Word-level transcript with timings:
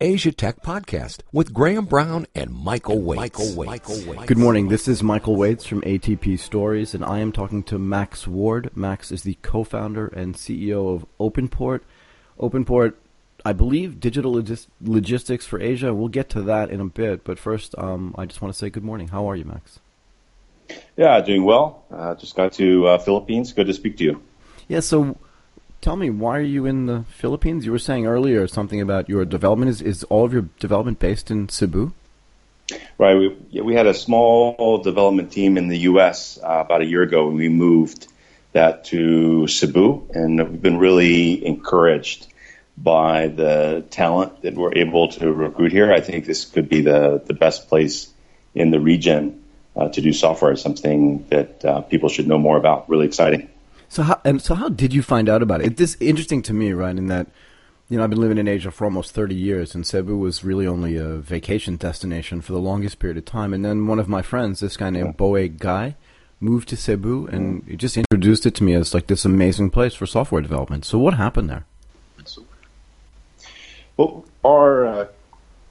Asia 0.00 0.30
Tech 0.30 0.62
Podcast 0.62 1.20
with 1.32 1.54
Graham 1.54 1.86
Brown 1.86 2.26
and 2.34 2.50
Michael 2.50 2.98
Waitze. 2.98 3.16
Michael 3.16 3.46
Waitze. 3.46 3.66
Michael 3.66 3.96
Waitze. 3.96 4.26
Good 4.26 4.36
morning. 4.36 4.68
This 4.68 4.88
is 4.88 5.02
Michael 5.02 5.36
Waitze 5.38 5.66
from 5.66 5.80
ATP 5.80 6.38
Stories, 6.38 6.92
and 6.92 7.02
I 7.02 7.20
am 7.20 7.32
talking 7.32 7.62
to 7.62 7.78
Max 7.78 8.26
Ward. 8.28 8.70
Max 8.76 9.10
is 9.10 9.22
the 9.22 9.38
co-founder 9.40 10.08
and 10.08 10.34
CEO 10.34 10.94
of 10.94 11.06
OpenPort. 11.18 11.80
OpenPort, 12.38 12.92
I 13.46 13.54
believe, 13.54 13.98
digital 13.98 14.34
logis- 14.34 14.66
logistics 14.82 15.46
for 15.46 15.58
Asia. 15.62 15.94
We'll 15.94 16.08
get 16.08 16.28
to 16.30 16.42
that 16.42 16.68
in 16.68 16.80
a 16.80 16.86
bit, 16.86 17.24
but 17.24 17.38
first, 17.38 17.74
um, 17.78 18.14
I 18.18 18.26
just 18.26 18.42
want 18.42 18.52
to 18.52 18.58
say 18.58 18.68
good 18.68 18.84
morning. 18.84 19.08
How 19.08 19.30
are 19.30 19.34
you, 19.34 19.46
Max? 19.46 19.80
Yeah, 20.98 21.18
doing 21.22 21.44
well. 21.44 21.84
Uh, 21.90 22.14
just 22.16 22.36
got 22.36 22.52
to 22.54 22.86
uh, 22.86 22.98
Philippines. 22.98 23.54
Good 23.54 23.68
to 23.68 23.72
speak 23.72 23.96
to 23.96 24.04
you. 24.04 24.22
Yeah. 24.68 24.80
So 24.80 25.16
tell 25.86 25.94
me, 25.94 26.10
why 26.10 26.36
are 26.36 26.42
you 26.56 26.66
in 26.66 26.86
the 26.86 27.04
Philippines? 27.10 27.64
You 27.64 27.70
were 27.70 27.78
saying 27.78 28.08
earlier 28.08 28.48
something 28.48 28.80
about 28.80 29.08
your 29.08 29.24
development. 29.24 29.70
Is, 29.70 29.80
is 29.80 30.02
all 30.04 30.24
of 30.24 30.32
your 30.32 30.48
development 30.58 30.98
based 30.98 31.30
in 31.30 31.48
Cebu? 31.48 31.92
Right. 32.98 33.14
We, 33.14 33.60
we 33.62 33.74
had 33.76 33.86
a 33.86 33.94
small 33.94 34.78
development 34.78 35.30
team 35.30 35.56
in 35.56 35.68
the 35.68 35.78
U.S. 35.90 36.40
Uh, 36.42 36.64
about 36.66 36.80
a 36.80 36.84
year 36.86 37.02
ago, 37.02 37.28
and 37.28 37.36
we 37.36 37.48
moved 37.48 38.08
that 38.50 38.86
to 38.86 39.46
Cebu, 39.46 40.08
and 40.12 40.50
we've 40.50 40.60
been 40.60 40.78
really 40.78 41.46
encouraged 41.46 42.26
by 42.76 43.28
the 43.28 43.84
talent 43.88 44.42
that 44.42 44.54
we're 44.54 44.74
able 44.74 45.06
to 45.10 45.32
recruit 45.32 45.70
here. 45.70 45.92
I 45.92 46.00
think 46.00 46.26
this 46.26 46.46
could 46.46 46.68
be 46.68 46.80
the, 46.80 47.22
the 47.24 47.34
best 47.34 47.68
place 47.68 48.12
in 48.56 48.72
the 48.72 48.80
region 48.80 49.40
uh, 49.76 49.88
to 49.90 50.00
do 50.00 50.12
software. 50.12 50.56
Something 50.56 51.28
that 51.28 51.64
uh, 51.64 51.82
people 51.82 52.08
should 52.08 52.26
know 52.26 52.38
more 52.38 52.56
about. 52.56 52.90
Really 52.90 53.06
exciting. 53.06 53.50
So 53.88 54.02
how 54.02 54.20
and 54.24 54.42
so 54.42 54.54
how 54.54 54.68
did 54.68 54.92
you 54.92 55.02
find 55.02 55.28
out 55.28 55.42
about 55.42 55.60
it? 55.60 55.66
It's 55.68 55.78
this 55.78 55.96
interesting 56.00 56.42
to 56.42 56.52
me, 56.52 56.72
right? 56.72 56.96
In 56.96 57.06
that, 57.06 57.28
you 57.88 57.96
know, 57.96 58.04
I've 58.04 58.10
been 58.10 58.20
living 58.20 58.38
in 58.38 58.48
Asia 58.48 58.70
for 58.70 58.84
almost 58.84 59.12
thirty 59.12 59.34
years, 59.34 59.74
and 59.74 59.86
Cebu 59.86 60.16
was 60.16 60.44
really 60.44 60.66
only 60.66 60.96
a 60.96 61.16
vacation 61.16 61.76
destination 61.76 62.40
for 62.40 62.52
the 62.52 62.58
longest 62.58 62.98
period 62.98 63.16
of 63.16 63.24
time. 63.24 63.54
And 63.54 63.64
then 63.64 63.86
one 63.86 63.98
of 63.98 64.08
my 64.08 64.22
friends, 64.22 64.60
this 64.60 64.76
guy 64.76 64.90
named 64.90 65.16
Boe 65.16 65.48
Guy, 65.48 65.94
moved 66.40 66.68
to 66.68 66.76
Cebu, 66.76 67.26
and 67.28 67.64
he 67.66 67.76
just 67.76 67.96
introduced 67.96 68.44
it 68.44 68.54
to 68.56 68.64
me 68.64 68.74
as 68.74 68.92
like 68.92 69.06
this 69.06 69.24
amazing 69.24 69.70
place 69.70 69.94
for 69.94 70.06
software 70.06 70.42
development. 70.42 70.84
So 70.84 70.98
what 70.98 71.14
happened 71.14 71.48
there? 71.48 71.64
Well, 73.96 74.26
our 74.44 74.86
uh, 74.86 75.06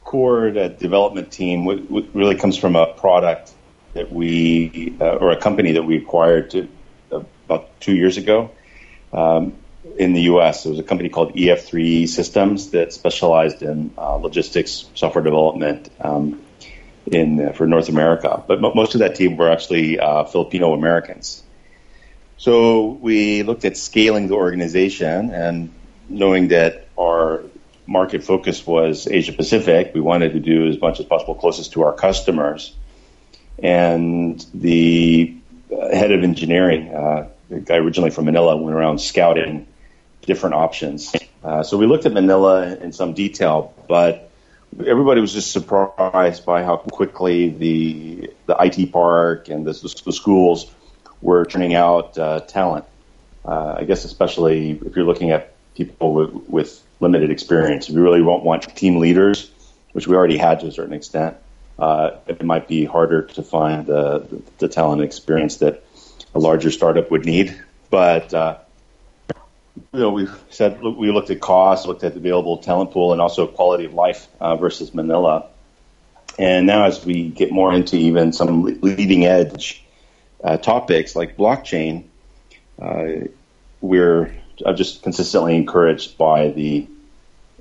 core 0.03 0.47
uh, 0.47 0.69
development 0.69 1.31
team 1.31 1.65
w- 1.65 1.83
w- 1.83 2.09
really 2.13 2.35
comes 2.35 2.57
from 2.57 2.75
a 2.75 2.87
product 2.93 3.53
that 3.93 4.11
we, 4.11 4.95
uh, 4.99 5.17
or 5.17 5.29
a 5.29 5.37
company 5.37 5.73
that 5.73 5.83
we 5.83 5.97
acquired 5.97 6.49
to, 6.51 6.67
about 7.45 7.79
two 7.79 7.95
years 7.95 8.17
ago 8.17 8.51
um, 9.13 9.53
in 9.97 10.13
the 10.13 10.23
U.S. 10.23 10.63
There 10.63 10.71
was 10.71 10.79
a 10.79 10.83
company 10.83 11.09
called 11.09 11.35
EF3 11.35 12.07
Systems 12.07 12.71
that 12.71 12.93
specialized 12.93 13.61
in 13.61 13.91
uh, 13.97 14.15
logistics 14.15 14.89
software 14.95 15.23
development 15.23 15.89
um, 15.99 16.41
in 17.05 17.47
uh, 17.47 17.51
for 17.53 17.67
North 17.67 17.89
America. 17.89 18.43
But 18.47 18.63
m- 18.63 18.71
most 18.75 18.95
of 18.95 18.99
that 18.99 19.15
team 19.15 19.37
were 19.37 19.51
actually 19.51 19.99
uh, 19.99 20.25
Filipino 20.25 20.73
Americans. 20.73 21.43
So 22.37 22.87
we 22.89 23.43
looked 23.43 23.63
at 23.65 23.77
scaling 23.77 24.27
the 24.27 24.35
organization 24.35 25.31
and 25.31 25.73
knowing 26.09 26.49
that 26.49 26.87
our 26.99 27.43
market 27.87 28.23
focus 28.23 28.65
was 28.65 29.07
Asia 29.07 29.31
Pacific, 29.31 29.91
we 29.93 30.01
wanted 30.01 30.33
to 30.33 30.39
do 30.39 30.67
as 30.67 30.79
much 30.79 30.99
as 30.99 31.05
possible 31.05 31.35
closest 31.35 31.73
to 31.73 31.83
our 31.83 31.93
customers. 31.93 32.73
And 33.61 34.43
the 34.53 35.35
head 35.69 36.11
of 36.11 36.23
engineering, 36.23 36.93
uh, 36.93 37.29
a 37.51 37.59
guy 37.59 37.75
originally 37.75 38.11
from 38.11 38.25
Manila, 38.25 38.57
went 38.57 38.75
around 38.75 38.99
scouting 38.99 39.67
different 40.21 40.55
options. 40.55 41.15
Uh, 41.43 41.63
so 41.63 41.77
we 41.77 41.85
looked 41.85 42.05
at 42.05 42.13
Manila 42.13 42.75
in 42.75 42.91
some 42.91 43.13
detail, 43.13 43.73
but 43.87 44.31
everybody 44.85 45.21
was 45.21 45.33
just 45.33 45.51
surprised 45.51 46.45
by 46.45 46.63
how 46.63 46.77
quickly 46.77 47.49
the 47.49 48.31
the 48.47 48.55
IT 48.59 48.91
park 48.91 49.49
and 49.49 49.65
the, 49.65 49.73
the 50.05 50.11
schools 50.11 50.71
were 51.21 51.45
turning 51.45 51.75
out 51.75 52.17
uh, 52.17 52.39
talent. 52.41 52.85
Uh, 53.45 53.75
I 53.79 53.83
guess 53.83 54.05
especially 54.05 54.71
if 54.71 54.95
you're 54.95 55.05
looking 55.05 55.31
at 55.31 55.55
people 55.75 56.13
with, 56.13 56.33
with 56.49 56.83
limited 56.99 57.29
experience. 57.29 57.89
If 57.89 57.95
you 57.95 58.01
really 58.01 58.21
won't 58.21 58.43
want 58.43 58.75
team 58.75 58.97
leaders, 58.97 59.51
which 59.91 60.07
we 60.07 60.15
already 60.15 60.37
had 60.37 60.61
to 60.61 60.67
a 60.67 60.71
certain 60.71 60.93
extent, 60.93 61.37
uh, 61.77 62.11
it 62.27 62.43
might 62.43 62.67
be 62.67 62.85
harder 62.85 63.23
to 63.23 63.43
find 63.43 63.85
the, 63.85 64.19
the, 64.19 64.41
the 64.59 64.67
talent 64.67 65.01
experience 65.01 65.57
that 65.57 65.83
a 66.35 66.39
larger 66.39 66.69
startup 66.69 67.09
would 67.09 67.25
need. 67.25 67.59
But 67.89 68.33
uh, 68.33 68.57
you 69.93 69.99
know, 69.99 70.11
we 70.11 70.27
said 70.49 70.81
we 70.81 71.11
looked 71.11 71.29
at 71.29 71.39
cost, 71.39 71.87
looked 71.87 72.03
at 72.03 72.13
the 72.13 72.19
available 72.19 72.57
talent 72.57 72.91
pool, 72.91 73.13
and 73.13 73.21
also 73.21 73.47
quality 73.47 73.85
of 73.85 73.93
life 73.93 74.27
uh, 74.39 74.55
versus 74.57 74.93
Manila. 74.93 75.47
And 76.37 76.67
now, 76.67 76.85
as 76.85 77.03
we 77.03 77.29
get 77.29 77.51
more 77.51 77.73
into 77.73 77.95
even 77.95 78.33
some 78.33 78.63
leading 78.81 79.25
edge 79.25 79.83
uh, 80.43 80.57
topics 80.57 81.15
like 81.15 81.37
blockchain, 81.37 82.03
uh, 82.79 83.27
we're 83.79 84.35
just 84.75 85.03
consistently 85.03 85.55
encouraged 85.55 86.17
by 86.17 86.49
the 86.49 86.87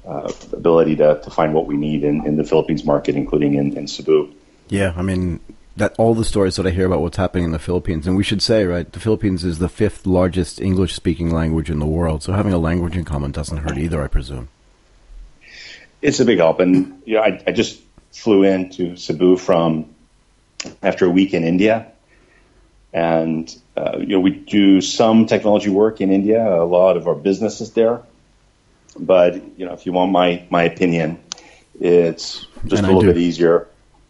uh, 0.05 0.33
ability 0.53 0.97
to, 0.97 1.21
to 1.23 1.31
find 1.31 1.55
what 1.55 1.67
we 1.67 1.77
need 1.77 2.03
in, 2.03 2.27
in 2.27 2.37
the 2.37 2.45
Philippines 2.45 2.85
market, 2.85 3.15
including 3.15 3.55
in, 3.55 3.77
in 3.77 3.87
Cebu. 3.87 4.35
Yeah, 4.69 4.93
I 4.97 5.03
mean, 5.03 5.41
that 5.77 5.95
all 5.99 6.15
the 6.15 6.25
stories 6.25 6.57
that 6.57 6.67
I 6.67 6.71
hear 6.71 6.87
about 6.87 7.01
what's 7.01 7.17
happening 7.17 7.45
in 7.45 7.51
the 7.51 7.59
Philippines, 7.59 8.07
and 8.07 8.17
we 8.17 8.23
should 8.23 8.43
say, 8.43 8.65
right, 8.65 8.91
the 8.91 9.01
Philippines 9.01 9.45
is 9.45 9.59
the 9.59 9.69
fifth 9.69 10.07
largest 10.07 10.61
English 10.61 10.95
speaking 10.95 11.33
language 11.33 11.69
in 11.69 11.81
the 11.81 11.87
world, 11.87 12.23
so 12.23 12.33
having 12.33 12.53
a 12.53 12.59
language 12.59 12.97
in 12.97 13.05
common 13.05 13.33
doesn't 13.33 13.59
hurt 13.59 13.77
either, 13.77 14.03
I 14.03 14.07
presume. 14.07 14.49
It's 16.01 16.21
a 16.21 16.25
big 16.25 16.39
help, 16.39 16.61
and 16.61 17.03
you 17.05 17.15
know, 17.15 17.23
I, 17.23 17.43
I 17.47 17.53
just 17.53 17.81
flew 18.13 18.45
into 18.45 18.97
Cebu 18.97 19.37
from 19.37 19.87
after 20.83 21.07
a 21.07 21.11
week 21.11 21.35
in 21.35 21.45
India, 21.45 21.91
and 22.93 23.55
uh, 23.77 23.97
you 23.99 24.07
know 24.07 24.21
we 24.21 24.31
do 24.31 24.81
some 24.81 25.27
technology 25.27 25.71
work 25.71 26.01
in 26.01 26.11
India. 26.11 26.47
A 26.47 26.65
lot 26.65 26.97
of 26.97 27.09
our 27.09 27.15
business 27.15 27.61
is 27.61 27.73
there, 27.73 28.03
but 28.99 29.35
you 29.59 29.67
know 29.67 29.73
if 29.73 29.87
you 29.87 29.93
want 29.93 30.13
my 30.13 30.47
my 30.51 30.65
opinion, 30.65 31.19
it's 31.81 32.47
just 32.67 32.83
and 32.83 32.93
a 32.93 32.95
little 32.95 33.13
bit 33.13 33.21
easier 33.21 33.67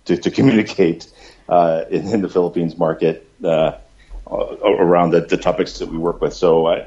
to, 0.06 0.16
to 0.16 0.30
communicate 0.30 1.10
uh, 1.48 1.84
in, 1.90 2.08
in, 2.08 2.22
the 2.22 2.28
Philippines 2.28 2.76
market 2.78 3.28
uh, 3.44 3.72
around 4.30 5.10
the, 5.10 5.20
the, 5.20 5.36
topics 5.36 5.78
that 5.78 5.88
we 5.88 5.98
work 5.98 6.20
with. 6.20 6.32
So, 6.32 6.66
I, 6.66 6.86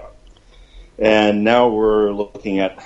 and 0.98 1.44
now 1.44 1.70
we're 1.70 2.12
looking 2.12 2.60
at 2.60 2.84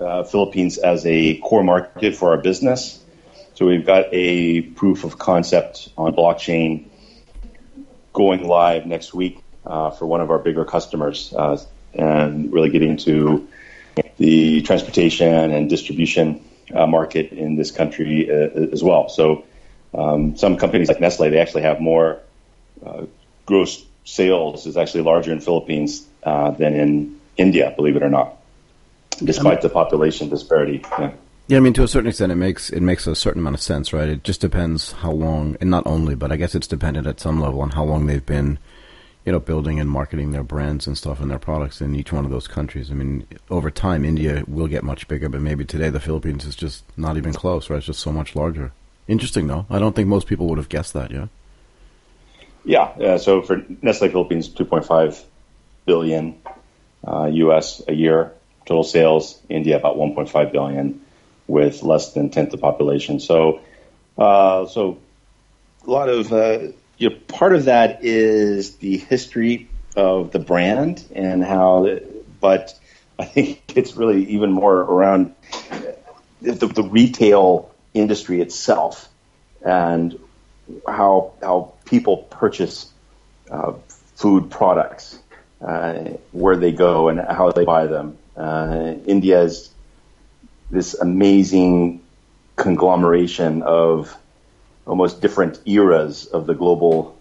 uh, 0.00 0.22
Philippines 0.24 0.78
as 0.78 1.04
a 1.06 1.38
core 1.38 1.64
market 1.64 2.16
for 2.16 2.30
our 2.30 2.38
business. 2.38 3.02
So 3.54 3.66
we've 3.66 3.84
got 3.84 4.06
a 4.12 4.62
proof 4.62 5.04
of 5.04 5.18
concept 5.18 5.90
on 5.98 6.14
blockchain 6.14 6.86
going 8.12 8.46
live 8.46 8.86
next 8.86 9.12
week 9.12 9.42
uh, 9.66 9.90
for 9.90 10.06
one 10.06 10.20
of 10.20 10.30
our 10.30 10.38
bigger 10.38 10.64
customers, 10.64 11.34
uh, 11.36 11.62
and 11.92 12.52
really 12.52 12.70
getting 12.70 12.96
to 12.98 13.48
the 14.16 14.62
transportation 14.62 15.50
and 15.50 15.68
distribution 15.68 16.42
uh, 16.74 16.86
market 16.86 17.32
in 17.32 17.56
this 17.56 17.70
country 17.70 18.30
as 18.30 18.82
well. 18.82 19.08
So 19.08 19.44
um, 19.94 20.36
some 20.36 20.56
companies 20.56 20.88
like 20.88 21.00
Nestle, 21.00 21.30
they 21.30 21.38
actually 21.38 21.62
have 21.62 21.80
more 21.80 22.20
uh, 22.84 23.06
gross 23.46 23.84
sales 24.04 24.66
is 24.66 24.76
actually 24.76 25.02
larger 25.02 25.32
in 25.32 25.40
Philippines 25.40 26.06
uh, 26.22 26.50
than 26.52 26.74
in 26.74 27.20
India, 27.36 27.72
believe 27.76 27.96
it 27.96 28.02
or 28.02 28.10
not, 28.10 28.36
despite 29.22 29.46
I 29.46 29.50
mean, 29.50 29.60
the 29.62 29.68
population 29.70 30.28
disparity. 30.28 30.82
Yeah. 30.98 31.12
yeah, 31.48 31.56
I 31.56 31.60
mean, 31.60 31.72
to 31.74 31.82
a 31.82 31.88
certain 31.88 32.08
extent, 32.08 32.32
it 32.32 32.36
makes 32.36 32.70
it 32.70 32.80
makes 32.80 33.06
a 33.06 33.14
certain 33.14 33.40
amount 33.40 33.56
of 33.56 33.62
sense, 33.62 33.92
right? 33.92 34.08
It 34.08 34.24
just 34.24 34.40
depends 34.40 34.92
how 34.92 35.12
long, 35.12 35.56
and 35.60 35.70
not 35.70 35.86
only, 35.86 36.14
but 36.14 36.32
I 36.32 36.36
guess 36.36 36.54
it's 36.54 36.66
dependent 36.66 37.06
at 37.06 37.20
some 37.20 37.40
level 37.40 37.60
on 37.60 37.70
how 37.70 37.84
long 37.84 38.06
they've 38.06 38.24
been, 38.24 38.58
you 39.24 39.32
know, 39.32 39.40
building 39.40 39.80
and 39.80 39.88
marketing 39.88 40.32
their 40.32 40.44
brands 40.44 40.86
and 40.86 40.96
stuff 40.96 41.20
and 41.20 41.30
their 41.30 41.38
products 41.38 41.80
in 41.80 41.94
each 41.94 42.12
one 42.12 42.24
of 42.24 42.30
those 42.30 42.48
countries. 42.48 42.90
I 42.90 42.94
mean, 42.94 43.26
over 43.50 43.70
time, 43.70 44.04
India 44.04 44.44
will 44.46 44.68
get 44.68 44.84
much 44.84 45.08
bigger, 45.08 45.28
but 45.28 45.40
maybe 45.40 45.64
today 45.64 45.90
the 45.90 46.00
Philippines 46.00 46.44
is 46.44 46.56
just 46.56 46.84
not 46.96 47.16
even 47.16 47.32
close, 47.32 47.70
right? 47.70 47.78
It's 47.78 47.86
just 47.86 48.00
so 48.00 48.12
much 48.12 48.34
larger. 48.34 48.72
Interesting, 49.10 49.48
though. 49.48 49.66
I 49.68 49.80
don't 49.80 49.94
think 49.94 50.06
most 50.08 50.28
people 50.28 50.46
would 50.46 50.58
have 50.58 50.68
guessed 50.68 50.92
that. 50.92 51.10
Yeah. 51.10 51.26
Yeah. 52.64 52.82
Uh, 52.82 53.18
so 53.18 53.42
for 53.42 53.64
Nestle 53.82 54.08
Philippines, 54.08 54.48
2.5 54.48 55.24
billion 55.84 56.40
uh, 57.04 57.26
U.S. 57.26 57.82
a 57.88 57.92
year 57.92 58.32
total 58.66 58.84
sales. 58.84 59.36
India 59.48 59.76
about 59.76 59.96
1.5 59.96 60.52
billion, 60.52 61.04
with 61.48 61.82
less 61.82 62.12
than 62.12 62.30
tenth 62.30 62.52
the 62.52 62.56
population. 62.56 63.18
So, 63.18 63.60
uh, 64.16 64.66
so 64.66 64.98
a 65.84 65.90
lot 65.90 66.08
of 66.08 66.32
uh, 66.32 66.68
you 66.96 67.10
know, 67.10 67.16
part 67.26 67.52
of 67.52 67.64
that 67.64 68.04
is 68.04 68.76
the 68.76 68.96
history 68.96 69.68
of 69.96 70.30
the 70.30 70.38
brand 70.38 71.04
and 71.12 71.42
how, 71.42 71.98
but 72.40 72.78
I 73.18 73.24
think 73.24 73.60
it's 73.74 73.96
really 73.96 74.24
even 74.26 74.52
more 74.52 74.76
around 74.76 75.34
the, 76.40 76.66
the 76.68 76.84
retail 76.84 77.69
industry 77.94 78.40
itself 78.40 79.08
and 79.64 80.18
how 80.86 81.32
how 81.42 81.74
people 81.84 82.18
purchase 82.18 82.90
uh, 83.50 83.72
food 84.14 84.50
products, 84.50 85.18
uh, 85.60 85.94
where 86.32 86.56
they 86.56 86.72
go 86.72 87.08
and 87.08 87.20
how 87.20 87.50
they 87.50 87.64
buy 87.64 87.86
them. 87.86 88.16
Uh, 88.36 88.94
India 89.06 89.42
is 89.42 89.70
this 90.70 90.94
amazing 90.94 92.02
conglomeration 92.56 93.62
of 93.62 94.16
almost 94.86 95.20
different 95.20 95.60
eras 95.66 96.26
of 96.26 96.46
the 96.46 96.54
global 96.54 97.18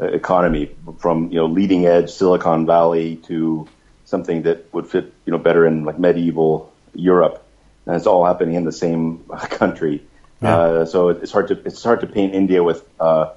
uh, 0.00 0.06
economy, 0.06 0.70
from 0.98 1.30
you 1.30 1.36
know 1.36 1.46
leading 1.46 1.86
edge 1.86 2.10
Silicon 2.10 2.66
Valley 2.66 3.16
to 3.16 3.66
something 4.04 4.42
that 4.42 4.72
would 4.72 4.86
fit 4.86 5.12
you 5.24 5.32
know 5.32 5.38
better 5.38 5.66
in 5.66 5.84
like 5.84 5.98
medieval 5.98 6.72
Europe, 6.94 7.45
and 7.86 7.96
it's 7.96 8.06
all 8.06 8.24
happening 8.24 8.54
in 8.54 8.64
the 8.64 8.72
same 8.72 9.18
country. 9.50 10.02
Yeah. 10.42 10.56
Uh, 10.56 10.84
so 10.84 11.08
it's 11.10 11.32
hard 11.32 11.48
to 11.48 11.54
it's 11.64 11.82
hard 11.82 12.00
to 12.00 12.06
paint 12.06 12.34
India 12.34 12.62
with 12.62 12.86
uh, 13.00 13.32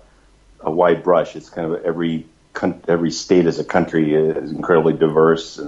a 0.60 0.72
wide 0.72 1.04
brush. 1.04 1.36
It's 1.36 1.50
kind 1.50 1.74
of 1.74 1.86
every 1.86 2.25
every 2.88 3.12
state 3.12 3.46
as 3.46 3.60
a 3.60 3.63
country 3.63 4.13
is 4.13 4.51
incredibly 4.51 4.94
diverse. 4.94 5.60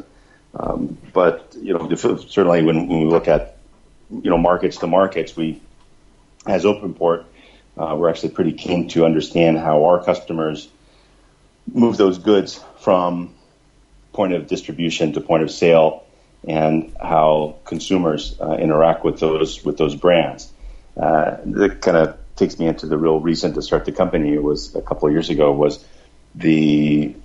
Um, 0.54 0.98
but 1.14 1.56
you 1.62 1.74
know, 1.74 1.96
certainly 1.96 2.64
when, 2.64 2.88
when 2.88 3.00
we 3.00 3.06
look 3.06 3.28
at 3.28 3.58
you 4.10 4.30
know 4.30 4.38
markets 4.38 4.78
to 4.78 4.88
markets, 4.88 5.36
we 5.36 5.62
as 6.46 6.66
OpenPort, 6.66 7.26
uh, 7.78 7.96
we're 7.98 8.10
actually 8.10 8.30
pretty 8.30 8.54
keen 8.54 8.90
to 8.90 9.06
understand 9.06 9.58
how 9.58 9.86
our 9.86 10.04
customers 10.04 10.68
move 11.72 11.98
those 11.98 12.18
goods 12.18 12.60
from 12.80 13.34
point 14.14 14.34
of 14.34 14.48
distribution 14.48 15.14
to 15.14 15.22
point 15.22 15.44
of 15.44 15.52
sale, 15.52 16.04
and 16.48 16.94
how 17.02 17.58
consumers 17.66 18.36
uh, 18.40 18.54
interact 18.54 19.04
with 19.04 19.20
those 19.20 19.64
with 19.64 19.78
those 19.78 19.96
brands. 19.96 20.52
Uh, 20.98 21.38
that 21.46 21.82
kind 21.82 21.98
of 21.98 22.18
takes 22.36 22.58
me 22.60 22.68
into 22.68 22.86
the 22.88 22.98
real 22.98 23.20
reason 23.20 23.54
to 23.54 23.62
start 23.62 23.86
the 23.86 23.92
company. 23.92 24.34
It 24.34 24.44
was 24.44 24.76
a 24.76 24.82
couple 24.82 25.08
of 25.08 25.14
years 25.14 25.30
ago. 25.30 25.52
Was 25.52 25.84
the 26.36 27.16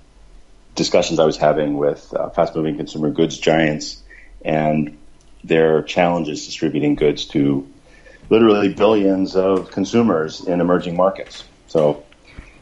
discussions 0.75 1.19
I 1.19 1.25
was 1.25 1.37
having 1.37 1.77
with 1.77 2.13
uh, 2.13 2.29
fast 2.29 2.55
moving 2.55 2.77
consumer 2.77 3.09
goods 3.09 3.37
giants 3.37 4.01
and 4.45 4.97
their 5.43 5.81
challenges 5.81 6.45
distributing 6.45 6.95
goods 6.95 7.25
to 7.25 7.67
literally 8.29 8.73
billions 8.73 9.35
of 9.35 9.71
consumers 9.71 10.45
in 10.45 10.61
emerging 10.61 10.95
markets. 10.95 11.43
So 11.67 12.03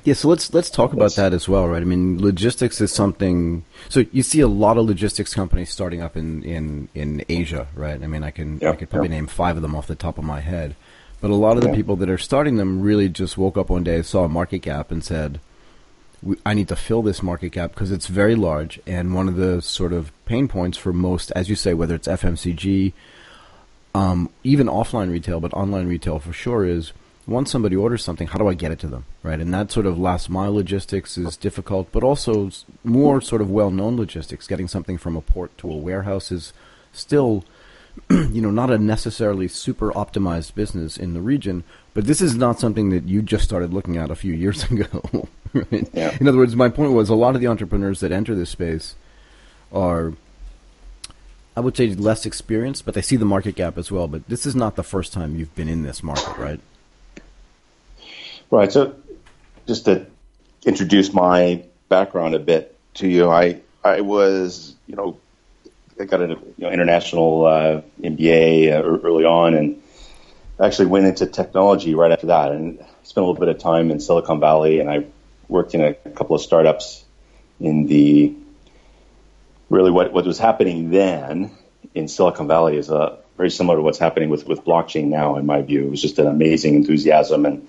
yeah, 0.06 0.14
so 0.14 0.28
let's 0.28 0.54
let's 0.54 0.70
talk 0.70 0.94
about 0.94 1.16
that 1.16 1.34
as 1.34 1.50
well, 1.50 1.68
right? 1.68 1.82
I 1.82 1.86
mean, 1.86 2.22
logistics 2.22 2.80
is 2.80 2.92
something. 2.92 3.66
So 3.90 4.06
you 4.12 4.22
see 4.22 4.40
a 4.40 4.48
lot 4.48 4.78
of 4.78 4.86
logistics 4.86 5.34
companies 5.34 5.72
starting 5.72 6.04
up 6.04 6.16
in 6.16 6.44
in, 6.44 6.90
in 6.94 7.26
Asia, 7.28 7.68
right? 7.74 8.02
I 8.02 8.06
mean, 8.06 8.24
I 8.24 8.30
can 8.30 8.64
I 8.64 8.76
could 8.76 8.92
probably 8.92 9.10
name 9.10 9.26
five 9.26 9.56
of 9.56 9.64
them 9.64 9.76
off 9.76 9.88
the 9.88 9.96
top 9.96 10.20
of 10.20 10.24
my 10.24 10.42
head, 10.42 10.76
but 11.22 11.32
a 11.32 11.36
lot 11.36 11.58
of 11.58 11.64
the 11.64 11.74
people 11.74 11.96
that 11.96 12.10
are 12.10 12.20
starting 12.20 12.58
them 12.58 12.82
really 12.82 13.10
just 13.10 13.36
woke 13.36 13.58
up 13.58 13.72
one 13.72 13.84
day, 13.84 14.04
saw 14.04 14.26
a 14.26 14.30
market 14.30 14.60
gap, 14.60 14.92
and 14.92 15.04
said, 15.04 15.40
"I 16.46 16.54
need 16.54 16.68
to 16.68 16.76
fill 16.76 17.02
this 17.02 17.24
market 17.24 17.54
gap 17.54 17.72
because 17.72 17.92
it's 17.92 18.06
very 18.06 18.36
large." 18.36 18.80
And 18.86 19.16
one 19.16 19.28
of 19.28 19.38
the 19.38 19.60
sort 19.60 19.92
of 19.92 20.12
pain 20.26 20.48
points 20.48 20.78
for 20.78 20.94
most, 20.94 21.32
as 21.36 21.50
you 21.50 21.56
say, 21.56 21.74
whether 21.74 21.96
it's 21.96 22.08
FMCG, 22.08 22.94
um, 23.96 24.30
even 24.44 24.68
offline 24.68 25.12
retail, 25.12 25.40
but 25.40 25.52
online 25.56 25.88
retail 25.88 26.20
for 26.20 26.32
sure 26.32 26.64
is 26.64 26.94
once 27.28 27.52
somebody 27.52 27.76
orders 27.76 28.04
something, 28.04 28.28
how 28.28 28.38
do 28.38 28.48
I 28.48 28.54
get 28.54 28.72
it 28.72 28.80
to 28.80 28.88
them, 28.88 29.06
right? 29.24 29.40
And 29.40 29.54
that 29.54 29.72
sort 29.72 29.86
of 29.86 29.98
last 29.98 30.30
mile 30.30 30.54
logistics 30.54 31.18
is 31.18 31.36
difficult, 31.36 31.92
but 31.92 32.04
also 32.04 32.52
more 32.84 33.20
sort 33.20 33.42
of 33.42 33.50
well 33.50 33.72
known 33.72 33.98
logistics, 33.98 34.48
getting 34.48 34.68
something 34.68 34.98
from 34.98 35.16
a 35.16 35.22
port 35.22 35.58
to 35.60 35.72
a 35.72 35.76
warehouse 35.76 36.32
is 36.32 36.54
still, 36.94 37.44
you 38.10 38.42
know, 38.42 38.52
not 38.52 38.70
a 38.70 38.78
necessarily 38.78 39.48
super 39.48 39.92
optimized 39.94 40.54
business 40.54 40.98
in 40.98 41.14
the 41.14 41.22
region. 41.22 41.64
But 41.96 42.06
this 42.06 42.22
is 42.22 42.36
not 42.36 42.60
something 42.60 42.90
that 42.92 43.06
you 43.06 43.22
just 43.22 43.44
started 43.44 43.74
looking 43.74 43.98
at 43.98 44.12
a 44.12 44.16
few 44.16 44.34
years 44.44 44.64
ago. 44.66 45.28
right? 45.54 45.90
yeah. 45.94 46.16
In 46.20 46.28
other 46.28 46.38
words, 46.38 46.56
my 46.56 46.70
point 46.70 46.92
was 46.92 47.10
a 47.10 47.16
lot 47.16 47.34
of 47.34 47.42
the 47.42 47.48
entrepreneurs 47.48 48.02
that 48.02 48.12
enter 48.12 48.36
this 48.36 48.52
space 48.52 48.96
are 49.72 50.14
I 51.58 51.62
would 51.62 51.76
say 51.76 51.88
less 51.96 52.26
experienced, 52.26 52.86
but 52.86 52.94
they 52.94 53.02
see 53.02 53.16
the 53.16 53.26
market 53.26 53.56
gap 53.56 53.78
as 53.78 53.92
well. 53.92 54.08
But 54.08 54.28
this 54.28 54.46
is 54.46 54.56
not 54.56 54.76
the 54.76 54.84
first 54.84 55.14
time 55.14 55.36
you've 55.36 55.56
been 55.56 55.70
in 55.70 55.84
this 55.84 56.04
market, 56.04 56.38
right? 56.38 56.60
Right. 58.52 58.72
So, 58.72 58.96
just 59.68 59.86
to 59.86 60.06
introduce 60.66 61.14
my 61.14 61.64
background 61.90 62.36
a 62.36 62.40
bit 62.40 62.78
to 62.96 63.08
you, 63.08 63.30
I 63.30 63.62
I 63.84 64.02
was 64.02 64.76
you 64.88 64.96
know 64.96 65.18
I 66.00 66.06
got 66.06 66.22
an 66.22 66.32
you 66.32 66.54
know, 66.60 66.70
international 66.70 67.46
uh, 67.46 67.82
MBA 68.02 68.72
uh, 68.72 68.84
early 68.84 69.26
on, 69.26 69.56
and 69.56 69.82
actually 70.60 70.88
went 70.88 71.06
into 71.06 71.26
technology 71.26 71.96
right 71.96 72.12
after 72.12 72.28
that, 72.28 72.52
and 72.52 72.78
spent 73.04 73.24
a 73.24 73.28
little 73.28 73.40
bit 73.40 73.50
of 73.50 73.60
time 73.60 73.92
in 73.92 74.00
Silicon 74.00 74.40
Valley, 74.40 74.80
and 74.80 74.90
I 74.90 75.06
worked 75.48 75.74
in 75.74 75.82
a 75.82 75.94
couple 75.94 76.36
of 76.36 76.42
startups 76.42 77.04
in 77.60 77.88
the 77.88 78.34
really 79.70 79.92
what 79.92 80.14
what 80.14 80.26
was 80.26 80.38
happening 80.38 80.92
then 80.92 81.52
in 81.94 82.08
Silicon 82.08 82.48
Valley 82.48 82.78
is 82.78 82.90
uh, 82.90 83.18
very 83.38 83.50
similar 83.50 83.78
to 83.78 83.82
what's 83.82 84.00
happening 84.00 84.30
with 84.30 84.46
with 84.46 84.64
blockchain 84.64 85.06
now, 85.06 85.38
in 85.38 85.46
my 85.46 85.62
view. 85.62 85.88
It 85.88 85.92
was 85.92 86.02
just 86.02 86.20
an 86.20 86.28
amazing 86.28 86.76
enthusiasm 86.76 87.46
and 87.46 87.68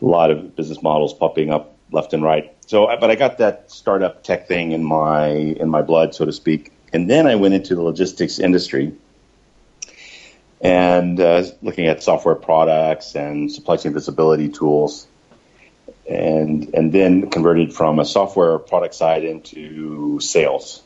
a 0.00 0.04
lot 0.04 0.30
of 0.30 0.56
business 0.56 0.82
models 0.82 1.12
popping 1.14 1.50
up 1.50 1.76
left 1.92 2.12
and 2.12 2.22
right. 2.22 2.54
So, 2.66 2.86
but 3.00 3.10
I 3.10 3.16
got 3.16 3.38
that 3.38 3.70
startup 3.70 4.22
tech 4.22 4.48
thing 4.48 4.72
in 4.72 4.84
my 4.84 5.28
in 5.28 5.68
my 5.68 5.82
blood, 5.82 6.14
so 6.14 6.24
to 6.24 6.32
speak. 6.32 6.72
And 6.92 7.08
then 7.08 7.26
I 7.26 7.36
went 7.36 7.54
into 7.54 7.74
the 7.74 7.82
logistics 7.82 8.38
industry 8.38 8.94
and 10.60 11.18
uh, 11.18 11.44
looking 11.62 11.86
at 11.86 12.02
software 12.02 12.34
products 12.34 13.14
and 13.14 13.50
supply 13.50 13.76
chain 13.76 13.92
visibility 13.92 14.48
tools, 14.48 15.06
and 16.08 16.74
and 16.74 16.92
then 16.92 17.30
converted 17.30 17.72
from 17.72 17.98
a 17.98 18.04
software 18.04 18.58
product 18.58 18.94
side 18.94 19.24
into 19.24 20.20
sales, 20.20 20.82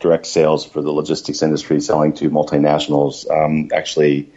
direct 0.00 0.26
sales 0.26 0.64
for 0.64 0.82
the 0.82 0.90
logistics 0.90 1.42
industry, 1.42 1.80
selling 1.80 2.12
to 2.14 2.30
multinationals. 2.30 3.28
Um, 3.30 3.70
actually, 3.72 4.30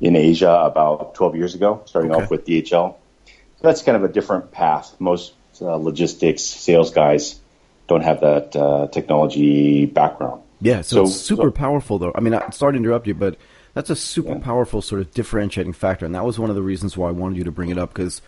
in 0.00 0.16
Asia 0.16 0.50
about 0.50 1.14
12 1.14 1.36
years 1.36 1.54
ago, 1.54 1.82
starting 1.86 2.12
okay. 2.12 2.22
off 2.22 2.30
with 2.30 2.46
DHL 2.46 2.96
that's 3.62 3.82
kind 3.82 3.96
of 3.96 4.04
a 4.04 4.08
different 4.08 4.52
path. 4.52 4.94
Most 4.98 5.32
uh, 5.60 5.76
logistics 5.76 6.42
sales 6.42 6.90
guys 6.90 7.38
don't 7.88 8.02
have 8.02 8.20
that 8.20 8.56
uh, 8.56 8.88
technology 8.88 9.86
background. 9.86 10.42
Yeah, 10.60 10.82
so, 10.82 10.96
so 10.96 11.02
it's 11.04 11.16
super 11.16 11.48
so, 11.48 11.50
powerful 11.50 11.98
though. 11.98 12.12
I 12.14 12.20
mean, 12.20 12.34
I'm 12.34 12.52
sorry 12.52 12.74
to 12.74 12.78
interrupt 12.78 13.06
you, 13.06 13.14
but 13.14 13.36
that's 13.74 13.90
a 13.90 13.96
super 13.96 14.32
yeah. 14.32 14.38
powerful 14.38 14.82
sort 14.82 15.00
of 15.00 15.12
differentiating 15.12 15.72
factor, 15.72 16.06
and 16.06 16.14
that 16.14 16.24
was 16.24 16.38
one 16.38 16.50
of 16.50 16.56
the 16.56 16.62
reasons 16.62 16.96
why 16.96 17.08
I 17.08 17.12
wanted 17.12 17.38
you 17.38 17.44
to 17.44 17.50
bring 17.50 17.70
it 17.70 17.78
up 17.78 17.92
because 17.92 18.22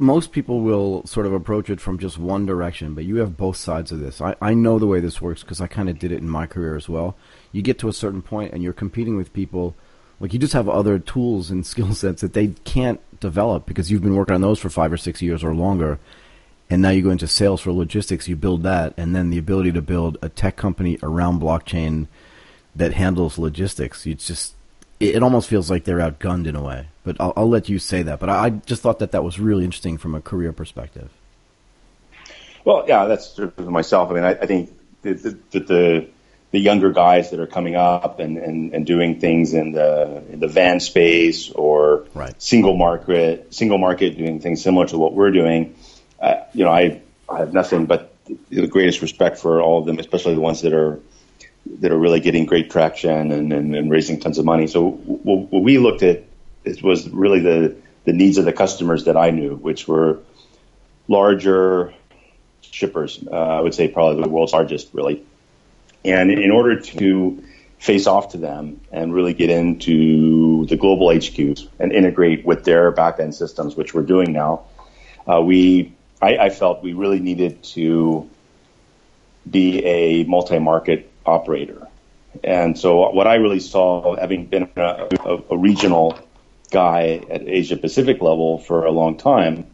most 0.00 0.32
people 0.32 0.60
will 0.60 1.04
sort 1.06 1.26
of 1.26 1.32
approach 1.32 1.70
it 1.70 1.80
from 1.80 1.98
just 1.98 2.18
one 2.18 2.46
direction, 2.46 2.94
but 2.94 3.04
you 3.04 3.16
have 3.16 3.36
both 3.36 3.56
sides 3.56 3.90
of 3.90 3.98
this. 3.98 4.20
I, 4.20 4.36
I 4.40 4.54
know 4.54 4.78
the 4.78 4.86
way 4.86 5.00
this 5.00 5.20
works 5.20 5.42
because 5.42 5.60
I 5.60 5.66
kind 5.66 5.88
of 5.88 5.98
did 5.98 6.12
it 6.12 6.18
in 6.18 6.28
my 6.28 6.46
career 6.46 6.76
as 6.76 6.88
well. 6.88 7.16
You 7.50 7.62
get 7.62 7.78
to 7.80 7.88
a 7.88 7.92
certain 7.92 8.22
point 8.22 8.52
and 8.52 8.62
you're 8.62 8.72
competing 8.72 9.16
with 9.16 9.32
people– 9.32 9.74
like 10.20 10.32
you 10.32 10.38
just 10.38 10.52
have 10.52 10.68
other 10.68 10.98
tools 10.98 11.50
and 11.50 11.66
skill 11.72 11.94
sets 11.94 12.22
that 12.22 12.32
they 12.32 12.48
can't 12.64 13.00
develop 13.20 13.66
because 13.66 13.90
you've 13.90 14.02
been 14.02 14.16
working 14.16 14.34
on 14.34 14.40
those 14.40 14.58
for 14.58 14.70
five 14.70 14.92
or 14.92 14.96
six 14.96 15.22
years 15.22 15.42
or 15.42 15.54
longer. 15.54 15.98
And 16.70 16.82
now 16.82 16.90
you 16.90 17.02
go 17.02 17.10
into 17.10 17.26
sales 17.26 17.62
for 17.62 17.72
logistics, 17.72 18.28
you 18.28 18.36
build 18.36 18.62
that, 18.64 18.92
and 18.98 19.16
then 19.16 19.30
the 19.30 19.38
ability 19.38 19.72
to 19.72 19.80
build 19.80 20.18
a 20.20 20.28
tech 20.28 20.56
company 20.56 20.98
around 21.02 21.40
blockchain 21.40 22.08
that 22.76 22.92
handles 22.92 23.38
logistics. 23.38 24.06
It's 24.06 24.26
just, 24.26 24.54
it, 25.00 25.22
almost 25.22 25.48
feels 25.48 25.70
like 25.70 25.84
they're 25.84 25.98
outgunned 25.98 26.46
in 26.46 26.54
a 26.54 26.62
way. 26.62 26.88
But 27.04 27.16
I'll, 27.18 27.32
I'll 27.38 27.48
let 27.48 27.70
you 27.70 27.78
say 27.78 28.02
that. 28.02 28.20
But 28.20 28.28
I, 28.28 28.44
I, 28.44 28.50
just 28.50 28.82
thought 28.82 28.98
that 28.98 29.12
that 29.12 29.24
was 29.24 29.40
really 29.40 29.64
interesting 29.64 29.96
from 29.96 30.14
a 30.14 30.20
career 30.20 30.52
perspective. 30.52 31.08
Well, 32.66 32.84
yeah, 32.86 33.06
that's 33.06 33.40
myself. 33.56 34.10
I 34.10 34.14
mean, 34.14 34.24
I, 34.24 34.32
I 34.32 34.44
think 34.44 34.70
that 35.02 35.22
the, 35.22 35.38
the 35.52 35.60
the 35.60 36.08
younger 36.52 36.90
guys 36.90 37.30
that 37.30 37.40
are 37.40 37.46
coming 37.46 37.76
up 37.76 38.20
and, 38.20 38.38
and, 38.38 38.74
and 38.74 38.86
doing 38.86 39.20
things 39.20 39.52
in 39.52 39.72
the 39.72 40.22
in 40.30 40.40
the 40.40 40.48
van 40.48 40.80
space 40.80 41.50
or 41.50 42.06
right. 42.14 42.40
single 42.40 42.76
market 42.76 43.52
single 43.54 43.78
market 43.78 44.16
doing 44.16 44.40
things 44.40 44.62
similar 44.62 44.86
to 44.86 44.96
what 44.96 45.12
we're 45.12 45.30
doing. 45.30 45.76
Uh, 46.20 46.36
you 46.54 46.64
know, 46.64 46.70
I 46.70 47.02
I 47.28 47.38
have 47.38 47.52
nothing 47.52 47.86
but 47.86 48.14
the 48.48 48.66
greatest 48.66 49.02
respect 49.02 49.38
for 49.38 49.60
all 49.60 49.80
of 49.80 49.86
them, 49.86 49.98
especially 49.98 50.34
the 50.34 50.40
ones 50.40 50.62
that 50.62 50.72
are 50.72 51.00
that 51.80 51.92
are 51.92 51.98
really 51.98 52.20
getting 52.20 52.46
great 52.46 52.70
traction 52.70 53.30
and, 53.30 53.52
and, 53.52 53.76
and 53.76 53.90
raising 53.90 54.20
tons 54.20 54.38
of 54.38 54.44
money. 54.44 54.66
So 54.66 54.88
what, 54.88 55.52
what 55.52 55.62
we 55.62 55.76
looked 55.78 56.02
at 56.02 56.24
it 56.64 56.82
was 56.82 57.08
really 57.08 57.40
the 57.40 57.76
the 58.04 58.12
needs 58.14 58.38
of 58.38 58.46
the 58.46 58.54
customers 58.54 59.04
that 59.04 59.18
I 59.18 59.30
knew, 59.30 59.54
which 59.54 59.86
were 59.86 60.20
larger 61.08 61.92
shippers. 62.62 63.22
Uh, 63.30 63.36
I 63.36 63.60
would 63.60 63.74
say 63.74 63.88
probably 63.88 64.22
the 64.22 64.28
world's 64.28 64.54
largest, 64.54 64.94
really 64.94 65.24
and 66.04 66.30
in 66.30 66.50
order 66.50 66.80
to 66.80 67.42
face 67.78 68.06
off 68.06 68.30
to 68.30 68.38
them 68.38 68.80
and 68.90 69.14
really 69.14 69.34
get 69.34 69.50
into 69.50 70.66
the 70.66 70.76
global 70.76 71.08
HQs 71.08 71.68
and 71.78 71.92
integrate 71.92 72.44
with 72.44 72.64
their 72.64 72.90
back 72.90 73.20
end 73.20 73.34
systems, 73.34 73.76
which 73.76 73.94
we're 73.94 74.02
doing 74.02 74.32
now, 74.32 74.62
uh, 75.26 75.40
we 75.40 75.92
I, 76.20 76.36
I, 76.38 76.50
felt 76.50 76.82
we 76.82 76.94
really 76.94 77.20
needed 77.20 77.62
to 77.74 78.28
be 79.48 79.84
a 79.84 80.24
multi-market 80.24 81.10
operator. 81.24 81.86
And 82.42 82.76
so 82.76 83.10
what 83.10 83.28
I 83.28 83.36
really 83.36 83.60
saw, 83.60 84.16
having 84.16 84.46
been 84.46 84.68
a, 84.76 85.08
a, 85.24 85.42
a 85.50 85.56
regional 85.56 86.18
guy 86.70 87.20
at 87.30 87.42
Asia 87.42 87.76
Pacific 87.76 88.20
level 88.20 88.58
for 88.58 88.84
a 88.84 88.90
long 88.90 89.16
time, 89.16 89.66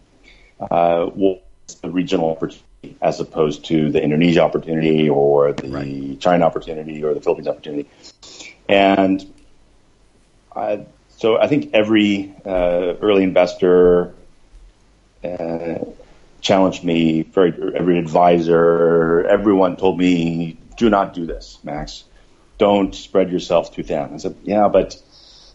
uh, 0.60 1.08
was 1.14 1.40
the 1.80 1.90
regional 1.90 2.30
opportunity 2.30 2.64
as 3.00 3.20
opposed 3.20 3.64
to 3.66 3.90
the 3.90 4.02
Indonesia 4.02 4.42
opportunity 4.42 5.08
or 5.08 5.52
the 5.52 5.68
right. 5.68 6.20
China 6.20 6.44
opportunity 6.46 7.02
or 7.04 7.14
the 7.14 7.20
Philippines 7.20 7.48
opportunity. 7.48 7.88
And 8.68 9.24
I, 10.54 10.86
so 11.16 11.38
I 11.38 11.48
think 11.48 11.70
every 11.74 12.34
uh, 12.44 12.94
early 13.00 13.22
investor 13.22 14.14
uh, 15.22 15.78
challenged 16.40 16.84
me. 16.84 17.22
Very, 17.22 17.52
every 17.74 17.98
advisor, 17.98 19.26
everyone 19.26 19.76
told 19.76 19.98
me, 19.98 20.58
"Do 20.76 20.90
not 20.90 21.14
do 21.14 21.26
this, 21.26 21.58
Max. 21.64 22.04
Don't 22.58 22.94
spread 22.94 23.30
yourself 23.30 23.74
too 23.74 23.82
thin." 23.82 24.14
I 24.14 24.16
said, 24.18 24.36
"Yeah, 24.42 24.68
but 24.68 25.00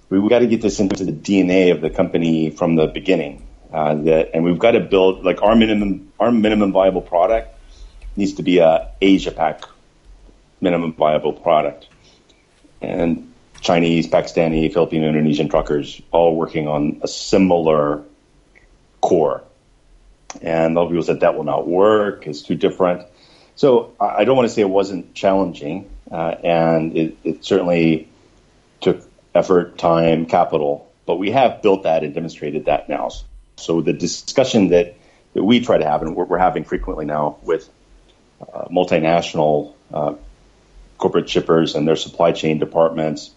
we, 0.09 0.19
we 0.19 0.29
got 0.29 0.39
to 0.39 0.47
get 0.47 0.61
this 0.61 0.79
into 0.79 1.05
the 1.05 1.11
DNA 1.11 1.71
of 1.71 1.81
the 1.81 1.89
company 1.89 2.49
from 2.49 2.75
the 2.75 2.87
beginning. 2.87 3.45
Uh, 3.71 3.93
that, 3.95 4.31
and 4.33 4.43
we've 4.43 4.57
got 4.57 4.71
to 4.71 4.79
build 4.79 5.23
like 5.23 5.43
our 5.43 5.55
minimum, 5.55 6.11
our 6.19 6.31
minimum 6.31 6.71
viable 6.71 7.01
product 7.01 7.55
needs 8.15 8.33
to 8.33 8.43
be 8.43 8.57
a 8.57 8.89
Asia 9.01 9.31
Pac 9.31 9.63
minimum 10.61 10.93
viable 10.93 11.33
product, 11.33 11.87
and 12.81 13.31
Chinese, 13.61 14.07
Pakistani, 14.07 14.71
Filipino, 14.71 15.07
Indonesian 15.07 15.49
truckers 15.49 16.01
all 16.11 16.35
working 16.35 16.67
on 16.67 16.99
a 17.03 17.07
similar 17.07 18.03
core. 19.01 19.43
And 20.41 20.75
a 20.75 20.79
lot 20.79 20.85
of 20.85 20.89
people 20.91 21.03
said 21.03 21.21
that 21.21 21.35
will 21.35 21.43
not 21.43 21.67
work, 21.67 22.27
it's 22.27 22.41
too 22.41 22.55
different. 22.55 23.07
So 23.55 23.93
I 23.99 24.23
don't 24.23 24.37
want 24.37 24.47
to 24.47 24.53
say 24.53 24.61
it 24.61 24.69
wasn't 24.69 25.13
challenging, 25.13 25.89
uh, 26.09 26.35
and 26.43 26.95
it, 26.95 27.17
it, 27.23 27.45
certainly 27.45 28.07
took 28.79 29.03
effort, 29.35 29.77
time, 29.77 30.27
capital, 30.27 30.89
but 31.05 31.17
we 31.17 31.31
have 31.31 31.61
built 31.61 31.83
that 31.83 32.03
and 32.03 32.13
demonstrated 32.13 32.65
that 32.65 32.87
now. 32.87 33.09
So 33.59 33.81
the 33.81 33.93
discussion 33.93 34.69
that, 34.69 34.95
that 35.33 35.43
we 35.43 35.59
try 35.59 35.77
to 35.77 35.85
have, 35.85 36.01
and 36.01 36.15
we're, 36.15 36.25
we're 36.25 36.37
having 36.37 36.63
frequently 36.63 37.05
now 37.05 37.37
with 37.43 37.69
uh, 38.41 38.65
multinational 38.65 39.73
uh, 39.93 40.15
corporate 40.97 41.29
shippers 41.29 41.75
and 41.75 41.87
their 41.87 41.95
supply 41.95 42.31
chain 42.31 42.59
departments, 42.59 43.31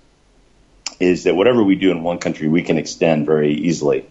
is 1.00 1.25
that 1.25 1.35
whatever 1.35 1.62
we 1.62 1.75
do 1.75 1.91
in 1.91 2.02
one 2.02 2.19
country, 2.19 2.49
we 2.49 2.62
can 2.62 2.79
extend 2.79 3.26
very 3.26 3.55
easily 3.55 4.07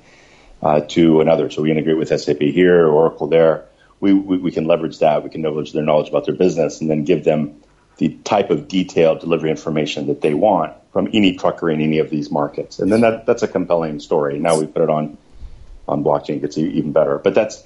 uh, 0.62 0.82
to 0.82 1.22
another. 1.22 1.50
So 1.50 1.62
we 1.62 1.72
integrate 1.72 1.98
with 1.98 2.10
SAP 2.10 2.40
here, 2.40 2.88
Oracle 2.88 3.28
there. 3.28 3.66
We, 4.00 4.14
we, 4.14 4.38
we, 4.38 4.52
can 4.52 4.66
leverage 4.66 5.00
that. 5.00 5.24
We 5.24 5.30
can 5.30 5.44
leverage 5.44 5.74
their 5.74 5.84
knowledge 5.84 6.10
about 6.10 6.26
their 6.26 6.36
business 6.36 6.82
and 6.82 6.90
then 6.90 7.04
give 7.04 7.24
them 7.24 7.62
the 7.98 8.10
type 8.24 8.50
of 8.50 8.68
detailed 8.68 9.20
delivery 9.20 9.52
information 9.52 10.08
that 10.08 10.22
they 10.22 10.34
want 10.34 10.74
from 10.92 11.08
any 11.14 11.38
trucker 11.38 11.70
in 11.70 11.82
any 11.82 12.00
of 12.00 12.10
these 12.10 12.32
markets. 12.32 12.80
And 12.80 12.92
then 12.92 13.02
that, 13.02 13.26
that's 13.26 13.44
a 13.44 13.48
compelling 13.48 14.00
story. 14.00 14.40
Now 14.40 14.60
we 14.60 14.66
put 14.66 14.82
it 14.82 14.90
on 14.90 15.18
on 15.88 16.04
blockchain, 16.04 16.42
gets 16.42 16.58
even 16.58 16.92
better. 16.92 17.18
But 17.18 17.36
that's 17.36 17.64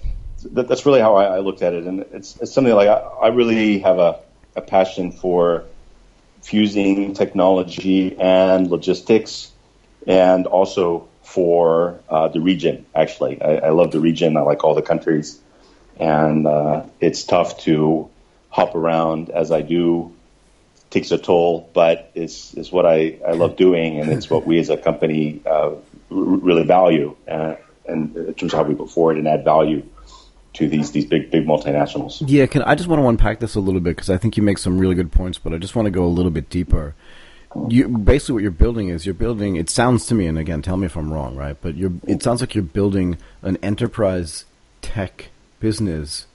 that, 0.51 0.67
that's 0.67 0.85
really 0.85 1.01
how 1.01 1.15
I, 1.15 1.37
I, 1.37 1.39
looked 1.39 1.61
at 1.61 1.73
it, 1.73 1.85
and 1.85 2.01
it's, 2.11 2.37
it's 2.37 2.53
something 2.53 2.73
like 2.73 2.87
I, 2.87 2.97
I 2.97 3.27
really 3.27 3.79
have 3.79 3.99
a, 3.99 4.19
a 4.55 4.61
passion 4.61 5.11
for 5.11 5.65
fusing 6.41 7.13
technology 7.13 8.15
and 8.19 8.69
logistics, 8.69 9.51
and 10.05 10.45
also 10.45 11.07
for 11.23 11.99
uh, 12.09 12.27
the 12.27 12.39
region. 12.39 12.85
Actually, 12.93 13.41
I, 13.41 13.55
I, 13.55 13.69
love 13.69 13.91
the 13.91 13.99
region. 13.99 14.37
I 14.37 14.41
like 14.41 14.63
all 14.63 14.75
the 14.75 14.81
countries, 14.81 15.39
and 15.99 16.45
uh, 16.45 16.83
it's 16.99 17.23
tough 17.23 17.59
to 17.61 18.09
hop 18.49 18.75
around 18.75 19.29
as 19.29 19.51
I 19.51 19.61
do. 19.61 20.13
Takes 20.91 21.11
a 21.11 21.17
toll, 21.17 21.69
but 21.73 22.11
it's 22.13 22.53
is 22.53 22.71
what 22.71 22.85
I, 22.85 23.17
I 23.27 23.31
love 23.31 23.57
doing, 23.57 23.99
and 23.99 24.11
it's 24.11 24.29
what 24.29 24.45
we 24.45 24.59
as 24.59 24.69
a 24.69 24.77
company 24.77 25.41
uh, 25.45 25.71
really 26.09 26.63
value, 26.63 27.15
and 27.87 28.15
terms 28.37 28.53
of 28.53 28.59
how 28.59 28.63
we 28.63 28.75
put 28.75 28.89
forward 28.89 29.17
and 29.17 29.27
add 29.27 29.43
value 29.43 29.83
to 30.55 30.67
these 30.67 30.91
these 30.91 31.05
big 31.05 31.31
big 31.31 31.45
multinationals. 31.45 32.23
Yeah, 32.25 32.45
can 32.45 32.63
I 32.63 32.75
just 32.75 32.89
want 32.89 33.01
to 33.01 33.07
unpack 33.07 33.39
this 33.39 33.55
a 33.55 33.59
little 33.59 33.81
bit 33.81 33.95
because 33.95 34.09
I 34.09 34.17
think 34.17 34.37
you 34.37 34.43
make 34.43 34.57
some 34.57 34.79
really 34.79 34.95
good 34.95 35.11
points, 35.11 35.37
but 35.37 35.53
I 35.53 35.57
just 35.57 35.75
want 35.75 35.85
to 35.85 35.91
go 35.91 36.05
a 36.05 36.07
little 36.07 36.31
bit 36.31 36.49
deeper. 36.49 36.95
You 37.69 37.87
basically 37.87 38.33
what 38.33 38.41
you're 38.41 38.51
building 38.51 38.89
is 38.89 39.05
you're 39.05 39.15
building. 39.15 39.55
It 39.55 39.69
sounds 39.69 40.05
to 40.07 40.15
me, 40.15 40.27
and 40.27 40.37
again, 40.37 40.61
tell 40.61 40.77
me 40.77 40.87
if 40.87 40.97
I'm 40.97 41.11
wrong, 41.13 41.35
right? 41.35 41.55
But 41.61 41.75
you're. 41.75 41.93
It 42.05 42.21
sounds 42.21 42.41
like 42.41 42.53
you're 42.53 42.63
building 42.63 43.17
an 43.41 43.57
enterprise 43.57 44.45
tech 44.81 45.29
business, 45.59 46.25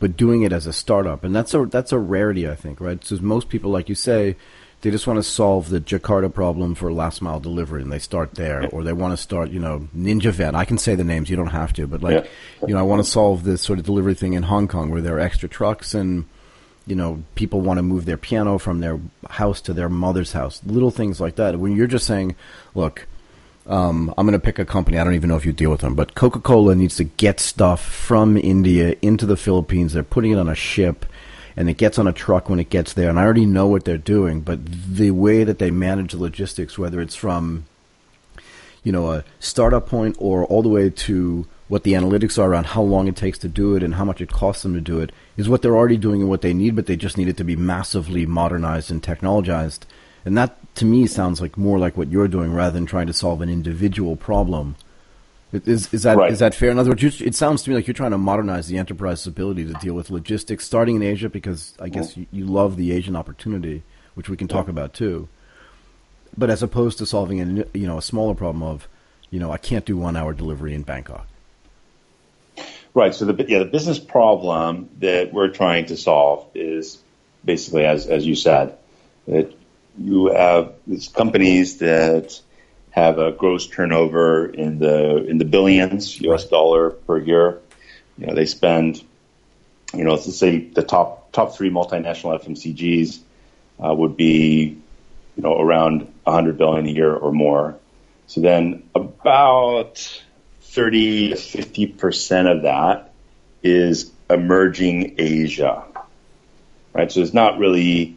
but 0.00 0.16
doing 0.16 0.42
it 0.42 0.52
as 0.52 0.66
a 0.66 0.72
startup, 0.72 1.24
and 1.24 1.34
that's 1.34 1.54
a 1.54 1.64
that's 1.64 1.92
a 1.92 1.98
rarity, 1.98 2.48
I 2.48 2.56
think, 2.56 2.80
right? 2.80 3.02
So 3.02 3.16
most 3.20 3.48
people, 3.48 3.70
like 3.70 3.88
you 3.88 3.94
say, 3.94 4.36
they 4.82 4.90
just 4.90 5.06
want 5.06 5.18
to 5.18 5.22
solve 5.22 5.68
the 5.68 5.80
Jakarta 5.80 6.32
problem 6.32 6.74
for 6.74 6.92
last 6.92 7.20
mile 7.20 7.38
delivery, 7.38 7.82
and 7.82 7.92
they 7.92 7.98
start 7.98 8.34
there, 8.34 8.66
or 8.70 8.82
they 8.82 8.94
want 8.94 9.12
to 9.12 9.16
start, 9.16 9.50
you 9.50 9.60
know, 9.60 9.88
Ninja 9.94 10.32
Van. 10.32 10.54
I 10.54 10.64
can 10.64 10.78
say 10.78 10.94
the 10.94 11.04
names; 11.04 11.28
you 11.28 11.36
don't 11.36 11.48
have 11.48 11.72
to, 11.74 11.86
but 11.86 12.02
like, 12.02 12.24
yeah. 12.24 12.66
you 12.66 12.74
know, 12.74 12.80
I 12.80 12.82
want 12.82 13.04
to 13.04 13.10
solve 13.10 13.44
this 13.44 13.60
sort 13.60 13.78
of 13.78 13.84
delivery 13.84 14.14
thing 14.14 14.32
in 14.32 14.44
Hong 14.44 14.68
Kong 14.68 14.90
where 14.90 15.02
there 15.02 15.16
are 15.16 15.20
extra 15.20 15.48
trucks 15.48 15.94
and 15.94 16.24
you 16.86 16.96
know 16.96 17.22
people 17.34 17.60
want 17.60 17.76
to 17.76 17.82
move 17.82 18.06
their 18.06 18.16
piano 18.16 18.58
from 18.58 18.80
their 18.80 18.98
house 19.28 19.60
to 19.62 19.74
their 19.74 19.90
mother's 19.90 20.32
house, 20.32 20.62
little 20.64 20.90
things 20.90 21.20
like 21.20 21.36
that. 21.36 21.58
When 21.58 21.76
you're 21.76 21.86
just 21.86 22.06
saying, 22.06 22.36
look. 22.74 23.06
Um, 23.66 24.12
I'm 24.18 24.26
going 24.26 24.32
to 24.32 24.44
pick 24.44 24.58
a 24.58 24.64
company. 24.64 24.98
I 24.98 25.04
don't 25.04 25.14
even 25.14 25.28
know 25.28 25.36
if 25.36 25.46
you 25.46 25.52
deal 25.52 25.70
with 25.70 25.82
them, 25.82 25.94
but 25.94 26.16
Coca 26.16 26.40
Cola 26.40 26.74
needs 26.74 26.96
to 26.96 27.04
get 27.04 27.38
stuff 27.38 27.84
from 27.84 28.36
India 28.36 28.96
into 29.00 29.26
the 29.26 29.36
Philippines. 29.36 29.92
They're 29.92 30.02
putting 30.02 30.32
it 30.32 30.38
on 30.38 30.48
a 30.48 30.56
ship 30.56 31.04
and 31.60 31.68
it 31.68 31.76
gets 31.76 31.98
on 31.98 32.08
a 32.08 32.12
truck 32.12 32.48
when 32.48 32.58
it 32.58 32.70
gets 32.70 32.94
there. 32.94 33.10
And 33.10 33.20
I 33.20 33.22
already 33.22 33.44
know 33.44 33.66
what 33.66 33.84
they're 33.84 33.98
doing, 33.98 34.40
but 34.40 34.64
the 34.64 35.10
way 35.10 35.44
that 35.44 35.58
they 35.58 35.70
manage 35.70 36.12
the 36.12 36.18
logistics, 36.18 36.78
whether 36.78 37.02
it's 37.02 37.14
from 37.14 37.66
you 38.82 38.90
know 38.90 39.12
a 39.12 39.24
startup 39.40 39.86
point 39.86 40.16
or 40.18 40.46
all 40.46 40.62
the 40.62 40.70
way 40.70 40.88
to 40.88 41.46
what 41.68 41.82
the 41.82 41.92
analytics 41.92 42.38
are 42.38 42.48
around 42.48 42.64
how 42.64 42.80
long 42.80 43.08
it 43.08 43.14
takes 43.14 43.36
to 43.40 43.46
do 43.46 43.76
it 43.76 43.82
and 43.82 43.96
how 43.96 44.06
much 44.06 44.22
it 44.22 44.32
costs 44.32 44.62
them 44.62 44.72
to 44.72 44.80
do 44.80 45.00
it 45.00 45.12
is 45.36 45.50
what 45.50 45.60
they're 45.60 45.76
already 45.76 45.98
doing 45.98 46.22
and 46.22 46.30
what 46.30 46.40
they 46.40 46.54
need, 46.54 46.74
but 46.74 46.86
they 46.86 46.96
just 46.96 47.18
need 47.18 47.28
it 47.28 47.36
to 47.36 47.44
be 47.44 47.56
massively 47.56 48.24
modernized 48.24 48.90
and 48.90 49.02
technologized. 49.02 49.80
And 50.24 50.38
that 50.38 50.56
to 50.76 50.86
me 50.86 51.06
sounds 51.06 51.42
like 51.42 51.58
more 51.58 51.78
like 51.78 51.94
what 51.94 52.10
you're 52.10 52.26
doing 52.26 52.54
rather 52.54 52.72
than 52.72 52.86
trying 52.86 53.06
to 53.08 53.12
solve 53.12 53.42
an 53.42 53.50
individual 53.50 54.16
problem 54.16 54.76
is 55.52 55.92
is 55.92 56.04
that 56.04 56.16
right. 56.16 56.30
is 56.30 56.38
that 56.38 56.54
fair? 56.54 56.70
In 56.70 56.78
other 56.78 56.90
words, 56.90 57.02
you, 57.02 57.26
it 57.26 57.34
sounds 57.34 57.62
to 57.62 57.70
me 57.70 57.76
like 57.76 57.86
you're 57.86 57.94
trying 57.94 58.12
to 58.12 58.18
modernize 58.18 58.68
the 58.68 58.78
enterprise's 58.78 59.26
ability 59.26 59.64
to 59.66 59.72
deal 59.74 59.94
with 59.94 60.10
logistics, 60.10 60.64
starting 60.64 60.96
in 60.96 61.02
Asia, 61.02 61.28
because 61.28 61.74
I 61.80 61.88
guess 61.88 62.12
mm-hmm. 62.12 62.20
you, 62.20 62.44
you 62.44 62.46
love 62.46 62.76
the 62.76 62.92
Asian 62.92 63.16
opportunity, 63.16 63.82
which 64.14 64.28
we 64.28 64.36
can 64.36 64.48
talk 64.48 64.68
about 64.68 64.92
too. 64.94 65.28
But 66.36 66.50
as 66.50 66.62
opposed 66.62 66.98
to 66.98 67.06
solving 67.06 67.40
a 67.40 67.64
you 67.76 67.86
know 67.86 67.98
a 67.98 68.02
smaller 68.02 68.34
problem 68.34 68.62
of, 68.62 68.88
you 69.30 69.40
know, 69.40 69.50
I 69.50 69.58
can't 69.58 69.84
do 69.84 69.96
one 69.96 70.16
hour 70.16 70.32
delivery 70.32 70.74
in 70.74 70.82
Bangkok. 70.82 71.26
Right. 72.94 73.14
So 73.14 73.24
the 73.24 73.44
yeah 73.48 73.60
the 73.60 73.64
business 73.64 73.98
problem 73.98 74.88
that 74.98 75.32
we're 75.32 75.48
trying 75.48 75.86
to 75.86 75.96
solve 75.96 76.46
is 76.54 76.98
basically 77.44 77.84
as 77.84 78.06
as 78.06 78.26
you 78.26 78.36
said 78.36 78.76
that 79.26 79.52
you 79.98 80.26
have 80.26 80.74
these 80.86 81.08
companies 81.08 81.78
that 81.78 82.40
have 82.90 83.18
a 83.18 83.32
gross 83.32 83.66
turnover 83.66 84.46
in 84.46 84.78
the 84.78 85.24
in 85.24 85.38
the 85.38 85.44
billions 85.44 86.20
U.S. 86.22 86.46
dollar 86.46 86.90
per 86.90 87.18
year. 87.18 87.60
You 88.18 88.26
know, 88.26 88.34
they 88.34 88.46
spend, 88.46 89.02
you 89.94 90.04
know, 90.04 90.12
let's 90.12 90.36
say 90.36 90.58
the 90.58 90.82
top 90.82 91.32
top 91.32 91.56
three 91.56 91.70
multinational 91.70 92.38
FMCGs 92.42 93.20
uh, 93.84 93.94
would 93.94 94.16
be, 94.16 94.76
you 95.36 95.42
know, 95.42 95.58
around 95.58 96.12
100 96.24 96.58
billion 96.58 96.86
a 96.86 96.90
year 96.90 97.14
or 97.14 97.32
more. 97.32 97.78
So 98.26 98.40
then 98.40 98.88
about 98.94 100.22
30 100.62 101.30
to 101.30 101.36
50 101.36 101.86
percent 101.86 102.48
of 102.48 102.62
that 102.62 103.12
is 103.62 104.10
emerging 104.28 105.16
Asia, 105.18 105.84
right? 106.92 107.10
So 107.10 107.20
it's 107.20 107.34
not 107.34 107.58
really 107.58 108.16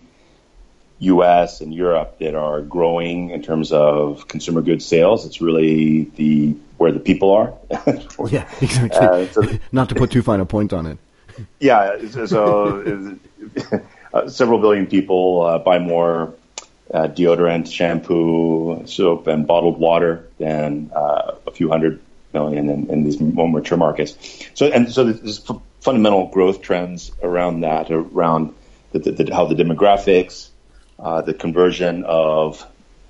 U.S. 1.04 1.62
and 1.62 1.74
Europe 1.74 2.20
that 2.20 2.36
are 2.36 2.62
growing 2.62 3.30
in 3.32 3.42
terms 3.42 3.72
of 3.72 4.28
consumer 4.28 4.62
goods 4.62 4.86
sales. 4.86 5.26
It's 5.26 5.42
really 5.42 6.04
the 6.16 6.56
where 6.78 6.92
the 6.92 7.00
people 7.00 7.32
are. 7.32 7.54
yeah, 8.30 8.50
exactly. 8.62 9.00
Uh, 9.00 9.28
so, 9.28 9.42
Not 9.72 9.90
to 9.90 9.96
put 9.96 10.12
too 10.12 10.22
fine 10.22 10.40
a 10.40 10.46
point 10.46 10.74
on 10.74 10.86
it. 10.86 10.98
Yeah, 11.60 11.98
so 12.28 13.18
uh, 14.14 14.30
several 14.30 14.60
billion 14.60 14.86
people 14.86 15.42
uh, 15.42 15.58
buy 15.58 15.80
more 15.80 16.36
uh, 16.94 17.08
deodorant, 17.08 17.72
shampoo, 17.72 18.84
soap, 18.86 19.26
and 19.26 19.48
bottled 19.48 19.80
water 19.80 20.30
than 20.38 20.92
uh, 20.96 21.34
a 21.48 21.52
few 21.52 21.70
hundred 21.70 22.00
million 22.34 22.70
in, 22.70 22.88
in, 22.88 23.04
these 23.04 23.20
more 23.20 23.50
mature 23.50 23.80
markets. 23.80 24.16
So, 24.54 24.68
and 24.68 24.92
so 24.92 25.06
there's 25.06 25.44
fundamental 25.82 26.28
growth 26.28 26.62
trends 26.62 27.12
around 27.24 27.62
that, 27.62 27.90
around 27.90 28.54
the, 28.92 29.00
the, 29.00 29.12
the, 29.12 29.34
how 29.34 29.46
the 29.46 29.56
demographics 29.56 30.50
uh, 31.00 31.22
the 31.22 31.34
conversion 31.34 32.04
of 32.04 32.66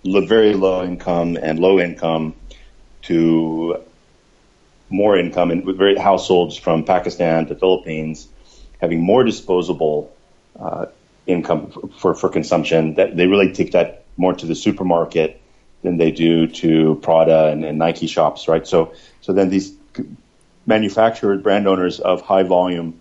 very 0.06 0.54
low 0.54 0.84
income 0.84 1.38
and 1.38 1.60
low 1.60 1.80
income 1.80 2.36
to 3.04 3.78
more 4.90 5.18
income 5.18 5.52
and 5.52 5.63
very 5.78 5.98
households 5.98 6.58
from 6.58 6.84
Pakistan 6.84 7.48
to 7.48 7.56
Philippines 7.56 8.28
having 8.80 9.02
more 9.02 9.24
disposable 9.24 10.13
uh, 10.60 10.86
income 11.25 11.72
for, 11.98 12.13
for 12.13 12.30
consumption 12.30 12.96
that 12.96 13.16
they 13.16 13.28
really 13.28 13.54
take 13.54 13.72
that 13.72 14.04
more 14.18 14.34
to 14.34 14.46
the 14.46 14.56
supermarket 14.56 15.42
than 15.82 15.98
they 15.98 16.12
do 16.12 16.48
to 16.48 17.00
Prada 17.02 17.48
and, 17.48 17.63
and 17.63 17.78
Nike 17.78 18.08
shops, 18.08 18.48
right? 18.48 18.68
So, 18.68 18.94
so 19.22 19.34
then 19.34 19.50
these 19.50 19.74
manufacturers, 20.66 21.42
brand 21.42 21.68
owners 21.68 22.00
of 22.00 22.22
high 22.22 22.44
volume, 22.44 23.00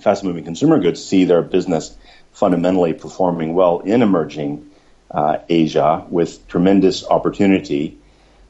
fast 0.00 0.24
moving 0.24 0.44
consumer 0.44 0.78
goods 0.78 1.04
see 1.04 1.24
their 1.24 1.42
business 1.42 1.96
fundamentally 2.38 2.94
performing 2.94 3.52
well 3.52 3.80
in 3.80 4.00
emerging 4.00 4.70
uh, 5.10 5.38
Asia 5.48 6.06
with 6.08 6.46
tremendous 6.46 7.04
opportunity. 7.04 7.98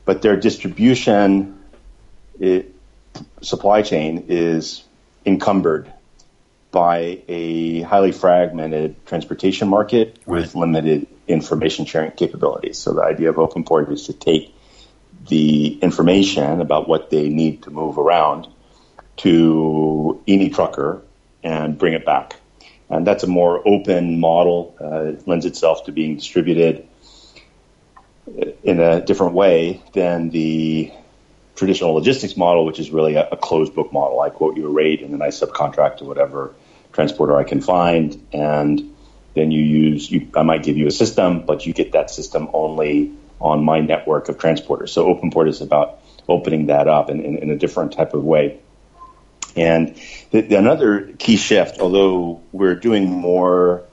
but 0.05 0.23
their 0.23 0.37
distribution 0.37 1.59
it, 2.39 2.75
supply 3.41 3.83
chain 3.83 4.27
is 4.29 4.85
encumbered 5.25 5.93
by 6.71 7.23
a 7.29 7.81
highly 7.83 8.13
fragmented 8.13 8.95
transportation 9.07 9.69
market 9.69 10.19
right. 10.27 10.43
with 10.43 10.55
limited 10.55 11.07
information 11.27 11.87
sharing 11.87 12.11
capabilities. 12.13 12.79
So 12.79 12.93
the 12.93 13.03
idea 13.03 13.31
of 13.31 13.37
OpenPort 13.37 13.91
is 13.91 14.07
to 14.07 14.13
take 14.13 14.55
the 15.29 15.79
information 15.81 16.61
about 16.61 16.89
what 16.89 17.11
they 17.11 17.29
need 17.29 17.63
to 17.63 17.71
move 17.71 17.99
around 17.99 18.49
to 19.19 20.23
any 20.27 20.51
trucker 20.51 21.03
and 21.43 21.79
bring 21.79 21.95
it 21.95 22.05
back. 22.05 22.38
And 22.91 23.07
that's 23.07 23.23
a 23.23 23.27
more 23.27 23.67
open 23.67 24.19
model, 24.19 24.75
uh, 24.81 25.21
lends 25.27 25.45
itself 25.45 25.85
to 25.85 25.93
being 25.93 26.17
distributed 26.17 26.89
in 28.63 28.81
a 28.81 29.05
different 29.05 29.35
way 29.35 29.83
than 29.93 30.31
the 30.31 30.93
traditional 31.55 31.93
logistics 31.93 32.37
model, 32.37 32.65
which 32.65 32.79
is 32.79 32.91
really 32.91 33.15
a, 33.15 33.29
a 33.31 33.37
closed 33.37 33.75
book 33.75 33.93
model. 33.93 34.21
I 34.21 34.31
quote 34.31 34.57
you 34.57 34.67
a 34.67 34.71
rate 34.71 35.03
and 35.03 35.13
then 35.13 35.23
I 35.23 35.29
subcontract 35.29 35.99
to 35.99 36.05
whatever 36.05 36.55
transporter 36.93 37.37
I 37.37 37.45
can 37.45 37.61
find. 37.61 38.27
And 38.33 38.95
then 39.35 39.51
you 39.51 39.63
use, 39.63 40.11
you, 40.11 40.29
I 40.35 40.43
might 40.43 40.63
give 40.63 40.77
you 40.77 40.87
a 40.87 40.91
system, 40.91 41.45
but 41.45 41.67
you 41.67 41.73
get 41.73 41.93
that 41.93 42.11
system 42.11 42.49
only 42.53 43.13
on 43.41 43.65
my 43.65 43.81
network 43.81 44.29
of 44.29 44.39
transporters. 44.39 44.91
So 44.91 45.15
OpenPort 45.15 45.49
is 45.49 45.61
about 45.61 46.01
opening 46.29 46.67
that 46.67 46.89
up 46.89 47.11
in, 47.11 47.25
in, 47.25 47.39
in 47.39 47.51
a 47.51 47.57
different 47.57 47.93
type 47.93 48.15
of 48.15 48.25
way. 48.25 48.61
And 49.59 49.97
the, 50.31 50.43
the, 50.43 50.57
another 50.57 51.13
key 51.19 51.37
shift, 51.37 51.81
although 51.81 52.43
we're 52.53 52.75
doing 52.75 53.11
more 53.11 53.85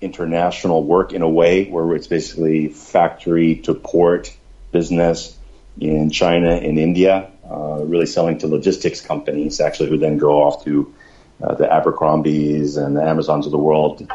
international 0.00 0.82
work 0.82 1.12
in 1.12 1.22
a 1.22 1.28
way 1.28 1.66
where 1.68 1.94
it's 1.94 2.06
basically 2.06 2.68
factory 2.68 3.56
to 3.56 3.74
port 3.74 4.34
business 4.72 5.36
in 5.80 6.10
China 6.10 6.50
and 6.50 6.78
India, 6.78 7.30
uh, 7.48 7.82
really 7.84 8.06
selling 8.06 8.38
to 8.38 8.46
logistics 8.46 9.00
companies, 9.00 9.60
actually, 9.60 9.88
who 9.88 9.98
then 9.98 10.18
go 10.18 10.42
off 10.42 10.64
to 10.64 10.94
uh, 11.42 11.54
the 11.54 11.72
Abercrombies 11.72 12.76
and 12.76 12.96
the 12.96 13.02
Amazons 13.02 13.46
of 13.46 13.52
the 13.52 13.58
world 13.58 14.06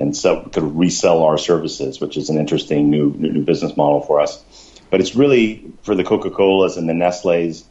and 0.00 0.16
so 0.16 0.42
could 0.42 0.62
resell 0.76 1.22
our 1.22 1.38
services, 1.38 2.00
which 2.00 2.16
is 2.16 2.30
an 2.30 2.38
interesting 2.38 2.90
new, 2.90 3.10
new 3.10 3.44
business 3.44 3.76
model 3.76 4.00
for 4.00 4.20
us. 4.20 4.42
But 4.90 5.00
it's 5.00 5.14
really 5.14 5.72
for 5.82 5.94
the 5.94 6.04
Coca-Colas 6.04 6.76
and 6.76 6.88
the 6.88 6.94
Nestle's, 6.94 7.64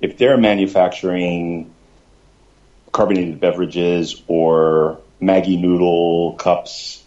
if 0.00 0.18
they're 0.18 0.36
manufacturing 0.36 1.72
carbonated 2.92 3.40
beverages 3.40 4.22
or 4.26 5.00
Maggi 5.20 5.60
noodle 5.60 6.34
cups, 6.34 7.02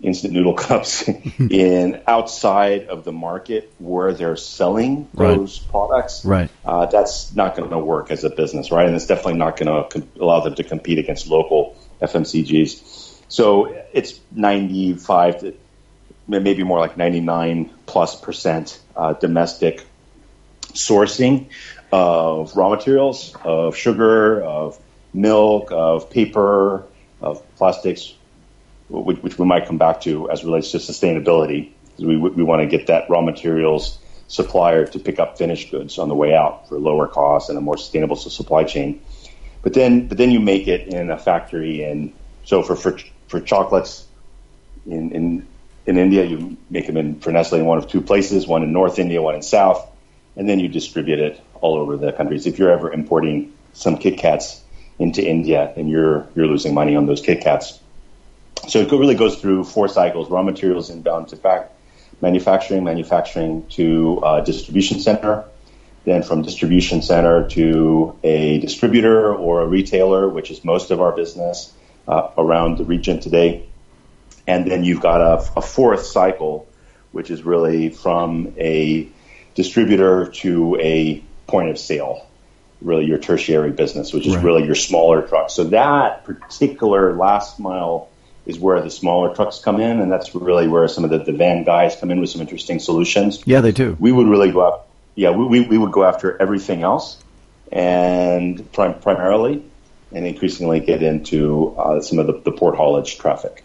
instant 0.00 0.32
noodle 0.32 0.54
cups 0.68 1.08
in 1.38 2.02
outside 2.06 2.88
of 2.88 3.04
the 3.04 3.12
market 3.12 3.72
where 3.78 4.12
they're 4.12 4.36
selling 4.36 5.08
those 5.14 5.58
products, 5.58 6.24
right? 6.24 6.50
Uh, 6.64 6.86
that's 6.86 7.34
not 7.34 7.56
going 7.56 7.70
to 7.70 7.78
work 7.78 8.10
as 8.10 8.24
a 8.24 8.30
business, 8.30 8.70
right? 8.70 8.86
And 8.86 8.94
it's 8.94 9.06
definitely 9.06 9.34
not 9.34 9.56
going 9.56 9.90
to 9.90 10.06
allow 10.20 10.40
them 10.40 10.54
to 10.56 10.64
compete 10.64 10.98
against 10.98 11.26
local 11.26 11.76
FMCGs. 12.00 13.22
So 13.28 13.74
it's 13.92 14.20
95 14.32 15.40
to 15.40 15.54
maybe 16.26 16.62
more 16.62 16.78
like 16.78 16.96
99 16.96 17.70
plus 17.86 18.18
percent 18.18 18.80
uh, 18.96 19.14
domestic 19.14 19.84
sourcing 20.74 21.48
of 21.94 22.56
raw 22.56 22.70
materials, 22.70 23.36
of 23.44 23.76
sugar, 23.76 24.42
of 24.42 24.80
milk, 25.12 25.68
of 25.70 26.10
paper, 26.10 26.84
of 27.20 27.40
plastics, 27.54 28.14
which, 28.88 29.18
which 29.18 29.38
we 29.38 29.46
might 29.46 29.66
come 29.66 29.78
back 29.78 30.00
to 30.00 30.28
as 30.28 30.42
relates 30.42 30.72
to 30.72 30.78
sustainability. 30.78 31.70
We, 31.96 32.16
we 32.16 32.42
want 32.42 32.62
to 32.62 32.66
get 32.66 32.88
that 32.88 33.08
raw 33.08 33.20
materials 33.20 34.00
supplier 34.26 34.86
to 34.88 34.98
pick 34.98 35.20
up 35.20 35.38
finished 35.38 35.70
goods 35.70 35.96
on 35.98 36.08
the 36.08 36.16
way 36.16 36.34
out 36.34 36.68
for 36.68 36.80
lower 36.80 37.06
cost 37.06 37.48
and 37.48 37.56
a 37.56 37.60
more 37.60 37.78
sustainable 37.78 38.16
supply 38.16 38.64
chain. 38.64 39.00
But 39.62 39.74
then, 39.74 40.08
but 40.08 40.18
then 40.18 40.32
you 40.32 40.40
make 40.40 40.66
it 40.66 40.88
in 40.88 41.10
a 41.10 41.18
factory, 41.18 41.84
and 41.84 42.12
so 42.42 42.62
for, 42.62 42.74
for 42.74 42.98
for 43.28 43.40
chocolates 43.40 44.04
in, 44.84 45.12
in, 45.12 45.46
in 45.86 45.96
India, 45.96 46.24
you 46.24 46.56
make 46.68 46.88
them 46.88 46.96
in 46.96 47.20
for 47.20 47.30
Nestle 47.30 47.60
in 47.60 47.66
one 47.66 47.78
of 47.78 47.88
two 47.88 48.00
places, 48.00 48.48
one 48.48 48.64
in 48.64 48.72
North 48.72 48.98
India, 48.98 49.22
one 49.22 49.36
in 49.36 49.42
South, 49.42 49.88
and 50.36 50.48
then 50.48 50.58
you 50.58 50.68
distribute 50.68 51.20
it 51.20 51.40
all 51.64 51.78
over 51.78 51.96
the 51.96 52.12
countries. 52.12 52.46
If 52.46 52.58
you're 52.58 52.70
ever 52.70 52.92
importing 52.92 53.54
some 53.72 53.96
Kit 53.96 54.18
Kats 54.18 54.62
into 54.98 55.26
India, 55.26 55.72
then 55.74 55.88
you're 55.88 56.28
you're 56.36 56.46
losing 56.46 56.74
money 56.74 56.94
on 56.94 57.06
those 57.06 57.22
Kit 57.22 57.40
Kats. 57.40 57.80
So 58.68 58.80
it 58.80 58.92
really 58.92 59.14
goes 59.14 59.40
through 59.40 59.64
four 59.64 59.88
cycles: 59.88 60.28
raw 60.28 60.42
materials 60.42 60.90
inbound 60.90 61.28
to 61.28 61.36
fact, 61.36 61.72
manufacturing, 62.20 62.84
manufacturing 62.84 63.66
to 63.78 64.20
uh, 64.22 64.40
distribution 64.40 65.00
center, 65.00 65.44
then 66.04 66.22
from 66.22 66.42
distribution 66.42 67.00
center 67.00 67.48
to 67.48 68.18
a 68.22 68.58
distributor 68.58 69.34
or 69.34 69.62
a 69.62 69.66
retailer, 69.66 70.28
which 70.28 70.50
is 70.50 70.64
most 70.64 70.90
of 70.90 71.00
our 71.00 71.12
business, 71.12 71.72
uh, 72.06 72.28
around 72.36 72.76
the 72.76 72.84
region 72.84 73.20
today. 73.20 73.66
And 74.46 74.70
then 74.70 74.84
you've 74.84 75.00
got 75.00 75.22
a, 75.22 75.36
a, 75.56 75.62
fourth 75.62 76.04
cycle, 76.04 76.68
which 77.12 77.30
is 77.30 77.42
really 77.42 77.88
from 77.88 78.52
a 78.58 79.08
distributor 79.54 80.26
to 80.42 80.76
a 80.78 81.22
point 81.46 81.70
of 81.70 81.78
sale, 81.78 82.26
really 82.80 83.06
your 83.06 83.18
tertiary 83.18 83.70
business, 83.70 84.12
which 84.12 84.26
is 84.26 84.36
right. 84.36 84.44
really 84.44 84.64
your 84.64 84.74
smaller 84.74 85.22
trucks. 85.22 85.54
So 85.54 85.64
that 85.64 86.24
particular 86.24 87.14
last 87.14 87.58
mile 87.58 88.08
is 88.46 88.58
where 88.58 88.80
the 88.82 88.90
smaller 88.90 89.34
trucks 89.34 89.58
come 89.58 89.80
in, 89.80 90.00
and 90.00 90.12
that's 90.12 90.34
really 90.34 90.68
where 90.68 90.86
some 90.88 91.04
of 91.04 91.10
the, 91.10 91.18
the 91.18 91.32
van 91.32 91.64
guys 91.64 91.96
come 91.96 92.10
in 92.10 92.20
with 92.20 92.30
some 92.30 92.40
interesting 92.40 92.78
solutions. 92.78 93.42
Yeah, 93.46 93.60
they 93.60 93.72
do. 93.72 93.96
We 93.98 94.12
would 94.12 94.26
really 94.26 94.52
go 94.52 94.66
out. 94.66 94.86
Yeah, 95.14 95.30
we, 95.30 95.46
we, 95.46 95.60
we 95.66 95.78
would 95.78 95.92
go 95.92 96.04
after 96.04 96.40
everything 96.40 96.82
else, 96.82 97.22
and 97.72 98.70
prim- 98.72 99.00
primarily, 99.00 99.64
and 100.12 100.26
increasingly 100.26 100.80
get 100.80 101.02
into 101.02 101.74
uh, 101.78 102.00
some 102.00 102.18
of 102.18 102.26
the, 102.26 102.40
the, 102.40 102.52
port 102.52 102.76
haulage 102.76 103.18
traffic. 103.18 103.64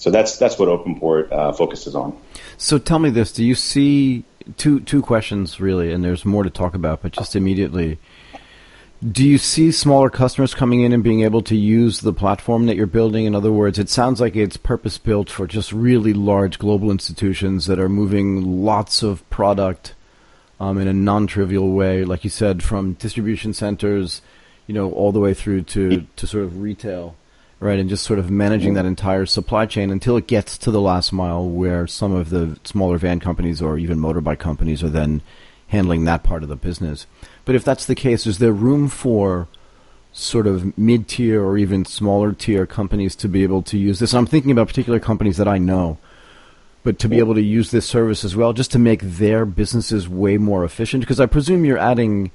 So 0.00 0.10
that's 0.10 0.38
that's 0.38 0.58
what 0.58 0.68
OpenPort 0.68 1.30
uh, 1.30 1.52
focuses 1.52 1.94
on. 1.94 2.16
So 2.56 2.78
tell 2.78 2.98
me 2.98 3.10
this: 3.10 3.32
Do 3.32 3.44
you 3.44 3.54
see 3.54 4.24
two 4.56 4.80
two 4.80 5.02
questions 5.02 5.60
really? 5.60 5.92
And 5.92 6.02
there's 6.02 6.24
more 6.24 6.42
to 6.42 6.50
talk 6.50 6.74
about, 6.74 7.02
but 7.02 7.12
just 7.12 7.36
immediately. 7.36 7.98
Do 9.02 9.26
you 9.26 9.38
see 9.38 9.72
smaller 9.72 10.10
customers 10.10 10.52
coming 10.52 10.82
in 10.82 10.92
and 10.92 11.02
being 11.02 11.22
able 11.22 11.40
to 11.42 11.56
use 11.56 12.00
the 12.00 12.12
platform 12.12 12.66
that 12.66 12.76
you're 12.76 12.86
building? 12.86 13.24
In 13.24 13.34
other 13.34 13.50
words, 13.50 13.78
it 13.78 13.88
sounds 13.88 14.20
like 14.20 14.36
it's 14.36 14.58
purpose 14.58 14.98
built 14.98 15.30
for 15.30 15.46
just 15.46 15.72
really 15.72 16.12
large 16.12 16.58
global 16.58 16.90
institutions 16.90 17.64
that 17.64 17.78
are 17.78 17.88
moving 17.88 18.62
lots 18.62 19.02
of 19.02 19.28
product 19.30 19.94
um, 20.58 20.76
in 20.76 20.86
a 20.86 20.92
non 20.92 21.26
trivial 21.26 21.72
way, 21.72 22.04
like 22.04 22.24
you 22.24 22.30
said, 22.30 22.62
from 22.62 22.92
distribution 22.94 23.54
centers 23.54 24.20
you 24.70 24.74
know, 24.74 24.92
all 24.92 25.10
the 25.10 25.18
way 25.18 25.34
through 25.34 25.62
to, 25.62 26.06
to 26.14 26.28
sort 26.28 26.44
of 26.44 26.62
retail, 26.62 27.16
right? 27.60 27.78
And 27.78 27.90
just 27.90 28.04
sort 28.04 28.18
of 28.18 28.30
managing 28.30 28.74
that 28.74 28.86
entire 28.86 29.26
supply 29.26 29.66
chain 29.66 29.90
until 29.90 30.16
it 30.16 30.26
gets 30.26 30.56
to 30.58 30.70
the 30.70 30.80
last 30.80 31.12
mile 31.12 31.46
where 31.46 31.86
some 31.86 32.12
of 32.12 32.30
the 32.30 32.58
smaller 32.64 32.96
van 32.96 33.20
companies 33.20 33.60
or 33.60 33.78
even 33.78 33.98
motorbike 33.98 34.38
companies 34.38 34.82
are 34.82 34.88
then 34.88 35.20
handling 35.68 36.04
that 36.04 36.24
part 36.24 36.42
of 36.42 36.48
the 36.48 36.56
business. 36.56 37.06
But 37.44 37.54
if 37.54 37.64
that's 37.64 37.86
the 37.86 37.94
case, 37.94 38.26
is 38.26 38.38
there 38.38 38.52
room 38.52 38.88
for 38.88 39.46
sort 40.12 40.46
of 40.46 40.76
mid 40.76 41.06
tier 41.06 41.44
or 41.44 41.56
even 41.56 41.84
smaller 41.84 42.32
tier 42.32 42.66
companies 42.66 43.14
to 43.16 43.28
be 43.28 43.42
able 43.42 43.62
to 43.62 43.78
use 43.78 43.98
this? 43.98 44.14
I'm 44.14 44.26
thinking 44.26 44.50
about 44.50 44.68
particular 44.68 44.98
companies 44.98 45.36
that 45.36 45.46
I 45.46 45.58
know, 45.58 45.98
but 46.82 46.98
to 47.00 47.08
be 47.08 47.18
able 47.18 47.34
to 47.34 47.42
use 47.42 47.70
this 47.70 47.86
service 47.86 48.24
as 48.24 48.34
well, 48.34 48.54
just 48.54 48.72
to 48.72 48.78
make 48.78 49.02
their 49.02 49.44
businesses 49.44 50.08
way 50.08 50.38
more 50.38 50.64
efficient. 50.64 51.02
Because 51.02 51.20
I 51.20 51.26
presume 51.26 51.66
you're 51.66 51.78
adding 51.78 52.30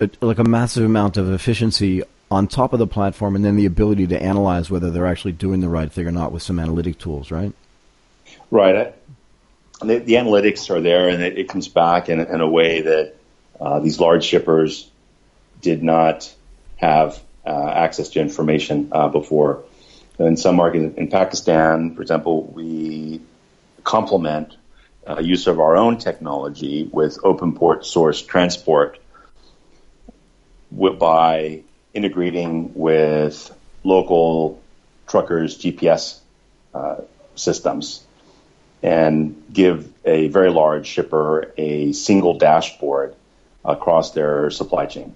a, 0.00 0.10
like 0.20 0.38
a 0.38 0.44
massive 0.44 0.84
amount 0.84 1.16
of 1.16 1.32
efficiency 1.32 2.02
on 2.34 2.48
top 2.48 2.72
of 2.72 2.78
the 2.78 2.86
platform, 2.86 3.36
and 3.36 3.44
then 3.44 3.56
the 3.56 3.66
ability 3.66 4.06
to 4.08 4.22
analyze 4.22 4.70
whether 4.70 4.90
they're 4.90 5.06
actually 5.06 5.32
doing 5.32 5.60
the 5.60 5.68
right 5.68 5.90
thing 5.90 6.06
or 6.06 6.10
not 6.10 6.32
with 6.32 6.42
some 6.42 6.58
analytic 6.58 6.98
tools, 6.98 7.30
right? 7.30 7.52
Right. 8.50 8.94
The, 9.80 9.98
the 9.98 10.14
analytics 10.14 10.70
are 10.70 10.80
there, 10.80 11.08
and 11.08 11.22
it, 11.22 11.38
it 11.38 11.48
comes 11.48 11.68
back 11.68 12.08
in, 12.08 12.20
in, 12.20 12.40
a 12.40 12.48
way 12.48 12.82
that 12.82 13.14
uh, 13.60 13.80
these 13.80 14.00
large 14.00 14.24
shippers 14.24 14.90
did 15.60 15.82
not 15.82 16.32
have 16.76 17.20
uh, 17.46 17.68
access 17.68 18.10
to 18.10 18.20
information 18.20 18.88
uh, 18.92 19.08
before. 19.08 19.64
In 20.18 20.36
some 20.36 20.56
markets, 20.56 20.96
in 20.96 21.08
Pakistan, 21.08 21.94
for 21.94 22.02
example, 22.02 22.44
we 22.44 23.20
complement 23.82 24.56
uh, 25.08 25.20
use 25.20 25.46
of 25.46 25.60
our 25.60 25.76
own 25.76 25.98
technology 25.98 26.88
with 26.90 27.18
OpenPort 27.18 27.84
source 27.84 28.22
transport 28.22 28.98
by 30.70 31.62
integrating 31.94 32.74
with 32.74 33.54
local 33.82 34.62
truckers' 35.06 35.58
GPS 35.58 36.18
uh, 36.74 36.96
systems 37.34 38.02
and 38.82 39.42
give 39.52 39.90
a 40.04 40.28
very 40.28 40.50
large 40.50 40.86
shipper 40.86 41.52
a 41.56 41.92
single 41.92 42.36
dashboard 42.38 43.14
across 43.64 44.12
their 44.12 44.50
supply 44.50 44.86
chain. 44.86 45.14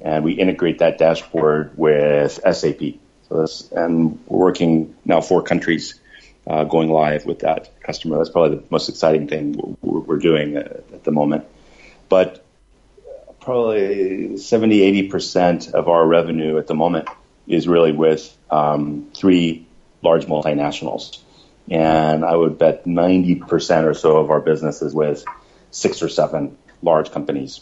And 0.00 0.24
we 0.24 0.32
integrate 0.32 0.78
that 0.78 0.98
dashboard 0.98 1.76
with 1.76 2.32
SAP. 2.32 2.80
So 3.28 3.40
that's, 3.40 3.70
and 3.70 4.18
we're 4.26 4.38
working 4.38 4.94
now 5.04 5.20
four 5.20 5.42
countries 5.42 6.00
uh, 6.46 6.64
going 6.64 6.90
live 6.90 7.26
with 7.26 7.40
that 7.40 7.80
customer. 7.80 8.18
That's 8.18 8.30
probably 8.30 8.58
the 8.58 8.64
most 8.70 8.88
exciting 8.88 9.28
thing 9.28 9.76
we're, 9.82 10.00
we're 10.00 10.18
doing 10.18 10.56
at, 10.56 11.04
the 11.04 11.12
moment. 11.12 11.44
But 12.08 12.44
probably 13.46 14.36
70, 14.36 15.08
80% 15.08 15.72
of 15.72 15.88
our 15.88 16.04
revenue 16.04 16.58
at 16.58 16.66
the 16.66 16.74
moment 16.74 17.08
is 17.46 17.68
really 17.68 17.92
with 17.92 18.36
um, 18.50 19.08
three 19.14 19.68
large 20.02 20.26
multinationals. 20.26 21.20
And 21.70 22.24
I 22.24 22.34
would 22.34 22.58
bet 22.58 22.86
90% 22.86 23.84
or 23.84 23.94
so 23.94 24.16
of 24.18 24.32
our 24.32 24.40
business 24.40 24.82
is 24.82 24.92
with 24.92 25.24
six 25.70 26.02
or 26.02 26.08
seven 26.08 26.58
large 26.82 27.12
companies. 27.12 27.60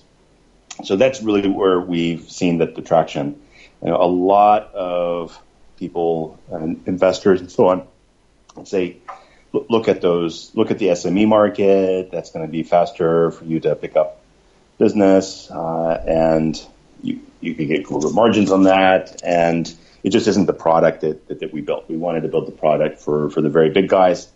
So 0.85 0.97
that's 0.97 1.23
really 1.23 1.49
where 1.51 1.79
we've 1.79 2.31
seen 2.31 2.57
the, 2.57 2.67
the 2.67 2.83
traction. 2.83 3.43
You 3.83 3.91
know, 3.91 4.01
a 4.01 4.09
lot 4.09 4.75
of 4.75 5.39
people 5.77 6.41
and 6.51 6.83
investors 6.87 7.43
and 7.43 7.53
so 7.53 7.69
on 7.69 7.87
say, 8.65 8.97
look 9.53 9.89
at 9.89 10.01
those, 10.01 10.51
look 10.55 10.71
at 10.71 10.79
the 10.79 10.87
SME 10.87 11.29
market. 11.29 12.11
That's 12.11 12.31
going 12.31 12.47
to 12.47 12.51
be 12.51 12.63
faster 12.63 13.31
for 13.33 13.45
you 13.45 13.61
to 13.61 13.77
pick 13.77 13.97
up 13.97 14.24
business, 14.79 15.51
uh, 15.51 16.03
and 16.07 16.61
you, 17.03 17.21
you 17.41 17.55
can 17.55 17.67
get 17.67 17.85
good 17.85 18.13
margins 18.15 18.51
on 18.51 18.65
that. 18.65 19.23
And 19.25 19.73
it 20.03 20.11
just 20.11 20.27
isn't 20.27 20.47
the 20.47 20.53
product 20.53 21.03
that, 21.03 21.29
that, 21.29 21.41
that, 21.41 21.53
we 21.53 21.61
built. 21.61 21.89
We 21.89 21.97
wanted 21.97 22.23
to 22.23 22.29
build 22.29 22.47
the 22.47 22.53
product 22.53 23.01
for, 23.01 23.31
for 23.31 23.41
the 23.41 23.49
very 23.49 23.71
big 23.71 23.89
guys. 23.89 24.29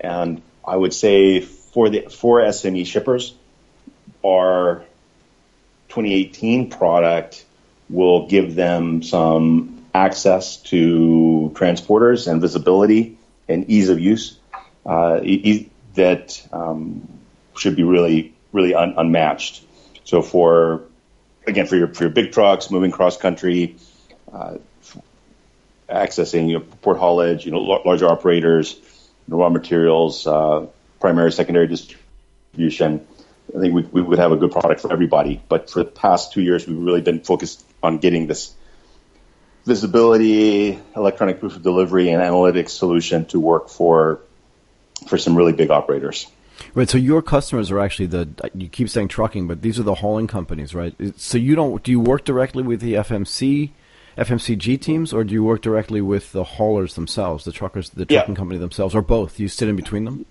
And 0.00 0.42
I 0.66 0.76
would 0.76 0.94
say 0.94 1.40
for 1.40 1.88
the 1.90 2.02
for 2.02 2.40
SME 2.40 2.86
shippers, 2.86 3.34
our 4.24 4.84
2018 5.88 6.70
product 6.70 7.44
will 7.90 8.26
give 8.28 8.54
them 8.54 9.02
some 9.02 9.84
access 9.94 10.56
to 10.56 11.52
transporters 11.54 12.30
and 12.30 12.40
visibility 12.40 13.18
and 13.48 13.70
ease 13.70 13.88
of 13.88 14.00
use 14.00 14.38
uh, 14.86 15.20
e- 15.22 15.70
that 15.94 16.46
um, 16.52 17.06
should 17.56 17.76
be 17.76 17.84
really 17.84 18.33
really 18.54 18.74
un- 18.74 18.94
unmatched. 18.96 19.62
So 20.04 20.22
for 20.22 20.84
again 21.46 21.66
for 21.66 21.76
your 21.76 21.88
for 21.88 22.04
your 22.04 22.10
big 22.10 22.32
trucks 22.32 22.70
moving 22.70 22.90
cross 22.90 23.18
country, 23.18 23.76
uh, 24.32 24.56
accessing 25.90 26.48
you 26.48 26.58
know, 26.58 26.64
port 26.80 26.96
haulage, 26.98 27.44
you 27.44 27.52
know 27.52 27.60
larger 27.60 28.08
operators, 28.08 28.74
you 28.74 28.80
know, 29.28 29.38
raw 29.38 29.50
materials, 29.50 30.26
uh, 30.26 30.66
primary 31.00 31.32
secondary 31.32 31.66
distribution. 31.66 33.06
I 33.54 33.60
think 33.60 33.74
we, 33.74 33.82
we 33.82 34.00
would 34.00 34.18
have 34.18 34.32
a 34.32 34.36
good 34.36 34.52
product 34.52 34.80
for 34.80 34.90
everybody. 34.90 35.42
But 35.48 35.68
for 35.68 35.80
the 35.84 35.90
past 35.90 36.32
two 36.32 36.40
years, 36.40 36.66
we've 36.66 36.78
really 36.78 37.02
been 37.02 37.20
focused 37.20 37.62
on 37.82 37.98
getting 37.98 38.26
this 38.26 38.54
visibility, 39.66 40.78
electronic 40.96 41.40
proof 41.40 41.56
of 41.56 41.62
delivery, 41.62 42.10
and 42.10 42.22
analytics 42.22 42.70
solution 42.70 43.26
to 43.26 43.40
work 43.40 43.68
for 43.68 44.20
for 45.08 45.18
some 45.18 45.36
really 45.36 45.52
big 45.52 45.70
operators. 45.70 46.26
Right. 46.74 46.88
So 46.88 46.98
your 46.98 47.22
customers 47.22 47.70
are 47.70 47.80
actually 47.80 48.06
the 48.06 48.50
you 48.54 48.68
keep 48.68 48.88
saying 48.88 49.08
trucking, 49.08 49.46
but 49.48 49.62
these 49.62 49.78
are 49.78 49.82
the 49.82 49.94
hauling 49.94 50.26
companies, 50.26 50.74
right? 50.74 50.94
So 51.16 51.38
you 51.38 51.54
don't 51.54 51.82
do 51.82 51.90
you 51.90 52.00
work 52.00 52.24
directly 52.24 52.62
with 52.62 52.80
the 52.80 52.94
FMC, 52.94 53.70
FMCG 54.16 54.80
teams, 54.80 55.12
or 55.12 55.24
do 55.24 55.34
you 55.34 55.44
work 55.44 55.62
directly 55.62 56.00
with 56.00 56.32
the 56.32 56.44
haulers 56.44 56.94
themselves, 56.94 57.44
the 57.44 57.52
truckers, 57.52 57.90
the 57.90 58.04
trucking 58.04 58.34
yeah. 58.34 58.36
company 58.36 58.58
themselves, 58.58 58.94
or 58.94 59.02
both? 59.02 59.38
You 59.38 59.48
sit 59.48 59.68
in 59.68 59.76
between 59.76 60.04
them. 60.04 60.26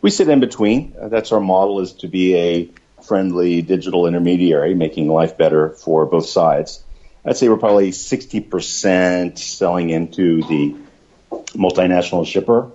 We 0.00 0.10
sit 0.10 0.28
in 0.28 0.40
between. 0.40 0.94
Uh, 1.00 1.08
that's 1.08 1.32
our 1.32 1.40
model: 1.40 1.80
is 1.80 1.92
to 1.94 2.08
be 2.08 2.36
a 2.36 2.70
friendly 3.02 3.62
digital 3.62 4.06
intermediary, 4.06 4.74
making 4.74 5.08
life 5.08 5.36
better 5.36 5.70
for 5.70 6.06
both 6.06 6.26
sides. 6.26 6.82
I'd 7.24 7.36
say 7.36 7.48
we're 7.48 7.56
probably 7.56 7.90
60% 7.90 9.38
selling 9.38 9.90
into 9.90 10.42
the 10.42 10.76
multinational 11.54 12.26
shipper 12.26 12.70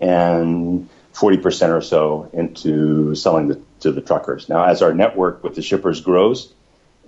and 0.00 0.88
40% 1.18 1.76
or 1.76 1.80
so 1.80 2.30
into 2.32 3.14
selling 3.16 3.48
the, 3.48 3.60
to 3.80 3.90
the 3.90 4.00
truckers. 4.00 4.48
Now, 4.48 4.64
as 4.64 4.82
our 4.82 4.94
network 4.94 5.42
with 5.42 5.56
the 5.56 5.62
shippers 5.62 6.00
grows 6.00 6.52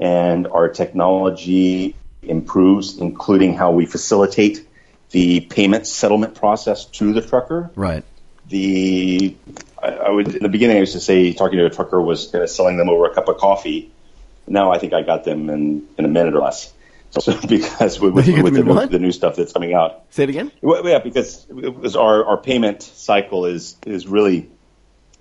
and 0.00 0.48
our 0.48 0.68
technology 0.68 1.94
improves, 2.22 2.98
including 2.98 3.54
how 3.54 3.70
we 3.70 3.86
facilitate 3.86 4.66
the 5.10 5.40
payment 5.40 5.86
settlement 5.86 6.34
process 6.34 6.86
to 6.86 7.12
the 7.12 7.20
trucker. 7.20 7.70
Right. 7.76 8.04
The 8.48 9.36
I, 9.80 9.88
I 9.88 10.10
would 10.10 10.34
in 10.34 10.42
the 10.42 10.48
beginning 10.48 10.76
I 10.76 10.80
used 10.80 10.94
to 10.94 11.00
say 11.00 11.32
talking 11.32 11.58
to 11.58 11.66
a 11.66 11.70
trucker 11.70 12.00
was 12.00 12.26
kind 12.26 12.42
of 12.42 12.50
selling 12.50 12.76
them 12.76 12.88
over 12.88 13.06
a 13.06 13.14
cup 13.14 13.28
of 13.28 13.36
coffee. 13.36 13.92
Now 14.46 14.72
I 14.72 14.78
think 14.78 14.92
I 14.92 15.02
got 15.02 15.24
them 15.24 15.50
in, 15.50 15.86
in 15.98 16.04
a 16.04 16.08
minute 16.08 16.34
or 16.34 16.40
less. 16.40 16.72
So 17.20 17.36
because 17.40 17.98
with, 17.98 18.14
with, 18.14 18.28
with 18.28 18.54
the, 18.54 18.62
new, 18.62 18.86
the, 18.86 18.98
new, 19.00 19.10
stuff 19.10 19.34
that's 19.34 19.52
coming 19.52 19.74
out. 19.74 20.04
Say 20.10 20.22
it 20.24 20.30
again. 20.30 20.52
Well, 20.62 20.86
yeah, 20.88 21.00
because, 21.00 21.44
because 21.44 21.96
our, 21.96 22.24
our 22.24 22.36
payment 22.36 22.84
cycle 22.84 23.46
is 23.46 23.76
is 23.84 24.06
really 24.06 24.48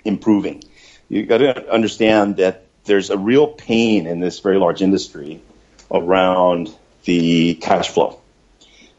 improving. 0.06 0.64
You 1.10 1.26
got 1.26 1.40
to 1.40 1.72
understand 1.72 2.38
that 2.38 2.66
there's 2.86 3.10
a 3.10 3.18
real 3.18 3.48
pain 3.48 4.06
in 4.06 4.20
this 4.20 4.40
very 4.40 4.60
large 4.60 4.84
industry 4.84 5.42
around 5.92 6.76
the 7.06 7.56
cash 7.56 7.90
flow. 7.90 8.20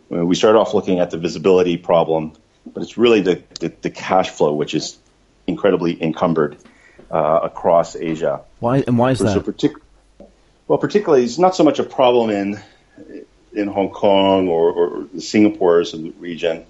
we 0.08 0.34
started 0.34 0.58
off 0.58 0.74
looking 0.74 0.98
at 0.98 1.12
the 1.12 1.18
visibility 1.18 1.76
problem, 1.76 2.32
but 2.66 2.82
it's 2.82 2.98
really 2.98 3.20
the, 3.20 3.42
the, 3.60 3.72
the 3.82 3.90
cash 3.90 4.30
flow 4.30 4.52
which 4.52 4.74
is 4.74 4.98
incredibly 5.46 6.02
encumbered 6.02 6.56
uh, 7.10 7.40
across 7.44 7.94
Asia. 7.94 8.40
Why 8.58 8.82
and 8.86 8.98
why 8.98 9.12
is 9.12 9.20
that? 9.20 9.36
Partic- 9.38 9.80
well, 10.66 10.78
particularly, 10.78 11.24
it's 11.24 11.38
not 11.38 11.56
so 11.56 11.64
much 11.64 11.78
a 11.78 11.84
problem 11.84 12.30
in 12.30 12.60
in 13.52 13.68
Hong 13.68 13.90
Kong 13.90 14.48
or, 14.48 14.72
or 14.72 15.04
the 15.12 15.20
Singapore's 15.20 15.94
region, 16.18 16.64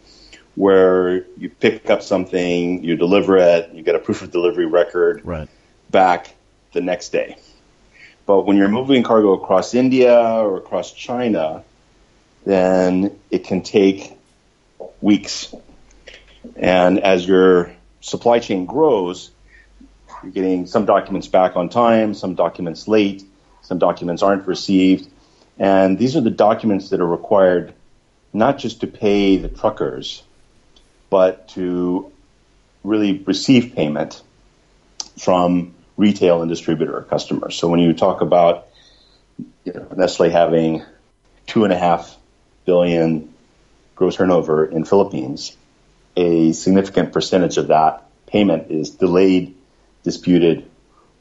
where 0.54 1.24
you 1.36 1.50
pick 1.50 1.90
up 1.90 2.02
something, 2.02 2.82
you 2.82 2.96
deliver 2.96 3.36
it, 3.36 3.72
you 3.72 3.82
get 3.82 3.94
a 3.94 3.98
proof 3.98 4.22
of 4.22 4.30
delivery 4.30 4.66
record 4.66 5.24
right. 5.24 5.48
back 5.90 6.34
the 6.72 6.80
next 6.80 7.10
day. 7.10 7.36
But 8.26 8.42
when 8.42 8.56
you're 8.56 8.68
moving 8.68 9.02
cargo 9.02 9.32
across 9.32 9.74
India 9.74 10.16
or 10.16 10.58
across 10.58 10.92
China, 10.92 11.64
then 12.44 13.18
it 13.30 13.44
can 13.44 13.62
take 13.62 14.16
weeks. 15.00 15.54
And 16.56 17.00
as 17.00 17.26
your 17.26 17.72
supply 18.00 18.38
chain 18.38 18.66
grows, 18.66 19.30
you're 20.22 20.32
getting 20.32 20.66
some 20.66 20.84
documents 20.84 21.28
back 21.28 21.56
on 21.56 21.68
time, 21.68 22.14
some 22.14 22.34
documents 22.34 22.86
late, 22.86 23.24
some 23.62 23.78
documents 23.78 24.22
aren't 24.22 24.46
received. 24.46 25.08
And 25.60 25.98
these 25.98 26.16
are 26.16 26.22
the 26.22 26.30
documents 26.30 26.88
that 26.88 27.00
are 27.00 27.06
required 27.06 27.74
not 28.32 28.58
just 28.58 28.80
to 28.80 28.86
pay 28.86 29.36
the 29.36 29.48
truckers, 29.48 30.22
but 31.10 31.48
to 31.48 32.10
really 32.82 33.18
receive 33.18 33.74
payment 33.74 34.22
from 35.18 35.74
retail 35.98 36.40
and 36.40 36.48
distributor 36.48 37.02
customers. 37.02 37.56
So 37.56 37.68
when 37.68 37.80
you 37.80 37.92
talk 37.92 38.22
about 38.22 38.68
you 39.64 39.74
know, 39.74 39.86
Nestle 39.94 40.30
having 40.30 40.82
two 41.46 41.64
and 41.64 41.72
a 41.74 41.78
half 41.78 42.16
billion 42.64 43.34
gross 43.96 44.16
turnover 44.16 44.64
in 44.64 44.86
Philippines, 44.86 45.54
a 46.16 46.52
significant 46.52 47.12
percentage 47.12 47.58
of 47.58 47.68
that 47.68 48.08
payment 48.26 48.70
is 48.70 48.90
delayed, 48.90 49.54
disputed, 50.04 50.70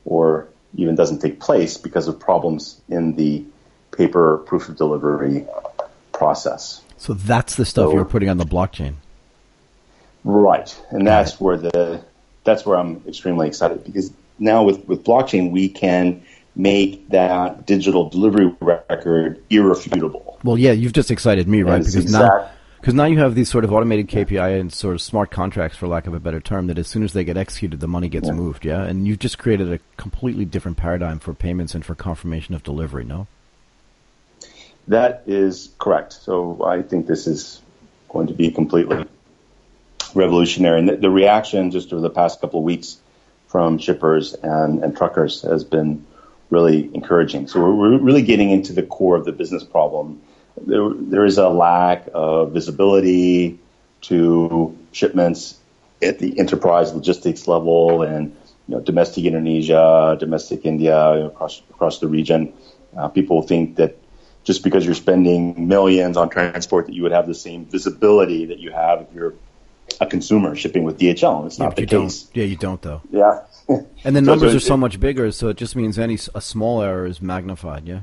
or 0.05 0.47
even 0.75 0.95
doesn't 0.95 1.19
take 1.19 1.41
place 1.41 1.77
because 1.77 2.07
of 2.07 2.19
problems 2.19 2.79
in 2.87 3.15
the 3.15 3.43
paper 3.91 4.37
proof 4.39 4.69
of 4.69 4.77
delivery 4.77 5.45
process. 6.11 6.81
So 6.97 7.13
that's 7.13 7.55
the 7.55 7.65
stuff 7.65 7.87
so, 7.87 7.93
you're 7.93 8.05
putting 8.05 8.29
on 8.29 8.37
the 8.37 8.45
blockchain. 8.45 8.95
Right. 10.23 10.77
And 10.89 11.07
that's 11.07 11.39
where 11.39 11.57
the 11.57 12.03
that's 12.43 12.65
where 12.65 12.77
I'm 12.77 13.01
extremely 13.07 13.47
excited 13.47 13.83
because 13.83 14.11
now 14.39 14.63
with, 14.63 14.87
with 14.87 15.03
blockchain, 15.03 15.51
we 15.51 15.69
can 15.69 16.23
make 16.55 17.09
that 17.09 17.65
digital 17.65 18.09
delivery 18.09 18.53
record 18.59 19.43
irrefutable. 19.49 20.39
Well, 20.43 20.57
yeah, 20.57 20.71
you've 20.71 20.93
just 20.93 21.11
excited 21.11 21.47
me, 21.47 21.63
right? 21.63 21.79
Because 21.79 21.95
exact, 21.95 22.23
now, 22.23 22.51
because 22.79 22.93
now 22.93 23.05
you 23.05 23.19
have 23.19 23.35
these 23.35 23.49
sort 23.49 23.63
of 23.63 23.71
automated 23.71 24.07
KPI 24.07 24.59
and 24.59 24.71
sort 24.71 24.95
of 24.95 25.01
smart 25.01 25.31
contracts, 25.31 25.77
for 25.77 25.87
lack 25.87 26.07
of 26.07 26.13
a 26.13 26.19
better 26.19 26.39
term, 26.39 26.67
that 26.67 26.77
as 26.77 26.87
soon 26.87 27.03
as 27.03 27.13
they 27.13 27.23
get 27.23 27.37
executed, 27.37 27.79
the 27.79 27.87
money 27.87 28.09
gets 28.09 28.27
yeah. 28.27 28.33
moved. 28.33 28.65
Yeah, 28.65 28.83
and 28.83 29.07
you've 29.07 29.19
just 29.19 29.37
created 29.37 29.71
a 29.71 29.79
completely 29.97 30.45
different 30.45 30.77
paradigm 30.77 31.19
for 31.19 31.33
payments 31.33 31.75
and 31.75 31.85
for 31.85 31.95
confirmation 31.95 32.55
of 32.55 32.63
delivery. 32.63 33.03
No. 33.03 33.27
That 34.89 35.23
is 35.27 35.69
correct. 35.77 36.13
So 36.13 36.63
I 36.65 36.81
think 36.81 37.05
this 37.05 37.27
is 37.27 37.61
going 38.09 38.27
to 38.27 38.33
be 38.33 38.49
completely 38.49 39.05
revolutionary, 40.15 40.79
and 40.79 40.89
the, 40.89 40.95
the 40.97 41.09
reaction 41.11 41.69
just 41.69 41.93
over 41.93 42.01
the 42.01 42.09
past 42.09 42.41
couple 42.41 42.59
of 42.59 42.65
weeks 42.65 42.97
from 43.47 43.77
shippers 43.77 44.33
and, 44.33 44.83
and 44.83 44.97
truckers 44.97 45.43
has 45.43 45.63
been 45.63 46.07
really 46.49 46.89
encouraging. 46.95 47.47
So 47.47 47.59
we're, 47.59 47.75
we're 47.75 47.97
really 47.99 48.23
getting 48.23 48.49
into 48.49 48.73
the 48.73 48.81
core 48.81 49.15
of 49.15 49.25
the 49.25 49.31
business 49.31 49.63
problem. 49.63 50.21
There, 50.59 50.89
there 50.91 51.25
is 51.25 51.37
a 51.37 51.49
lack 51.49 52.09
of 52.11 52.51
visibility 52.53 53.59
to 54.01 54.75
shipments 54.91 55.55
at 56.01 56.17
the 56.17 56.39
enterprise 56.39 56.93
logistics 56.93 57.47
level 57.47 58.01
and 58.01 58.35
you 58.67 58.75
know, 58.75 58.81
domestic 58.81 59.25
Indonesia, 59.25 60.17
domestic 60.19 60.65
India, 60.65 61.27
across 61.27 61.61
across 61.69 61.99
the 61.99 62.07
region. 62.07 62.53
Uh, 62.97 63.07
people 63.07 63.43
think 63.43 63.75
that 63.75 63.98
just 64.49 64.63
because 64.63 64.83
you're 64.83 64.95
spending 64.95 65.67
millions 65.67 66.17
on 66.17 66.27
transport, 66.27 66.87
that 66.87 66.95
you 66.95 67.03
would 67.03 67.11
have 67.11 67.27
the 67.27 67.35
same 67.35 67.65
visibility 67.65 68.47
that 68.47 68.57
you 68.57 68.71
have 68.71 69.01
if 69.01 69.13
you're 69.13 69.35
a 70.01 70.07
consumer 70.07 70.55
shipping 70.55 70.83
with 70.83 70.97
DHL. 70.97 71.45
It's 71.45 71.59
not 71.59 71.65
yeah, 71.65 71.75
the 71.75 71.81
you 71.81 71.87
case. 71.87 72.23
Don't. 72.23 72.35
Yeah, 72.35 72.43
you 72.45 72.55
don't 72.55 72.81
though. 72.81 73.01
Yeah. 73.11 73.41
and 74.03 74.15
the 74.15 74.21
So- 74.21 74.25
numbers 74.25 74.51
so 74.53 74.57
are 74.57 74.59
so 74.59 74.75
much 74.75 74.99
bigger, 74.99 75.31
so 75.31 75.49
it 75.49 75.57
just 75.57 75.75
means 75.75 75.99
any 75.99 76.17
a 76.33 76.41
small 76.41 76.81
error 76.81 77.05
is 77.05 77.21
magnified. 77.21 77.85
Yeah. 77.85 77.99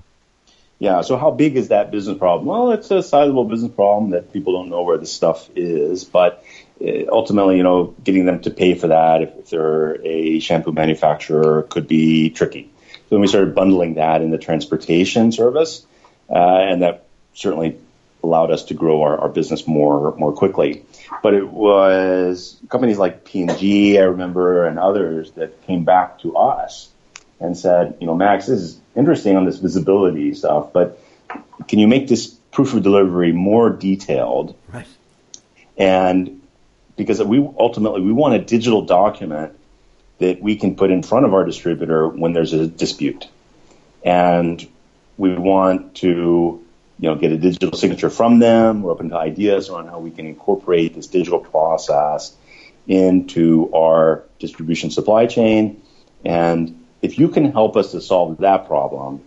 Yeah. 0.79 1.01
So 1.01 1.17
how 1.17 1.33
big 1.33 1.57
is 1.57 1.67
that 1.69 1.91
business 1.91 2.17
problem? 2.17 2.47
Well, 2.47 2.71
it's 2.71 2.93
a 2.93 3.03
sizable 3.03 3.47
business 3.47 3.73
problem 3.73 4.13
that 4.13 4.33
people 4.33 4.53
don't 4.53 4.69
know 4.69 4.85
where 4.85 4.99
the 4.99 5.07
stuff 5.07 5.51
is, 5.57 6.05
but 6.05 6.45
uh, 6.81 7.11
ultimately, 7.11 7.57
you 7.57 7.65
know, 7.65 7.93
getting 8.05 8.25
them 8.25 8.41
to 8.43 8.51
pay 8.51 8.75
for 8.75 8.87
that 8.87 9.23
if, 9.23 9.37
if 9.37 9.51
they're 9.51 10.01
a 10.07 10.39
shampoo 10.39 10.71
manufacturer 10.71 11.65
could 11.65 11.89
be 11.89 12.31
tricky. 12.31 12.71
So 12.87 13.17
when 13.17 13.23
we 13.23 13.27
started 13.27 13.53
bundling 13.53 13.95
that 13.95 14.23
in 14.23 14.31
the 14.31 14.39
transportation 14.39 15.33
service, 15.33 15.85
Uh, 16.29 16.35
and 16.39 16.83
that 16.83 17.07
certainly 17.35 17.79
allowed 18.23 18.51
us 18.51 18.65
to 18.65 18.75
grow 18.75 19.03
our, 19.03 19.19
our 19.19 19.29
business 19.29 19.67
more 19.67 20.15
more 20.17 20.33
quickly. 20.33 20.85
But 21.23 21.35
it 21.35 21.49
was 21.49 22.57
companies 22.69 22.99
like 22.99 23.25
P 23.25 23.43
and 23.43 23.59
G, 23.59 23.99
I 23.99 24.05
remember, 24.05 24.67
and 24.67 24.79
others 24.79 25.31
that 25.33 25.67
came 25.67 25.85
back 25.85 26.21
to 26.21 26.37
us 26.37 26.89
and 27.39 27.57
said, 27.57 27.99
you 28.01 28.07
know, 28.07 28.15
Max, 28.15 28.47
this 28.47 28.61
is 28.61 28.81
interesting 28.97 29.37
on 29.37 29.45
this 29.45 29.59
visibility 29.59 30.35
stuff, 30.35 30.73
but 30.73 30.99
can 31.69 31.79
you 31.79 31.87
make 31.87 32.09
this 32.09 32.27
proof 32.51 32.75
of 32.75 32.83
delivery 32.83 33.33
more 33.33 33.71
detailed? 33.71 34.57
Right. 34.73 34.87
And 35.77 36.43
because 36.97 37.23
we 37.23 37.39
ultimately 37.39 38.01
we 38.01 38.13
want 38.13 38.35
a 38.35 38.39
digital 38.39 38.83
document 38.83 39.53
that 40.19 40.41
we 40.41 40.57
can 40.57 40.77
put 40.77 40.91
in 40.91 41.03
front 41.03 41.27
of 41.27 41.35
our 41.35 41.45
distributor 41.45 42.09
when 42.09 42.33
there's 42.33 42.55
a 42.55 42.67
dispute. 42.67 43.29
And 44.03 44.67
we 45.19 45.35
want 45.37 45.97
to, 45.97 46.63
you 46.99 47.09
know, 47.09 47.15
get 47.15 47.33
a 47.33 47.39
digital 47.39 47.73
signature 47.79 48.11
from 48.11 48.39
them. 48.39 48.83
We're 48.83 48.93
open 48.93 49.11
to 49.11 49.17
ideas 49.17 49.69
on 49.71 49.87
how 49.87 49.99
we 49.99 50.11
can 50.11 50.27
incorporate 50.27 50.95
this 50.95 51.07
digital 51.07 51.41
process 51.41 52.35
into 52.87 53.71
our 53.75 54.25
distribution 54.39 54.91
supply 54.91 55.27
chain. 55.27 55.83
And 56.25 56.85
if 57.03 57.19
you 57.19 57.29
can 57.29 57.53
help 57.53 57.77
us 57.77 57.93
to 57.93 58.01
solve 58.01 58.39
that 58.39 58.67
problem, 58.67 59.23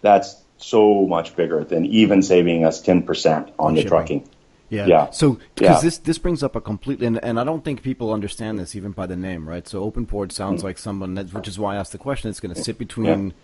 that's 0.00 0.36
so 0.58 1.06
much 1.06 1.34
bigger 1.36 1.64
than 1.64 1.86
even 1.86 2.22
saving 2.22 2.64
us 2.64 2.82
10% 2.82 3.52
on 3.58 3.74
the 3.74 3.84
trucking. 3.84 4.28
Yeah. 4.70 4.86
Yeah. 4.86 5.10
So 5.10 5.38
because 5.54 5.76
Yeah. 5.76 5.80
this 5.82 5.98
this 5.98 6.18
brings 6.18 6.42
up 6.42 6.56
a 6.56 6.60
completely 6.60 7.06
and, 7.06 7.22
and 7.22 7.38
I 7.38 7.44
don't 7.44 7.62
think 7.64 7.82
people 7.82 8.12
understand 8.12 8.58
this 8.58 8.74
even 8.74 8.92
by 8.92 9.06
the 9.06 9.14
name, 9.14 9.48
right? 9.48 9.68
So 9.68 9.88
OpenPort 9.88 10.32
sounds 10.32 10.62
Mm. 10.62 10.64
like 10.64 10.78
someone 10.78 11.14
that, 11.14 11.32
which 11.34 11.46
is 11.46 11.58
why 11.58 11.74
I 11.74 11.78
asked 11.78 11.92
the 11.92 11.98
question. 11.98 12.30
It's 12.30 12.40
going 12.40 12.54
to 12.54 12.60
sit 12.60 12.78
between 12.78 13.34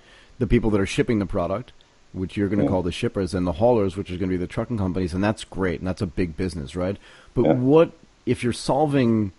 the 0.40 0.46
people 0.48 0.70
that 0.70 0.81
are 0.81 0.87
shipping 0.87 1.20
the 1.20 1.26
product, 1.26 1.70
which 2.12 2.37
you're 2.37 2.48
going 2.48 2.59
to 2.59 2.68
call 2.68 2.83
the 2.83 2.90
shippers, 2.90 3.35
and 3.35 3.46
the 3.46 3.53
haulers, 3.53 3.96
which 3.96 4.11
is 4.11 4.16
going 4.16 4.29
to 4.29 4.37
be 4.37 4.40
the 4.40 4.48
trucking 4.48 4.79
companies, 4.79 5.14
and 5.14 5.22
that's 5.22 5.44
great 5.44 5.79
and 5.79 5.87
that's 5.87 6.03
a 6.03 6.07
big 6.07 6.37
business, 6.37 6.74
right? 6.74 6.96
But 7.35 7.44
Yeah. 7.44 7.53
what 7.53 7.92
if 8.26 8.42
you're 8.42 8.53
solving 8.53 9.33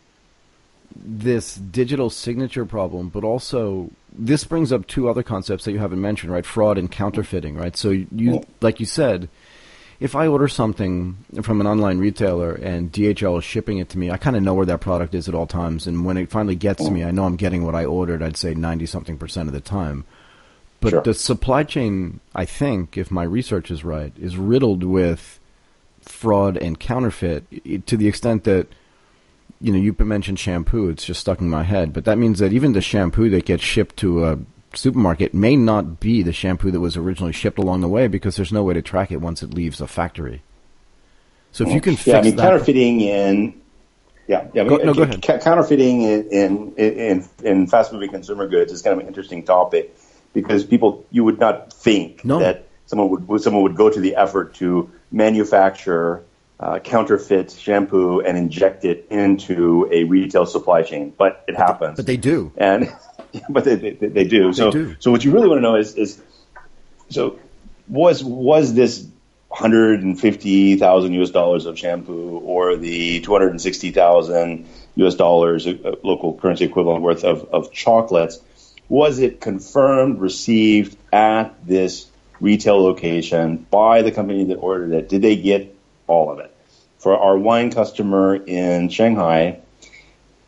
this 0.96 1.56
digital 1.56 2.10
signature 2.10 2.66
problem, 2.66 3.10
but 3.10 3.24
also 3.24 3.90
this 4.14 4.44
brings 4.44 4.72
up 4.72 4.88
two 4.88 5.10
other 5.10 5.24
concepts 5.24 5.66
that 5.66 5.72
you 5.72 5.80
haven't 5.80 6.02
mentioned, 6.02 6.32
right? 6.32 6.46
Fraud 6.46 6.78
and 6.78 6.92
counterfeiting, 6.92 7.56
right? 7.56 7.76
So 7.78 7.90
you, 7.90 8.44
like 8.62 8.80
you 8.80 8.86
said, 8.86 9.30
if 10.02 10.16
I 10.16 10.28
order 10.28 10.48
something 10.48 11.16
from 11.44 11.62
an 11.62 11.68
online 11.68 12.00
retailer 12.00 12.54
and 12.54 12.92
DHL 12.92 13.38
is 13.38 13.44
shipping 13.44 13.78
it 13.78 13.88
to 13.90 13.98
me, 13.98 14.12
I 14.12 14.18
kind 14.18 14.36
of 14.36 14.44
know 14.44 14.54
where 14.54 14.66
that 14.66 14.82
product 14.82 15.16
is 15.16 15.30
at 15.30 15.36
all 15.36 15.48
times, 15.48 15.88
and 15.88 16.06
when 16.06 16.18
it 16.18 16.30
finally 16.30 16.56
gets 16.56 16.84
to 16.86 16.92
me, 16.92 17.04
I 17.04 17.12
know 17.12 17.24
I'm 17.24 17.38
getting 17.38 17.64
what 17.64 17.76
I 17.76 17.86
ordered. 17.86 18.22
I'd 18.22 18.36
say 18.38 18.54
ninety 18.54 18.86
something 18.86 19.18
percent 19.18 19.48
of 19.48 19.54
the 19.54 19.62
time. 19.62 20.04
But 20.82 20.90
Sure. 20.90 21.02
the 21.04 21.14
supply 21.14 21.64
chain, 21.64 22.20
I 22.36 22.44
think, 22.46 22.98
if 22.98 23.12
my 23.12 23.24
research 23.24 23.70
is 23.72 23.86
right, 23.86 24.12
is 24.20 24.36
riddled 24.36 24.84
with 24.84 25.40
fraud 26.02 26.58
and 26.58 26.80
counterfeit 26.80 27.86
to 27.86 27.96
the 27.96 28.08
extent 28.08 28.44
that 28.46 28.68
you 29.62 29.72
know 29.72 29.78
you 29.78 29.96
mentioned 30.00 30.40
shampoo. 30.40 30.90
It's 30.90 31.06
just 31.06 31.22
stuck 31.22 31.40
in 31.40 31.50
my 31.50 31.64
head, 31.64 31.94
but 31.94 32.06
that 32.06 32.18
means 32.18 32.40
that 32.40 32.52
even 32.52 32.74
the 32.74 32.82
shampoo 32.82 33.30
that 33.30 33.46
gets 33.46 33.64
shipped 33.64 33.98
to 33.98 34.26
a 34.26 34.40
supermarket 34.74 35.34
may 35.36 35.56
not 35.56 36.00
be 36.00 36.24
the 36.24 36.34
shampoo 36.34 36.72
that 36.72 36.80
was 36.80 36.98
originally 36.98 37.34
shipped 37.34 37.60
along 37.60 37.82
the 37.82 37.88
way 37.88 38.08
because 38.08 38.36
there's 38.36 38.52
no 38.52 38.64
way 38.64 38.74
to 38.74 38.82
track 38.82 39.12
it 39.12 39.22
once 39.22 39.44
it 39.44 39.54
leaves 39.54 39.82
a 39.82 39.88
factory. 39.88 40.42
So 41.52 41.64
if 41.64 41.70
you 41.70 41.78
oh, 41.78 41.82
can 41.82 41.96
fix 41.96 42.08
yeah, 42.08 42.18
I 42.18 42.22
mean, 42.24 42.36
that, 42.38 42.44
counterfeiting 42.44 43.02
in 43.02 43.62
yeah, 44.28 44.48
yeah. 44.54 44.64
I 44.64 44.68
Go- 44.68 44.78
no, 44.78 44.94
go 44.96 45.04
ahead. 45.04 45.22
counterfeiting 45.22 46.02
in, 46.02 46.28
in 46.32 46.74
in 46.76 47.30
in 47.44 47.68
fast 47.68 47.94
moving 47.94 48.10
consumer 48.10 48.48
goods 48.48 48.72
is 48.72 48.82
kind 48.82 48.94
of 48.94 49.02
an 49.02 49.08
interesting 49.08 49.44
topic 49.44 49.96
because 50.34 50.64
people 50.64 51.06
you 51.12 51.24
would 51.24 51.40
not 51.40 51.74
think 51.74 52.24
No. 52.26 52.40
that 52.40 52.68
someone 52.86 53.26
would 53.28 53.42
someone 53.42 53.64
would 53.64 53.76
go 53.76 53.90
to 53.90 54.00
the 54.00 54.16
effort 54.16 54.56
to 54.56 54.92
manufacture 55.12 56.24
uh, 56.60 56.80
counterfeit 56.80 57.52
shampoo 57.52 58.22
and 58.22 58.38
inject 58.38 58.86
it 58.86 59.08
into 59.10 59.90
a 59.92 60.04
retail 60.04 60.46
supply 60.46 60.84
chain, 60.84 61.12
but 61.18 61.44
it 61.48 61.56
happens. 61.56 61.98
but 61.98 62.06
they 62.06 62.18
do. 62.18 62.52
and 62.56 62.94
but 63.50 63.64
they, 63.64 63.76
they, 63.76 63.92
they 64.08 64.24
do. 64.26 64.54
So 64.54 64.72
do. 64.72 64.96
so 65.00 65.12
what 65.12 65.24
you 65.26 65.32
really 65.32 65.48
want 65.48 65.58
to 65.58 65.64
know 65.64 65.76
is 65.76 65.96
is 65.96 66.22
so 67.10 67.40
was 67.88 68.24
was 68.24 68.74
this 68.74 69.06
150,000 69.50 71.14
US 71.14 71.30
dollars 71.32 71.66
of 71.66 71.78
shampoo 71.78 72.40
or 72.40 72.78
the 72.78 73.20
260,000 73.20 74.66
US 74.96 75.16
dollars 75.16 75.68
uh, 75.68 75.96
local 76.04 76.36
currency 76.36 76.66
equivalent 76.66 77.02
worth 77.02 77.24
of, 77.24 77.44
of 77.52 77.72
chocolates 77.72 78.40
was 78.92 79.20
it 79.20 79.40
confirmed 79.40 80.20
received 80.20 80.98
at 81.14 81.66
this 81.66 82.08
retail 82.42 82.84
location 82.84 83.56
by 83.72 84.02
the 84.02 84.12
company 84.12 84.46
that 84.46 84.56
ordered 84.56 84.92
it 84.92 85.08
did 85.08 85.22
they 85.22 85.36
get 85.36 85.74
all 86.08 86.32
of 86.32 86.40
it 86.40 86.54
for 86.98 87.18
our 87.18 87.38
wine 87.38 87.72
customer 87.72 88.36
in 88.36 88.90
Shanghai 88.90 89.60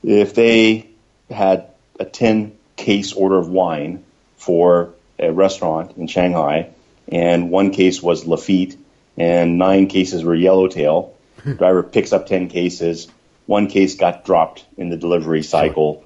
if 0.03 0.34
they 0.34 0.89
had 1.29 1.69
a 1.99 2.06
10 2.06 2.58
case 2.75 3.13
order 3.13 3.38
of 3.38 3.47
wine 3.49 4.03
for 4.36 4.93
a 5.17 5.32
restaurant 5.32 5.95
in 5.97 6.08
Shanghai, 6.08 6.69
and 7.08 7.49
one 7.49 7.71
case 7.71 8.01
was 8.01 8.25
Lafite, 8.25 8.77
and 9.17 9.58
nine 9.58 9.88
cases 9.88 10.23
were 10.23 10.36
Yellowtail. 10.36 11.15
Hmm. 11.41 11.53
Driver 11.53 11.84
picks 11.84 12.13
up 12.13 12.27
10 12.27 12.49
cases. 12.49 13.08
One 13.45 13.67
case 13.67 13.95
got 13.95 14.25
dropped 14.25 14.65
in 14.77 14.89
the 14.89 14.97
delivery 14.97 15.43
cycle. 15.43 16.06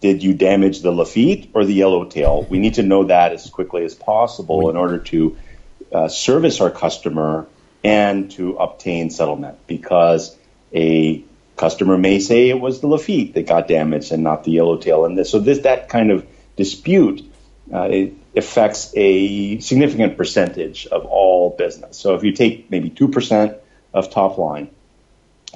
Did 0.00 0.22
you 0.22 0.34
damage 0.34 0.80
the 0.80 0.92
Lafite 0.92 1.50
or 1.54 1.64
the 1.64 1.74
Yellowtail? 1.74 2.44
We 2.44 2.58
need 2.58 2.74
to 2.74 2.82
know 2.82 3.04
that 3.04 3.32
as 3.32 3.50
quickly 3.50 3.84
as 3.84 3.94
possible 3.94 4.70
in 4.70 4.76
order 4.76 4.98
to 4.98 5.36
uh, 5.92 6.08
service 6.08 6.60
our 6.60 6.70
customer 6.70 7.46
and 7.82 8.30
to 8.32 8.56
obtain 8.56 9.10
settlement 9.10 9.58
because 9.66 10.36
a 10.72 11.24
customer 11.56 11.98
may 11.98 12.20
say 12.20 12.48
it 12.48 12.60
was 12.60 12.80
the 12.80 12.86
Lafite 12.86 13.34
that 13.34 13.46
got 13.46 13.66
damaged 13.66 14.12
and 14.12 14.22
not 14.22 14.44
the 14.44 14.52
Yellowtail. 14.52 15.04
And 15.04 15.18
this, 15.18 15.30
so 15.30 15.40
this 15.40 15.60
that 15.60 15.88
kind 15.88 16.10
of 16.10 16.26
dispute 16.56 17.24
uh, 17.72 17.88
it 17.90 18.14
affects 18.34 18.92
a 18.96 19.58
significant 19.60 20.16
percentage 20.16 20.86
of 20.86 21.04
all 21.04 21.50
business. 21.50 21.98
So 21.98 22.14
if 22.14 22.24
you 22.24 22.32
take 22.32 22.70
maybe 22.70 22.88
two 22.88 23.08
percent 23.08 23.56
of 23.92 24.10
top 24.10 24.38
line 24.38 24.70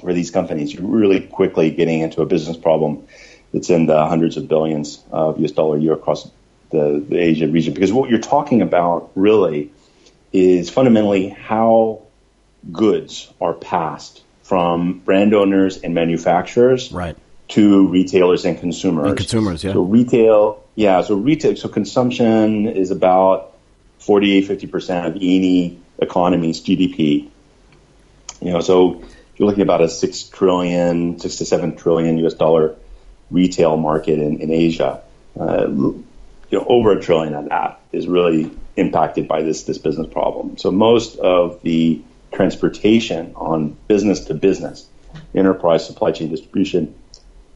for 0.01 0.13
these 0.13 0.31
companies, 0.31 0.73
you're 0.73 0.85
really 0.85 1.21
quickly 1.21 1.71
getting 1.71 2.01
into 2.01 2.21
a 2.21 2.25
business 2.25 2.57
problem 2.57 3.07
that's 3.53 3.69
in 3.69 3.85
the 3.85 4.05
hundreds 4.05 4.35
of 4.37 4.47
billions 4.47 5.01
of 5.11 5.39
US 5.39 5.51
dollar 5.51 5.77
a 5.77 5.79
year 5.79 5.93
across 5.93 6.29
the, 6.71 7.03
the 7.07 7.17
Asia 7.17 7.47
region. 7.47 7.73
Because 7.73 7.93
what 7.93 8.09
you're 8.09 8.19
talking 8.19 8.61
about 8.61 9.11
really 9.15 9.71
is 10.31 10.69
fundamentally 10.69 11.29
how 11.29 12.01
goods 12.71 13.31
are 13.39 13.53
passed 13.53 14.23
from 14.41 14.99
brand 14.99 15.33
owners 15.33 15.77
and 15.77 15.93
manufacturers 15.93 16.91
Right. 16.91 17.15
to 17.49 17.87
retailers 17.87 18.43
and 18.45 18.59
consumers. 18.59 19.07
And 19.07 19.17
consumers, 19.17 19.63
yeah. 19.63 19.73
So 19.73 19.81
retail, 19.81 20.63
yeah. 20.75 21.01
So 21.01 21.15
retail, 21.15 21.55
so 21.55 21.69
consumption 21.69 22.67
is 22.67 22.89
about 22.91 23.53
40, 23.99 24.41
50 24.41 24.67
percent 24.67 25.07
of 25.07 25.15
any 25.15 25.79
economy's 25.99 26.61
GDP. 26.61 27.29
You 28.41 28.51
know, 28.51 28.59
so 28.59 29.03
you're 29.37 29.47
looking 29.47 29.61
at 29.61 29.67
about 29.67 29.81
a 29.81 29.89
six 29.89 30.23
trillion, 30.23 31.19
six 31.19 31.37
to 31.37 31.45
seven 31.45 31.75
trillion 31.75 32.17
U.S. 32.19 32.33
dollar 32.33 32.75
retail 33.33 33.75
market 33.75 34.19
in, 34.19 34.39
in 34.39 34.51
Asia. 34.51 35.01
Uh, 35.37 35.67
you 35.67 36.05
know, 36.51 36.65
over 36.67 36.91
a 36.91 37.01
trillion 37.01 37.33
of 37.33 37.49
that 37.49 37.79
is 37.91 38.07
really 38.07 38.51
impacted 38.75 39.27
by 39.27 39.41
this 39.41 39.63
this 39.63 39.79
business 39.79 40.07
problem. 40.11 40.57
So 40.57 40.71
most 40.71 41.17
of 41.17 41.61
the 41.63 42.01
transportation 42.31 43.33
on 43.35 43.75
business 43.87 44.25
to 44.25 44.33
business, 44.33 44.87
enterprise 45.33 45.85
supply 45.85 46.11
chain 46.11 46.29
distribution 46.29 46.95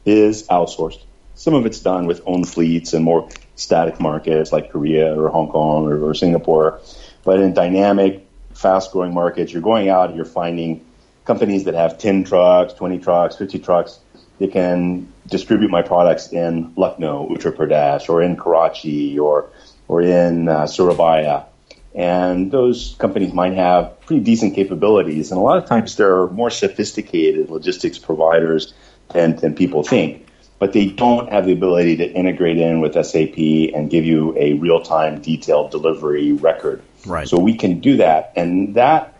is 0.04 0.46
outsourced. 0.48 1.00
Some 1.34 1.54
of 1.54 1.66
it's 1.66 1.80
done 1.80 2.06
with 2.06 2.22
own 2.26 2.44
fleets 2.44 2.92
and 2.92 3.04
more 3.04 3.28
static 3.54 4.00
markets 4.00 4.52
like 4.52 4.72
Korea 4.72 5.16
or 5.16 5.28
Hong 5.28 5.48
Kong 5.48 5.86
or, 5.86 6.10
or 6.10 6.14
Singapore. 6.14 6.80
But 7.24 7.40
in 7.40 7.54
dynamic, 7.54 8.26
fast 8.54 8.90
growing 8.90 9.14
markets, 9.14 9.52
you're 9.52 9.62
going 9.62 9.88
out 9.88 10.08
and 10.08 10.16
you're 10.16 10.24
finding 10.24 10.84
companies 11.24 11.64
that 11.64 11.74
have 11.74 11.98
10 11.98 12.24
trucks, 12.24 12.72
20 12.72 12.98
trucks, 12.98 13.36
50 13.36 13.58
trucks. 13.60 14.00
They 14.38 14.46
can 14.46 15.12
distribute 15.26 15.70
my 15.70 15.82
products 15.82 16.32
in 16.32 16.72
Lucknow, 16.76 17.28
Uttar 17.28 17.52
Pradesh, 17.52 18.08
or 18.08 18.22
in 18.22 18.36
Karachi, 18.36 19.18
or 19.18 19.50
or 19.88 20.02
in 20.02 20.48
uh, 20.48 20.66
Surabaya, 20.66 21.46
And 21.94 22.52
those 22.52 22.94
companies 22.98 23.32
might 23.32 23.54
have 23.54 24.00
pretty 24.02 24.22
decent 24.22 24.54
capabilities. 24.54 25.32
And 25.32 25.40
a 25.40 25.42
lot 25.42 25.56
of 25.58 25.66
times 25.66 25.96
they're 25.96 26.26
more 26.28 26.50
sophisticated 26.50 27.50
logistics 27.50 27.98
providers 27.98 28.74
than, 29.08 29.36
than 29.36 29.54
people 29.54 29.82
think. 29.82 30.26
But 30.58 30.72
they 30.72 30.86
don't 30.86 31.32
have 31.32 31.46
the 31.46 31.52
ability 31.52 31.96
to 31.98 32.12
integrate 32.12 32.58
in 32.58 32.80
with 32.80 32.92
SAP 32.94 33.38
and 33.38 33.88
give 33.88 34.04
you 34.04 34.36
a 34.36 34.54
real 34.54 34.82
time 34.82 35.22
detailed 35.22 35.70
delivery 35.70 36.32
record. 36.32 36.82
Right. 37.06 37.26
So 37.26 37.38
we 37.38 37.56
can 37.56 37.80
do 37.80 37.96
that. 37.98 38.32
And 38.36 38.74
that, 38.74 39.16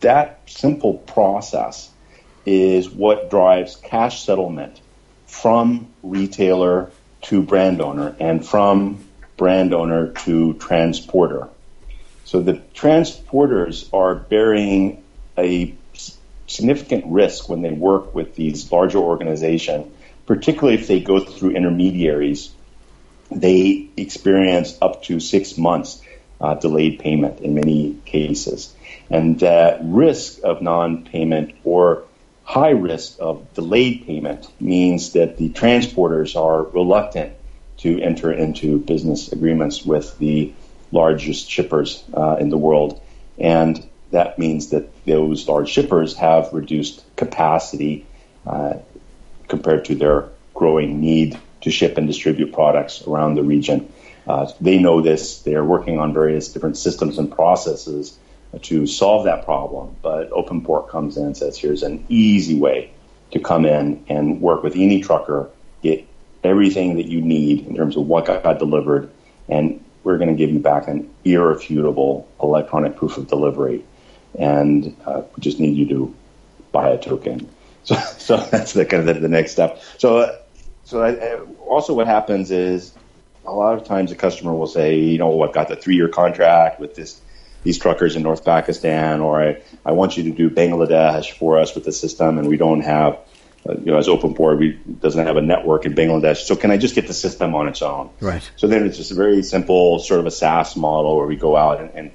that 0.00 0.40
simple 0.46 0.94
process 0.94 1.90
is 2.46 2.88
what 2.88 3.30
drives 3.30 3.76
cash 3.76 4.24
settlement 4.24 4.80
from 5.26 5.88
retailer 6.02 6.90
to 7.22 7.42
brand 7.42 7.80
owner 7.80 8.14
and 8.20 8.46
from 8.46 9.04
brand 9.36 9.74
owner 9.74 10.08
to 10.12 10.54
transporter. 10.54 11.48
So 12.24 12.40
the 12.40 12.60
transporters 12.74 13.88
are 13.92 14.14
bearing 14.14 15.02
a 15.36 15.74
significant 16.46 17.04
risk 17.06 17.48
when 17.48 17.62
they 17.62 17.70
work 17.70 18.14
with 18.14 18.34
these 18.34 18.70
larger 18.70 18.98
organizations, 18.98 19.92
particularly 20.26 20.78
if 20.78 20.86
they 20.86 21.00
go 21.00 21.20
through 21.20 21.50
intermediaries. 21.50 22.52
They 23.30 23.88
experience 23.96 24.78
up 24.80 25.02
to 25.04 25.18
six 25.20 25.58
months 25.58 26.02
uh, 26.40 26.54
delayed 26.54 26.98
payment 26.98 27.40
in 27.40 27.54
many 27.54 27.96
cases. 28.04 28.74
And 29.10 29.40
that 29.40 29.80
risk 29.82 30.40
of 30.44 30.62
non 30.62 31.04
payment 31.04 31.54
or 31.64 32.04
high 32.44 32.70
risk 32.70 33.16
of 33.20 33.52
delayed 33.54 34.06
payment 34.06 34.48
means 34.60 35.12
that 35.12 35.38
the 35.38 35.48
transporters 35.48 36.36
are 36.36 36.62
reluctant 36.62 37.32
to 37.78 38.00
enter 38.00 38.30
into 38.32 38.78
business 38.78 39.32
agreements 39.32 39.84
with 39.84 40.16
the 40.18 40.52
largest 40.92 41.50
shippers 41.50 42.04
uh, 42.14 42.36
in 42.38 42.50
the 42.50 42.58
world. 42.58 43.00
And 43.38 43.84
that 44.10 44.38
means 44.38 44.70
that 44.70 45.04
those 45.04 45.48
large 45.48 45.70
shippers 45.70 46.16
have 46.16 46.52
reduced 46.52 47.02
capacity 47.16 48.06
uh, 48.46 48.74
compared 49.48 49.86
to 49.86 49.94
their 49.94 50.28
growing 50.52 51.00
need 51.00 51.38
to 51.62 51.70
ship 51.70 51.98
and 51.98 52.06
distribute 52.06 52.52
products 52.52 53.02
around 53.06 53.34
the 53.34 53.42
region. 53.42 53.92
Uh, 54.26 54.50
they 54.60 54.78
know 54.78 55.00
this. 55.00 55.40
They 55.40 55.54
are 55.54 55.64
working 55.64 55.98
on 55.98 56.12
various 56.12 56.48
different 56.48 56.76
systems 56.76 57.18
and 57.18 57.32
processes 57.32 58.16
to 58.62 58.86
solve 58.86 59.24
that 59.24 59.44
problem. 59.44 59.96
But 60.02 60.30
OpenPort 60.30 60.88
comes 60.88 61.16
in 61.16 61.26
and 61.26 61.36
says, 61.36 61.58
here's 61.58 61.82
an 61.82 62.04
easy 62.08 62.58
way 62.58 62.92
to 63.32 63.38
come 63.40 63.64
in 63.66 64.04
and 64.08 64.40
work 64.40 64.62
with 64.62 64.76
any 64.76 65.00
trucker, 65.00 65.50
get 65.82 66.06
everything 66.42 66.96
that 66.96 67.06
you 67.06 67.20
need 67.20 67.66
in 67.66 67.74
terms 67.74 67.96
of 67.96 68.06
what 68.06 68.26
got 68.26 68.58
delivered, 68.58 69.10
and 69.48 69.84
we're 70.04 70.18
going 70.18 70.28
to 70.28 70.34
give 70.34 70.50
you 70.50 70.58
back 70.58 70.86
an 70.86 71.10
irrefutable 71.24 72.28
electronic 72.42 72.96
proof 72.96 73.16
of 73.16 73.26
delivery. 73.26 73.84
And 74.38 74.96
uh, 75.06 75.22
we 75.34 75.40
just 75.40 75.58
need 75.58 75.76
you 75.76 75.88
to 75.88 76.14
buy 76.72 76.90
a 76.90 76.98
token. 76.98 77.48
So, 77.84 77.96
so 77.96 78.36
that's 78.38 78.72
the 78.72 78.86
kind 78.86 79.06
of 79.06 79.14
the, 79.14 79.20
the 79.20 79.28
next 79.28 79.52
step. 79.52 79.82
So, 79.98 80.16
uh, 80.16 80.38
so 80.84 81.02
I, 81.02 81.16
uh, 81.16 81.44
also 81.66 81.92
what 81.92 82.06
happens 82.06 82.50
is 82.50 82.94
a 83.44 83.52
lot 83.52 83.74
of 83.76 83.84
times 83.84 84.08
the 84.08 84.16
customer 84.16 84.54
will 84.54 84.66
say, 84.66 84.98
you 84.98 85.18
know, 85.18 85.42
I've 85.42 85.52
got 85.52 85.68
the 85.68 85.76
three 85.76 85.94
year 85.94 86.08
contract 86.08 86.80
with 86.80 86.94
this 86.94 87.20
these 87.64 87.78
truckers 87.78 88.14
in 88.14 88.22
North 88.22 88.44
Pakistan, 88.44 89.20
or 89.20 89.42
I, 89.42 89.62
I 89.84 89.92
want 89.92 90.16
you 90.16 90.24
to 90.24 90.30
do 90.30 90.50
Bangladesh 90.50 91.32
for 91.32 91.58
us 91.58 91.74
with 91.74 91.84
the 91.84 91.92
system, 91.92 92.38
and 92.38 92.46
we 92.46 92.58
don't 92.58 92.82
have, 92.82 93.18
uh, 93.68 93.72
you 93.72 93.86
know, 93.86 93.96
as 93.96 94.06
OpenPort, 94.06 94.58
we 94.58 94.72
doesn't 94.72 95.26
have 95.26 95.38
a 95.38 95.42
network 95.42 95.86
in 95.86 95.94
Bangladesh. 95.94 96.44
So 96.44 96.54
can 96.54 96.70
I 96.70 96.76
just 96.76 96.94
get 96.94 97.06
the 97.06 97.14
system 97.14 97.54
on 97.54 97.66
its 97.66 97.82
own? 97.82 98.10
Right. 98.20 98.48
So 98.56 98.68
then 98.68 98.86
it's 98.86 98.98
just 98.98 99.10
a 99.10 99.14
very 99.14 99.42
simple 99.42 99.98
sort 99.98 100.20
of 100.20 100.26
a 100.26 100.30
SaaS 100.30 100.76
model 100.76 101.16
where 101.16 101.26
we 101.26 101.36
go 101.36 101.56
out 101.56 101.80
and, 101.80 101.90
and 101.94 102.10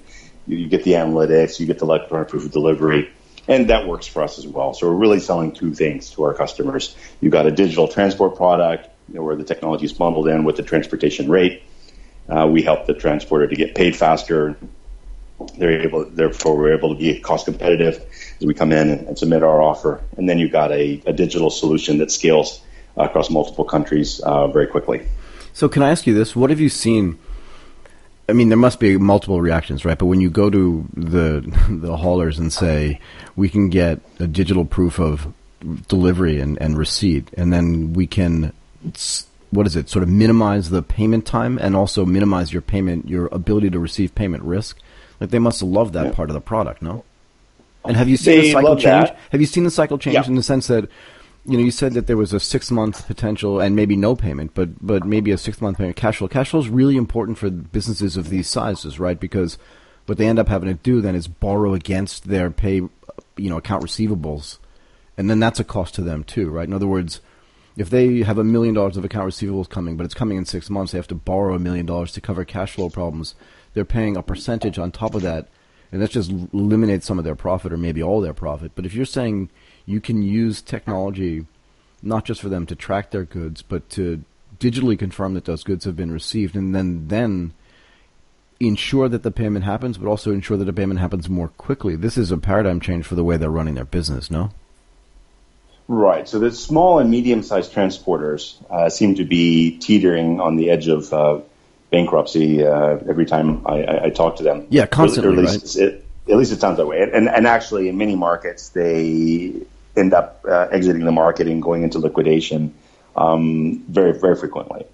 you, 0.47 0.57
you 0.57 0.67
get 0.67 0.83
the 0.83 0.91
analytics, 0.91 1.59
you 1.59 1.65
get 1.65 1.79
the 1.79 1.85
electronic 1.85 2.29
proof 2.29 2.45
of 2.45 2.51
delivery, 2.51 3.11
and 3.47 3.71
that 3.71 3.87
works 3.87 4.05
for 4.05 4.21
us 4.21 4.37
as 4.37 4.45
well. 4.45 4.75
So 4.75 4.87
we're 4.87 4.97
really 4.97 5.19
selling 5.19 5.51
two 5.51 5.73
things 5.73 6.11
to 6.11 6.23
our 6.25 6.35
customers. 6.35 6.95
You've 7.21 7.33
got 7.33 7.47
a 7.47 7.51
digital 7.51 7.87
transport 7.87 8.35
product 8.35 8.87
you 9.07 9.15
know, 9.15 9.23
where 9.23 9.35
the 9.35 9.43
technology 9.43 9.85
is 9.85 9.93
bundled 9.93 10.27
in 10.27 10.43
with 10.43 10.57
the 10.57 10.63
transportation 10.63 11.27
rate. 11.27 11.63
Uh, 12.29 12.45
we 12.45 12.61
help 12.61 12.85
the 12.85 12.93
transporter 12.93 13.47
to 13.47 13.55
get 13.55 13.73
paid 13.73 13.95
faster 13.95 14.55
they're 15.57 15.81
able, 15.81 16.05
therefore, 16.05 16.57
we're 16.57 16.73
able 16.73 16.93
to 16.93 16.99
be 16.99 17.19
cost 17.19 17.45
competitive 17.45 18.03
as 18.39 18.45
we 18.45 18.53
come 18.53 18.71
in 18.71 18.89
and, 18.89 19.17
submit 19.17 19.43
our 19.43 19.61
offer. 19.61 20.01
And 20.17 20.29
then 20.29 20.37
you've 20.37 20.51
got 20.51 20.71
a, 20.71 21.01
a 21.05 21.13
digital 21.13 21.49
solution 21.49 21.97
that 21.99 22.11
scales 22.11 22.61
across 22.97 23.29
multiple 23.29 23.63
countries 23.63 24.19
uh, 24.21 24.47
very 24.47 24.67
quickly. 24.67 25.07
So, 25.53 25.69
can 25.69 25.83
I 25.83 25.91
ask 25.91 26.05
you 26.07 26.13
this? 26.13 26.35
What 26.35 26.49
have 26.49 26.59
you 26.59 26.69
seen? 26.69 27.17
I 28.27 28.33
mean, 28.33 28.49
there 28.49 28.57
must 28.57 28.79
be 28.79 28.97
multiple 28.97 29.41
reactions, 29.41 29.85
right? 29.85 29.97
But 29.97 30.05
when 30.05 30.21
you 30.21 30.29
go 30.29 30.49
to 30.49 30.87
the 30.93 31.41
the 31.69 31.97
haulers 31.97 32.37
and 32.37 32.53
say 32.53 32.99
we 33.35 33.49
can 33.49 33.69
get 33.69 33.99
a 34.19 34.27
digital 34.27 34.65
proof 34.65 34.99
of 34.99 35.33
delivery 35.87 36.39
and, 36.39 36.57
and 36.61 36.77
receipt, 36.77 37.29
and 37.35 37.51
then 37.51 37.93
we 37.93 38.07
can 38.07 38.53
what 39.51 39.65
is 39.65 39.75
it? 39.75 39.89
Sort 39.89 40.03
of 40.03 40.09
minimize 40.09 40.69
the 40.69 40.83
payment 40.83 41.25
time 41.25 41.57
and 41.57 41.75
also 41.75 42.05
minimize 42.05 42.53
your 42.53 42.61
payment, 42.61 43.09
your 43.09 43.27
ability 43.31 43.69
to 43.71 43.79
receive 43.79 44.13
payment 44.15 44.43
risk. 44.43 44.77
Like 45.19 45.31
they 45.31 45.39
must 45.39 45.61
love 45.61 45.93
that 45.93 46.07
yeah. 46.07 46.11
part 46.13 46.29
of 46.29 46.33
the 46.33 46.41
product, 46.41 46.81
no? 46.81 47.03
And 47.85 47.95
have 47.97 48.09
you 48.09 48.17
seen 48.17 48.41
they 48.41 48.47
the 48.47 48.51
cycle 48.53 48.75
change? 48.75 49.07
That. 49.09 49.19
Have 49.31 49.41
you 49.41 49.47
seen 49.47 49.63
the 49.63 49.71
cycle 49.71 49.97
change 49.97 50.15
yeah. 50.15 50.25
in 50.25 50.35
the 50.35 50.43
sense 50.43 50.67
that 50.67 50.89
you 51.45 51.57
know 51.57 51.63
you 51.63 51.71
said 51.71 51.93
that 51.93 52.07
there 52.07 52.17
was 52.17 52.33
a 52.33 52.39
six 52.39 52.71
month 52.71 53.07
potential 53.07 53.59
and 53.59 53.75
maybe 53.75 53.95
no 53.95 54.15
payment, 54.15 54.51
but 54.53 54.85
but 54.85 55.05
maybe 55.05 55.31
a 55.31 55.37
six 55.37 55.61
month 55.61 55.77
payment 55.77 55.95
cash 55.95 56.17
flow. 56.17 56.27
Cash 56.27 56.51
flow 56.51 56.59
is 56.59 56.69
really 56.69 56.97
important 56.97 57.37
for 57.37 57.49
businesses 57.49 58.17
of 58.17 58.29
these 58.29 58.47
sizes, 58.47 58.99
right? 58.99 59.19
Because 59.19 59.57
what 60.05 60.17
they 60.17 60.27
end 60.27 60.39
up 60.39 60.49
having 60.49 60.69
to 60.69 60.75
do 60.75 61.01
then 61.01 61.15
is 61.15 61.27
borrow 61.27 61.73
against 61.73 62.27
their 62.27 62.49
pay, 62.49 62.75
you 62.75 63.49
know, 63.49 63.57
account 63.57 63.83
receivables, 63.83 64.57
and 65.17 65.29
then 65.29 65.39
that's 65.39 65.59
a 65.59 65.63
cost 65.63 65.95
to 65.95 66.01
them 66.01 66.23
too, 66.23 66.49
right? 66.49 66.67
In 66.67 66.73
other 66.73 66.87
words, 66.87 67.21
if 67.77 67.89
they 67.89 68.23
have 68.23 68.37
a 68.37 68.43
million 68.43 68.73
dollars 68.73 68.97
of 68.97 69.05
account 69.05 69.29
receivables 69.29 69.69
coming, 69.69 69.95
but 69.95 70.03
it's 70.03 70.13
coming 70.13 70.37
in 70.37 70.45
six 70.45 70.69
months, 70.69 70.91
they 70.91 70.97
have 70.97 71.07
to 71.07 71.15
borrow 71.15 71.55
a 71.55 71.59
million 71.59 71.85
dollars 71.85 72.11
to 72.13 72.21
cover 72.21 72.43
cash 72.43 72.73
flow 72.73 72.89
problems 72.89 73.35
they're 73.73 73.85
paying 73.85 74.17
a 74.17 74.23
percentage 74.23 74.79
on 74.79 74.91
top 74.91 75.15
of 75.15 75.21
that, 75.21 75.47
and 75.91 76.01
that 76.01 76.11
just 76.11 76.31
eliminates 76.53 77.05
some 77.05 77.19
of 77.19 77.25
their 77.25 77.35
profit 77.35 77.73
or 77.73 77.77
maybe 77.77 78.03
all 78.03 78.21
their 78.21 78.33
profit. 78.33 78.71
But 78.75 78.85
if 78.85 78.93
you're 78.93 79.05
saying 79.05 79.49
you 79.85 79.99
can 79.99 80.21
use 80.21 80.61
technology 80.61 81.45
not 82.01 82.25
just 82.25 82.41
for 82.41 82.49
them 82.49 82.65
to 82.65 82.75
track 82.75 83.11
their 83.11 83.25
goods, 83.25 83.61
but 83.61 83.89
to 83.89 84.23
digitally 84.59 84.97
confirm 84.97 85.33
that 85.33 85.45
those 85.45 85.63
goods 85.63 85.85
have 85.85 85.95
been 85.95 86.11
received, 86.11 86.55
and 86.55 86.73
then 86.73 87.07
then 87.07 87.53
ensure 88.59 89.07
that 89.07 89.23
the 89.23 89.31
payment 89.31 89.63
happens, 89.65 89.97
but 89.97 90.07
also 90.07 90.31
ensure 90.31 90.57
that 90.57 90.65
the 90.65 90.73
payment 90.73 90.99
happens 90.99 91.29
more 91.29 91.47
quickly. 91.49 91.95
This 91.95 92.17
is 92.17 92.31
a 92.31 92.37
paradigm 92.37 92.79
change 92.79 93.05
for 93.05 93.15
the 93.15 93.23
way 93.23 93.37
they're 93.37 93.49
running 93.49 93.75
their 93.75 93.85
business. 93.85 94.29
No. 94.29 94.51
Right. 95.87 96.27
So 96.27 96.39
the 96.39 96.51
small 96.51 96.99
and 96.99 97.09
medium-sized 97.09 97.73
transporters 97.73 98.55
uh, 98.69 98.89
seem 98.89 99.15
to 99.15 99.25
be 99.25 99.77
teetering 99.77 100.39
on 100.39 100.55
the 100.55 100.69
edge 100.69 100.87
of 100.87 101.11
uh, 101.13 101.39
bankruptcy 101.91 102.65
uh, 102.65 102.97
every 103.07 103.25
time 103.25 103.65
I, 103.65 103.83
I, 103.83 104.03
I, 104.05 104.09
talk 104.09 104.37
to 104.37 104.43
them. 104.43 104.67
Yeah, 104.69 104.85
constantly, 104.85 105.35
or 105.35 105.39
at 105.45 105.51
least, 105.51 105.77
right? 105.77 105.87
it, 105.87 106.05
at 106.29 106.37
least 106.37 106.51
it 106.51 106.59
sounds 106.59 106.77
that 106.77 106.85
way. 106.85 107.01
And, 107.01 107.27
and 107.27 107.47
actually, 107.47 107.89
in 107.89 107.97
many 107.97 108.15
markets, 108.15 108.69
they 108.69 109.53
end 109.95 110.13
up 110.13 110.45
uh, 110.47 110.67
exiting 110.71 111.05
the 111.05 111.11
market 111.11 111.47
and 111.47 111.61
going 111.61 111.83
into 111.83 111.99
liquidation 111.99 112.73
um, 113.15 113.83
very, 113.87 114.13
very 114.17 114.35
frequently. 114.35 114.85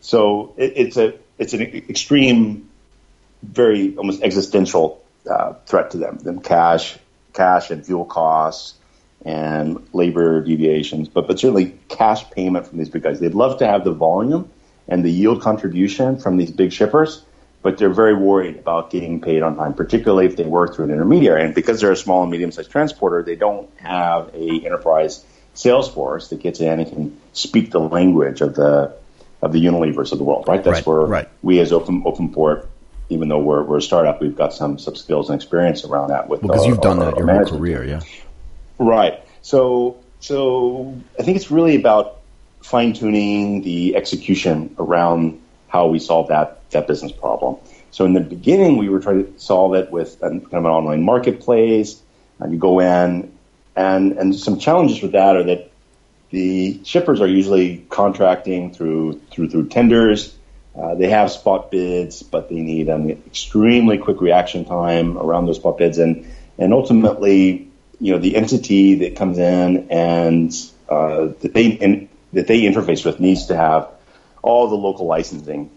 So 0.00 0.54
it, 0.56 0.72
it's 0.76 0.96
a 0.96 1.14
it's 1.38 1.52
an 1.52 1.62
extreme, 1.62 2.68
very 3.42 3.96
almost 3.96 4.22
existential 4.22 5.04
uh, 5.30 5.54
threat 5.66 5.92
to 5.92 5.98
them. 5.98 6.18
Them 6.18 6.40
cash, 6.40 6.96
cash 7.34 7.70
and 7.70 7.84
fuel 7.84 8.04
costs 8.04 8.74
and 9.24 9.86
labor 9.92 10.42
deviations, 10.42 11.08
but 11.08 11.26
but 11.26 11.38
certainly 11.38 11.78
cash 11.88 12.28
payment 12.30 12.66
from 12.66 12.78
these 12.78 12.88
big 12.88 13.02
guys. 13.02 13.20
They'd 13.20 13.34
love 13.34 13.58
to 13.58 13.66
have 13.66 13.84
the 13.84 13.92
volume 13.92 14.50
and 14.88 15.04
the 15.04 15.10
yield 15.10 15.42
contribution 15.42 16.18
from 16.18 16.36
these 16.36 16.50
big 16.50 16.72
shippers, 16.72 17.22
but 17.62 17.78
they're 17.78 17.90
very 17.90 18.14
worried 18.14 18.56
about 18.56 18.90
getting 18.90 19.20
paid 19.20 19.42
on 19.42 19.56
time, 19.56 19.74
particularly 19.74 20.26
if 20.26 20.36
they 20.36 20.44
work 20.44 20.74
through 20.74 20.86
an 20.86 20.90
intermediary. 20.90 21.44
And 21.44 21.54
because 21.54 21.80
they're 21.80 21.92
a 21.92 21.96
small 21.96 22.22
and 22.22 22.30
medium-sized 22.30 22.70
transporter, 22.70 23.22
they 23.22 23.36
don't 23.36 23.68
have 23.78 24.34
a 24.34 24.64
enterprise 24.64 25.24
sales 25.54 25.88
force 25.92 26.28
that 26.28 26.40
gets 26.40 26.60
in 26.60 26.80
and 26.80 26.88
can 26.88 27.20
speak 27.32 27.70
the 27.70 27.80
language 27.80 28.40
of 28.40 28.54
the 28.54 28.96
of 29.40 29.52
the 29.52 29.64
Unilevers 29.64 30.10
of 30.12 30.18
the 30.18 30.24
world, 30.24 30.48
right? 30.48 30.64
That's 30.64 30.78
right, 30.78 30.86
where 30.86 31.00
right. 31.00 31.28
we 31.42 31.60
as 31.60 31.72
Open 31.72 32.02
OpenPort, 32.02 32.66
even 33.08 33.28
though 33.28 33.38
we're, 33.38 33.62
we're 33.62 33.78
a 33.78 33.82
startup, 33.82 34.20
we've 34.20 34.36
got 34.36 34.52
some 34.52 34.78
some 34.78 34.96
skills 34.96 35.30
and 35.30 35.40
experience 35.40 35.84
around 35.84 36.08
that. 36.08 36.28
With 36.28 36.42
because 36.42 36.60
well, 36.60 36.68
you've 36.68 36.80
done 36.80 36.98
our, 37.00 37.12
that 37.12 37.18
your 37.18 37.30
whole 37.30 37.58
career, 37.58 37.84
yeah. 37.84 38.00
Right. 38.78 39.20
So 39.42 39.98
so 40.20 40.96
I 41.18 41.22
think 41.22 41.36
it's 41.36 41.50
really 41.50 41.76
about 41.76 42.17
fine 42.60 42.92
tuning 42.92 43.62
the 43.62 43.96
execution 43.96 44.74
around 44.78 45.40
how 45.68 45.88
we 45.88 45.98
solve 45.98 46.28
that, 46.28 46.68
that 46.70 46.86
business 46.86 47.12
problem. 47.12 47.56
So 47.90 48.04
in 48.04 48.12
the 48.12 48.20
beginning, 48.20 48.76
we 48.76 48.88
were 48.88 49.00
trying 49.00 49.24
to 49.24 49.38
solve 49.38 49.74
it 49.74 49.90
with 49.90 50.16
a, 50.22 50.28
kind 50.28 50.44
of 50.44 50.64
an 50.64 50.66
online 50.66 51.02
marketplace. 51.02 52.00
And 52.38 52.52
you 52.52 52.58
go 52.58 52.80
in, 52.80 53.32
and 53.74 54.12
and 54.12 54.34
some 54.34 54.58
challenges 54.58 55.02
with 55.02 55.12
that 55.12 55.36
are 55.36 55.44
that 55.44 55.70
the 56.30 56.80
shippers 56.84 57.20
are 57.20 57.26
usually 57.26 57.78
contracting 57.88 58.74
through 58.74 59.20
through 59.30 59.50
through 59.50 59.68
tenders. 59.68 60.34
Uh, 60.76 60.94
they 60.94 61.08
have 61.08 61.32
spot 61.32 61.70
bids, 61.70 62.22
but 62.22 62.48
they 62.48 62.60
need 62.60 62.88
an 62.88 63.10
extremely 63.10 63.98
quick 63.98 64.20
reaction 64.20 64.64
time 64.64 65.18
around 65.18 65.46
those 65.46 65.56
spot 65.56 65.78
bids, 65.78 65.98
and 65.98 66.30
and 66.58 66.72
ultimately, 66.72 67.68
you 68.00 68.12
know, 68.12 68.18
the 68.18 68.36
entity 68.36 68.96
that 68.96 69.16
comes 69.16 69.38
in 69.38 69.88
and 69.90 70.52
uh, 70.88 71.28
that 71.40 71.52
they 71.54 71.66
in, 71.66 72.07
that 72.32 72.46
they 72.46 72.62
interface 72.62 73.04
with 73.04 73.20
needs 73.20 73.46
to 73.46 73.56
have 73.56 73.88
all 74.42 74.68
the 74.68 74.76
local 74.76 75.06
licensing 75.06 75.70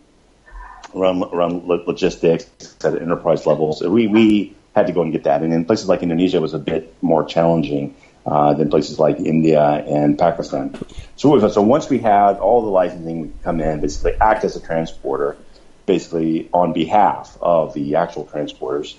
around 0.96 1.24
around 1.24 1.66
logistics 1.66 2.46
at 2.84 2.96
enterprise 2.96 3.46
levels. 3.46 3.82
We 3.82 4.08
we 4.08 4.56
had 4.76 4.88
to 4.88 4.94
go 4.94 5.02
and 5.02 5.12
get 5.12 5.24
that, 5.24 5.42
and 5.42 5.54
in 5.54 5.66
places 5.66 5.88
like 5.88 6.02
Indonesia, 6.04 6.38
it 6.38 6.42
was 6.42 6.54
a 6.54 6.60
bit 6.60 6.96
more 7.02 7.24
challenging 7.24 7.96
uh, 8.26 8.54
than 8.54 8.70
places 8.70 9.00
like 9.00 9.20
India 9.20 9.62
and 9.62 10.18
Pakistan. 10.18 10.78
So, 11.16 11.48
so 11.50 11.62
once 11.62 11.90
we 11.90 12.00
had 12.00 12.38
all 12.38 12.62
the 12.62 12.70
licensing, 12.70 13.22
we 13.22 13.32
come 13.44 13.60
in, 13.60 13.82
basically 13.82 14.14
act 14.22 14.44
as 14.44 14.56
a 14.56 14.62
transporter, 14.62 15.38
basically 15.86 16.50
on 16.54 16.74
behalf 16.74 17.38
of 17.42 17.74
the 17.74 17.96
actual 17.96 18.26
transporters. 18.26 18.96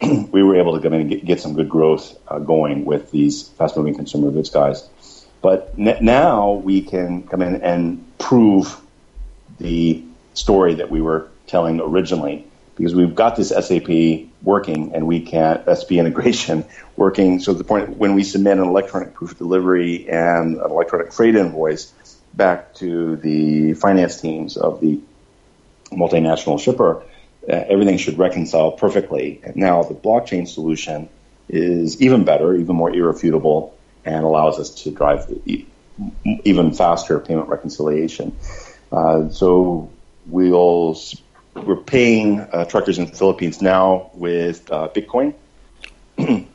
we 0.32 0.42
were 0.42 0.56
able 0.56 0.76
to 0.76 0.82
come 0.82 0.92
in 0.92 1.02
and 1.02 1.10
get, 1.10 1.24
get 1.24 1.40
some 1.40 1.54
good 1.54 1.68
growth 1.68 2.18
uh, 2.28 2.38
going 2.38 2.84
with 2.84 3.10
these 3.10 3.48
fast-moving 3.50 3.94
consumer 3.94 4.30
goods 4.30 4.50
guys. 4.50 4.88
But 5.46 5.74
n- 5.78 5.98
now 6.00 6.54
we 6.54 6.82
can 6.82 7.22
come 7.22 7.40
in 7.40 7.62
and 7.62 8.04
prove 8.18 8.80
the 9.58 10.02
story 10.34 10.74
that 10.74 10.90
we 10.90 11.00
were 11.00 11.28
telling 11.46 11.80
originally 11.80 12.44
because 12.76 12.96
we've 12.96 13.14
got 13.14 13.36
this 13.36 13.50
SAP 13.50 14.26
working 14.42 14.92
and 14.92 15.06
we 15.06 15.20
can 15.20 15.62
SP 15.70 16.02
integration 16.02 16.64
working. 16.96 17.38
So 17.38 17.52
the 17.52 17.62
point 17.62 17.90
when 17.90 18.16
we 18.16 18.24
submit 18.24 18.58
an 18.58 18.64
electronic 18.64 19.14
proof 19.14 19.30
of 19.30 19.38
delivery 19.38 20.08
and 20.08 20.56
an 20.56 20.68
electronic 20.68 21.12
freight 21.12 21.36
invoice 21.36 21.92
back 22.34 22.74
to 22.82 23.14
the 23.14 23.74
finance 23.74 24.20
teams 24.20 24.56
of 24.56 24.80
the 24.80 24.98
multinational 25.92 26.58
shipper, 26.58 27.04
uh, 27.48 27.52
everything 27.68 27.98
should 27.98 28.18
reconcile 28.18 28.72
perfectly. 28.72 29.40
And 29.44 29.54
now 29.54 29.84
the 29.84 29.94
blockchain 29.94 30.48
solution 30.48 31.08
is 31.48 32.02
even 32.02 32.24
better, 32.24 32.56
even 32.56 32.74
more 32.74 32.92
irrefutable, 32.92 33.75
and 34.06 34.24
allows 34.24 34.58
us 34.58 34.70
to 34.70 34.90
drive 34.90 35.30
even 36.44 36.72
faster 36.72 37.18
payment 37.18 37.48
reconciliation. 37.48 38.34
Uh, 38.92 39.28
so 39.28 39.90
we'll 40.26 40.98
we're 41.54 41.76
paying 41.76 42.40
uh, 42.40 42.64
truckers 42.66 42.98
in 42.98 43.06
the 43.06 43.12
Philippines 43.12 43.60
now 43.60 44.10
with 44.14 44.70
uh, 44.70 44.88
Bitcoin. 44.94 45.34
and 46.18 46.46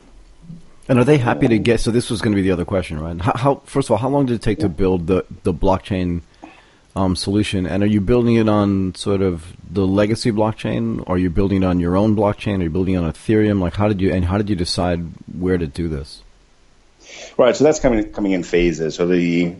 are 0.88 1.04
they 1.04 1.18
happy 1.18 1.46
to 1.48 1.58
get? 1.58 1.80
So 1.80 1.90
this 1.90 2.08
was 2.08 2.22
going 2.22 2.32
to 2.32 2.36
be 2.36 2.42
the 2.42 2.52
other 2.52 2.64
question, 2.64 2.98
right? 2.98 3.20
How, 3.20 3.32
how 3.36 3.54
first 3.64 3.88
of 3.88 3.92
all, 3.92 3.98
how 3.98 4.08
long 4.08 4.26
did 4.26 4.34
it 4.34 4.42
take 4.42 4.58
to 4.60 4.68
build 4.68 5.06
the 5.06 5.26
the 5.42 5.52
blockchain 5.52 6.22
um, 6.96 7.16
solution? 7.16 7.66
And 7.66 7.82
are 7.82 7.86
you 7.86 8.00
building 8.00 8.36
it 8.36 8.48
on 8.48 8.94
sort 8.94 9.20
of 9.20 9.56
the 9.68 9.86
legacy 9.86 10.32
blockchain, 10.32 11.02
or 11.06 11.16
are 11.16 11.18
you 11.18 11.30
building 11.30 11.62
it 11.62 11.66
on 11.66 11.80
your 11.80 11.96
own 11.96 12.16
blockchain? 12.16 12.60
Are 12.60 12.64
you 12.64 12.70
building 12.70 12.94
it 12.94 12.98
on 12.98 13.12
Ethereum? 13.12 13.60
Like, 13.60 13.74
how 13.74 13.88
did 13.88 14.00
you 14.00 14.10
and 14.12 14.24
how 14.24 14.38
did 14.38 14.48
you 14.48 14.56
decide 14.56 15.00
where 15.38 15.58
to 15.58 15.66
do 15.66 15.88
this? 15.88 16.22
Right. 17.36 17.56
So 17.56 17.64
that's 17.64 17.80
coming 17.80 18.12
coming 18.12 18.32
in 18.32 18.42
phases. 18.42 18.94
So 18.94 19.06
the 19.06 19.54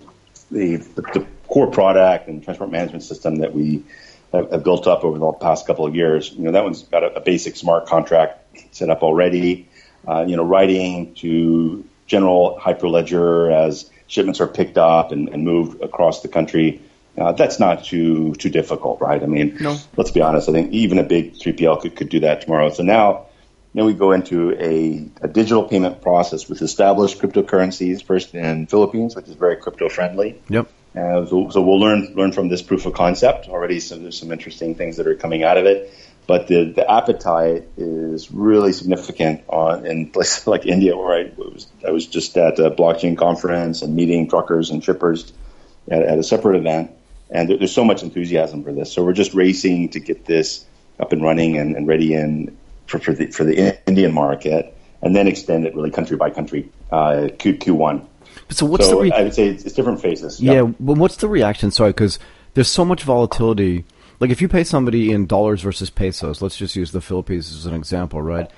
the, 0.50 0.76
the, 0.76 1.26
core 1.48 1.70
product 1.70 2.28
and 2.28 2.42
transport 2.42 2.70
management 2.70 3.02
system 3.02 3.36
that 3.36 3.54
we 3.54 3.84
have, 4.32 4.50
have, 4.50 4.64
built 4.64 4.86
up 4.86 5.04
over 5.04 5.18
the 5.18 5.32
past 5.32 5.66
couple 5.66 5.84
of 5.84 5.94
years. 5.94 6.32
You 6.32 6.44
know, 6.44 6.52
that 6.52 6.64
one's 6.64 6.84
got 6.84 7.02
a, 7.02 7.16
a 7.16 7.20
basic 7.20 7.56
smart 7.56 7.86
contract 7.86 8.74
set 8.74 8.88
up 8.88 9.02
already. 9.02 9.68
Uh, 10.08 10.24
you 10.26 10.36
know, 10.36 10.44
writing 10.44 11.14
to 11.16 11.84
general 12.06 12.58
hyperledger 12.60 13.52
as 13.52 13.90
shipments 14.06 14.40
are 14.40 14.46
picked 14.46 14.78
up 14.78 15.12
and, 15.12 15.28
and 15.28 15.44
moved 15.44 15.82
across 15.82 16.22
the 16.22 16.28
country. 16.28 16.80
Uh, 17.16 17.32
that's 17.32 17.60
not 17.60 17.84
too 17.84 18.34
too 18.36 18.48
difficult, 18.48 19.00
right? 19.00 19.22
I 19.22 19.26
mean, 19.26 19.58
no. 19.60 19.78
let's 19.96 20.10
be 20.10 20.22
honest. 20.22 20.48
I 20.48 20.52
think 20.52 20.72
even 20.72 20.98
a 20.98 21.02
big 21.02 21.34
3PL 21.34 21.82
could, 21.82 21.96
could 21.96 22.08
do 22.08 22.20
that 22.20 22.40
tomorrow. 22.40 22.70
So 22.70 22.82
now, 22.82 23.26
now 23.74 23.84
we 23.84 23.94
go 23.94 24.12
into 24.12 24.52
a, 24.52 25.08
a 25.22 25.28
digital 25.28 25.64
payment 25.64 26.02
process 26.02 26.48
with 26.48 26.60
established 26.60 27.18
cryptocurrencies 27.20 28.04
first 28.04 28.34
in 28.34 28.66
Philippines, 28.66 29.16
which 29.16 29.28
is 29.28 29.34
very 29.34 29.56
crypto 29.56 29.88
friendly. 29.88 30.40
Yep. 30.48 30.68
Uh, 30.94 31.24
so, 31.24 31.48
so, 31.48 31.62
we'll 31.62 31.80
learn 31.80 32.12
learn 32.14 32.32
from 32.32 32.48
this 32.48 32.60
proof 32.60 32.84
of 32.84 32.92
concept. 32.92 33.48
Already, 33.48 33.80
some, 33.80 34.02
there's 34.02 34.18
some 34.18 34.30
interesting 34.30 34.74
things 34.74 34.98
that 34.98 35.06
are 35.06 35.14
coming 35.14 35.42
out 35.42 35.56
of 35.56 35.64
it. 35.64 35.90
But 36.26 36.46
the, 36.46 36.70
the 36.70 36.88
appetite 36.88 37.66
is 37.76 38.30
really 38.30 38.72
significant 38.72 39.42
on 39.48 39.86
in 39.86 40.10
places 40.10 40.46
like 40.54 40.66
India, 40.66 40.96
where 40.96 41.18
I 41.18 41.32
was, 41.36 41.66
I 41.86 41.90
was 41.90 42.06
just 42.06 42.36
at 42.36 42.58
a 42.58 42.70
blockchain 42.70 43.16
conference 43.16 43.80
and 43.80 43.96
meeting 43.96 44.28
truckers 44.28 44.70
and 44.70 44.84
shippers 44.84 45.32
at, 45.90 46.02
at 46.02 46.18
a 46.18 46.22
separate 46.22 46.58
event. 46.58 46.92
And 47.30 47.48
there, 47.48 47.56
there's 47.56 47.74
so 47.74 47.84
much 47.84 48.02
enthusiasm 48.02 48.62
for 48.62 48.72
this. 48.72 48.92
So 48.92 49.02
we're 49.02 49.14
just 49.14 49.32
racing 49.32 49.90
to 49.90 50.00
get 50.00 50.26
this 50.26 50.64
up 51.00 51.12
and 51.12 51.22
running 51.22 51.56
and, 51.56 51.74
and 51.74 51.88
ready 51.88 52.12
in 52.12 52.56
for, 52.86 52.98
for 52.98 53.12
the 53.12 53.26
for 53.26 53.44
the 53.44 53.78
Indian 53.86 54.12
market, 54.12 54.76
and 55.02 55.14
then 55.14 55.26
extend 55.26 55.66
it 55.66 55.74
really 55.74 55.90
country 55.90 56.16
by 56.16 56.30
country 56.30 56.70
uh, 56.90 57.28
Q, 57.38 57.54
Q1. 57.54 58.06
So 58.50 58.66
what's 58.66 58.86
so 58.86 58.96
the? 58.96 59.02
Re- 59.02 59.12
I 59.12 59.22
would 59.22 59.34
say 59.34 59.48
it's, 59.48 59.64
it's 59.64 59.74
different 59.74 60.00
phases. 60.00 60.40
Yeah, 60.40 60.52
yeah, 60.52 60.62
but 60.78 60.98
what's 60.98 61.16
the 61.16 61.28
reaction? 61.28 61.70
Sorry, 61.70 61.90
because 61.90 62.18
there's 62.54 62.68
so 62.68 62.84
much 62.84 63.02
volatility. 63.02 63.84
Like 64.20 64.30
if 64.30 64.40
you 64.40 64.48
pay 64.48 64.64
somebody 64.64 65.10
in 65.10 65.26
dollars 65.26 65.62
versus 65.62 65.90
pesos, 65.90 66.40
let's 66.42 66.56
just 66.56 66.76
use 66.76 66.92
the 66.92 67.00
Philippines 67.00 67.52
as 67.54 67.66
an 67.66 67.74
example, 67.74 68.22
right? 68.22 68.50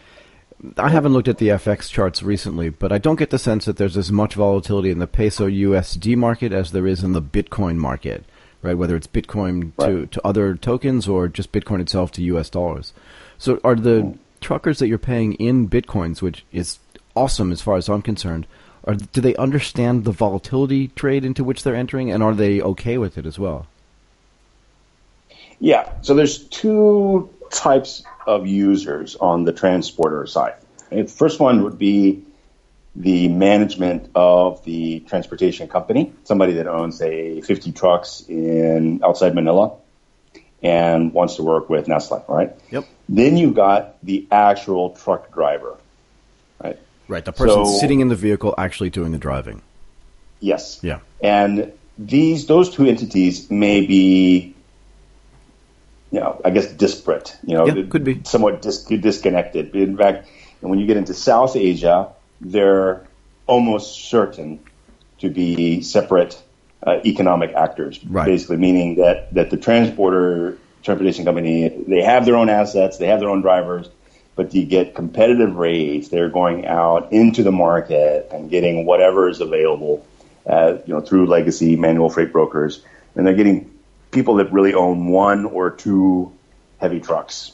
I 0.78 0.88
haven't 0.88 1.12
looked 1.12 1.28
at 1.28 1.38
the 1.38 1.48
FX 1.48 1.90
charts 1.90 2.22
recently, 2.22 2.70
but 2.70 2.92
I 2.92 2.98
don't 2.98 3.18
get 3.18 3.30
the 3.30 3.38
sense 3.38 3.64
that 3.64 3.76
there's 3.76 3.96
as 3.96 4.10
much 4.10 4.34
volatility 4.34 4.90
in 4.90 4.98
the 4.98 5.06
peso 5.06 5.48
USD 5.48 6.16
market 6.16 6.52
as 6.52 6.72
there 6.72 6.86
is 6.86 7.02
in 7.02 7.12
the 7.12 7.22
Bitcoin 7.22 7.76
market, 7.76 8.24
right? 8.62 8.76
Whether 8.76 8.96
it's 8.96 9.06
Bitcoin 9.06 9.72
right. 9.78 9.88
to, 9.88 10.06
to 10.06 10.26
other 10.26 10.54
tokens 10.54 11.08
or 11.08 11.28
just 11.28 11.52
Bitcoin 11.52 11.80
itself 11.80 12.12
to 12.12 12.22
US 12.22 12.50
dollars. 12.50 12.92
So 13.38 13.60
are 13.64 13.74
the 13.74 14.02
mm. 14.02 14.18
truckers 14.40 14.78
that 14.78 14.88
you're 14.88 14.98
paying 14.98 15.34
in 15.34 15.68
Bitcoins, 15.68 16.22
which 16.22 16.44
is 16.52 16.78
awesome 17.14 17.52
as 17.52 17.60
far 17.60 17.76
as 17.76 17.88
I'm 17.88 18.02
concerned, 18.02 18.46
or 18.82 18.94
do 18.94 19.20
they 19.20 19.34
understand 19.36 20.04
the 20.04 20.12
volatility 20.12 20.88
trade 20.88 21.24
into 21.24 21.44
which 21.44 21.62
they're 21.62 21.74
entering, 21.74 22.10
and 22.10 22.22
are 22.22 22.34
they 22.34 22.60
okay 22.60 22.98
with 22.98 23.16
it 23.16 23.26
as 23.26 23.38
well? 23.38 23.66
Yeah. 25.58 25.90
So 26.02 26.14
there's 26.14 26.44
two 26.44 27.30
types 27.50 28.04
of 28.26 28.46
users 28.46 29.16
on 29.16 29.44
the 29.44 29.52
transporter 29.52 30.26
side. 30.26 30.54
The 30.90 31.04
first 31.04 31.40
one 31.40 31.62
would 31.62 31.78
be 31.78 32.22
the 32.96 33.28
management 33.28 34.10
of 34.14 34.64
the 34.64 35.00
transportation 35.00 35.68
company, 35.68 36.12
somebody 36.24 36.54
that 36.54 36.68
owns 36.68 36.98
say 36.98 37.40
50 37.40 37.72
trucks 37.72 38.24
in 38.28 39.02
outside 39.02 39.34
Manila 39.34 39.76
and 40.64 41.12
wants 41.12 41.36
to 41.36 41.42
work 41.42 41.68
with 41.68 41.86
Nestle, 41.86 42.24
right? 42.26 42.52
Yep. 42.70 42.86
Then 43.08 43.36
you've 43.36 43.54
got 43.54 44.02
the 44.02 44.26
actual 44.32 44.90
truck 44.90 45.32
driver, 45.32 45.76
right? 46.62 46.78
Right, 47.06 47.24
the 47.24 47.32
person 47.32 47.66
so, 47.66 47.78
sitting 47.78 48.00
in 48.00 48.08
the 48.08 48.16
vehicle 48.16 48.54
actually 48.56 48.88
doing 48.88 49.12
the 49.12 49.18
driving. 49.18 49.60
Yes. 50.40 50.80
Yeah. 50.82 51.00
And 51.22 51.72
these 51.98 52.46
those 52.46 52.70
two 52.70 52.86
entities 52.86 53.50
may 53.50 53.86
be 53.86 54.54
you 56.10 56.20
know, 56.20 56.40
I 56.44 56.50
guess 56.50 56.68
disparate, 56.72 57.36
you 57.44 57.54
know, 57.54 57.66
yeah, 57.66 57.86
could 57.88 58.04
be 58.04 58.22
somewhat 58.22 58.62
dis- 58.62 58.84
disconnected. 58.84 59.74
In 59.74 59.96
fact, 59.96 60.28
when 60.60 60.78
you 60.78 60.86
get 60.86 60.96
into 60.96 61.12
South 61.12 61.56
Asia, 61.56 62.12
they're 62.40 63.04
almost 63.48 64.08
certain 64.08 64.60
to 65.18 65.28
be 65.28 65.82
separate 65.82 66.40
uh, 66.86 67.00
economic 67.04 67.52
actors. 67.54 68.04
Right. 68.04 68.26
Basically, 68.26 68.56
meaning 68.56 68.96
that 68.96 69.32
that 69.34 69.50
the 69.50 69.56
transporter 69.56 70.58
transportation 70.82 71.24
company 71.24 71.68
they 71.68 72.02
have 72.02 72.26
their 72.26 72.36
own 72.36 72.48
assets, 72.48 72.98
they 72.98 73.06
have 73.06 73.20
their 73.20 73.30
own 73.30 73.40
drivers, 73.40 73.88
but 74.36 74.50
to 74.50 74.62
get 74.62 74.94
competitive 74.94 75.56
rates, 75.56 76.08
they're 76.08 76.28
going 76.28 76.66
out 76.66 77.12
into 77.12 77.42
the 77.42 77.52
market 77.52 78.28
and 78.30 78.50
getting 78.50 78.84
whatever 78.84 79.28
is 79.28 79.40
available, 79.40 80.06
uh, 80.46 80.76
you 80.86 80.94
know, 80.94 81.00
through 81.00 81.26
legacy 81.26 81.76
manual 81.76 82.10
freight 82.10 82.32
brokers, 82.32 82.84
and 83.14 83.26
they're 83.26 83.34
getting 83.34 83.70
people 84.10 84.36
that 84.36 84.52
really 84.52 84.74
own 84.74 85.08
one 85.08 85.44
or 85.46 85.70
two 85.70 86.32
heavy 86.78 87.00
trucks, 87.00 87.52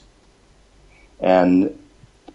and 1.20 1.78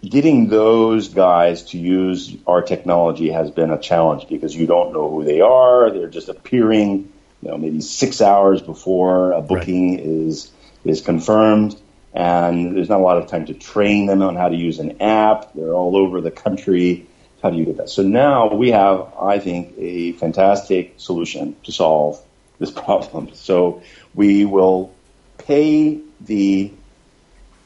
getting 0.03 0.49
those 0.49 1.09
guys 1.09 1.63
to 1.63 1.77
use 1.77 2.35
our 2.47 2.61
technology 2.61 3.29
has 3.29 3.51
been 3.51 3.71
a 3.71 3.79
challenge 3.79 4.27
because 4.27 4.55
you 4.55 4.67
don't 4.67 4.93
know 4.93 5.09
who 5.09 5.23
they 5.23 5.41
are. 5.41 5.91
They're 5.91 6.09
just 6.09 6.29
appearing, 6.29 7.11
you 7.41 7.49
know, 7.49 7.57
maybe 7.57 7.81
six 7.81 8.21
hours 8.21 8.61
before 8.61 9.31
a 9.31 9.41
booking 9.41 9.97
right. 9.97 10.05
is 10.05 10.51
is 10.83 11.01
confirmed 11.01 11.75
and 12.15 12.77
there's 12.77 12.87
not 12.87 13.01
a 13.01 13.03
lot 13.03 13.17
of 13.17 13.27
time 13.27 13.45
to 13.47 13.53
train 13.53 14.05
them 14.05 14.21
on 14.21 14.35
how 14.37 14.47
to 14.47 14.55
use 14.55 14.79
an 14.79 15.01
app. 15.01 15.53
They're 15.53 15.73
all 15.73 15.97
over 15.97 16.21
the 16.21 16.31
country. 16.31 17.07
How 17.43 17.49
do 17.49 17.57
you 17.57 17.65
get 17.65 17.77
that? 17.77 17.89
So 17.89 18.03
now 18.03 18.55
we 18.55 18.71
have, 18.71 19.13
I 19.21 19.39
think, 19.39 19.75
a 19.77 20.13
fantastic 20.13 20.93
solution 20.97 21.57
to 21.63 21.73
solve 21.73 22.23
this 22.57 22.71
problem. 22.85 23.33
So 23.33 23.83
we 24.13 24.45
will 24.45 24.95
pay 25.37 25.99
the 26.21 26.71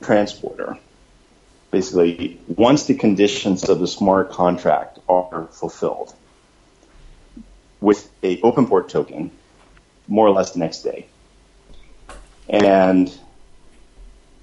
transporter 0.01 0.79
basically 1.71 2.39
once 2.47 2.85
the 2.85 2.95
conditions 2.95 3.69
of 3.69 3.79
the 3.79 3.87
smart 3.87 4.31
contract 4.31 4.99
are 5.07 5.47
fulfilled 5.51 6.13
with 7.81 8.09
a 8.23 8.41
open 8.41 8.67
port 8.67 8.89
token 8.89 9.31
more 10.07 10.27
or 10.27 10.31
less 10.31 10.51
the 10.51 10.59
next 10.59 10.81
day 10.81 11.05
and 12.49 13.15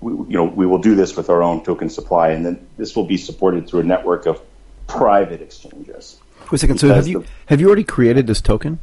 we, 0.00 0.12
you 0.12 0.36
know 0.36 0.44
we 0.44 0.66
will 0.66 0.78
do 0.78 0.94
this 0.94 1.16
with 1.16 1.30
our 1.30 1.42
own 1.42 1.64
token 1.64 1.90
supply, 1.90 2.30
and 2.30 2.44
then 2.44 2.66
this 2.76 2.94
will 2.94 3.06
be 3.06 3.16
supported 3.16 3.68
through 3.68 3.80
a 3.80 3.84
network 3.84 4.26
of 4.26 4.40
private 4.86 5.40
exchanges. 5.42 6.20
Wait 6.42 6.52
a 6.52 6.58
second. 6.58 6.78
So 6.78 6.92
have 6.92 7.08
you 7.08 7.20
the, 7.20 7.28
have 7.46 7.60
you 7.60 7.66
already 7.66 7.84
created 7.84 8.26
this 8.26 8.40
token? 8.40 8.78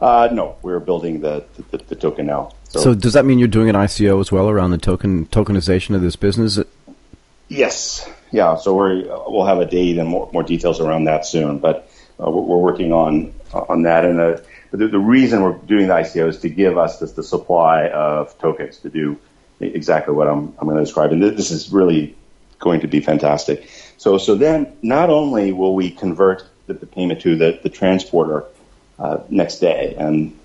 Uh, 0.00 0.28
no, 0.30 0.56
we're 0.60 0.78
building 0.78 1.20
the, 1.22 1.42
the, 1.70 1.78
the 1.78 1.94
token 1.94 2.26
now. 2.26 2.52
So, 2.68 2.80
so, 2.80 2.94
does 2.94 3.14
that 3.14 3.24
mean 3.24 3.38
you're 3.38 3.48
doing 3.48 3.70
an 3.70 3.76
ICO 3.76 4.20
as 4.20 4.30
well 4.30 4.50
around 4.50 4.70
the 4.70 4.78
token 4.78 5.26
tokenization 5.26 5.94
of 5.94 6.02
this 6.02 6.16
business? 6.16 6.58
Yes. 7.48 8.08
Yeah. 8.32 8.56
So 8.56 8.74
we 8.74 9.04
we'll 9.04 9.46
have 9.46 9.58
a 9.58 9.66
date 9.66 9.98
and 9.98 10.08
more, 10.08 10.28
more 10.32 10.42
details 10.42 10.80
around 10.80 11.04
that 11.04 11.26
soon. 11.26 11.58
But 11.58 11.90
uh, 12.20 12.30
we're, 12.30 12.58
working 12.58 12.92
on 12.92 13.34
on 13.52 13.82
that. 13.82 14.04
And 14.04 14.20
uh, 14.20 14.38
the, 14.72 14.88
the, 14.88 14.98
reason 14.98 15.42
we're 15.42 15.52
doing 15.52 15.88
the 15.88 15.94
ICO 15.94 16.28
is 16.28 16.38
to 16.38 16.48
give 16.48 16.76
us 16.76 16.98
this, 16.98 17.12
the 17.12 17.22
supply 17.22 17.88
of 17.88 18.36
tokens 18.38 18.78
to 18.78 18.90
do 18.90 19.18
exactly 19.60 20.14
what 20.14 20.28
I'm 20.28 20.54
I'm 20.58 20.66
going 20.66 20.76
to 20.76 20.84
describe. 20.84 21.12
And 21.12 21.22
this 21.22 21.50
is 21.50 21.70
really 21.70 22.16
going 22.58 22.80
to 22.80 22.88
be 22.88 23.00
fantastic. 23.00 23.70
So 23.96 24.18
so 24.18 24.34
then 24.34 24.76
not 24.82 25.10
only 25.10 25.52
will 25.52 25.74
we 25.74 25.90
convert 25.90 26.44
the, 26.66 26.74
the 26.74 26.86
payment 26.86 27.20
to 27.22 27.36
the, 27.36 27.60
the 27.62 27.70
transporter 27.70 28.44
uh, 28.98 29.18
next 29.28 29.58
day 29.58 29.94
and 29.98 30.36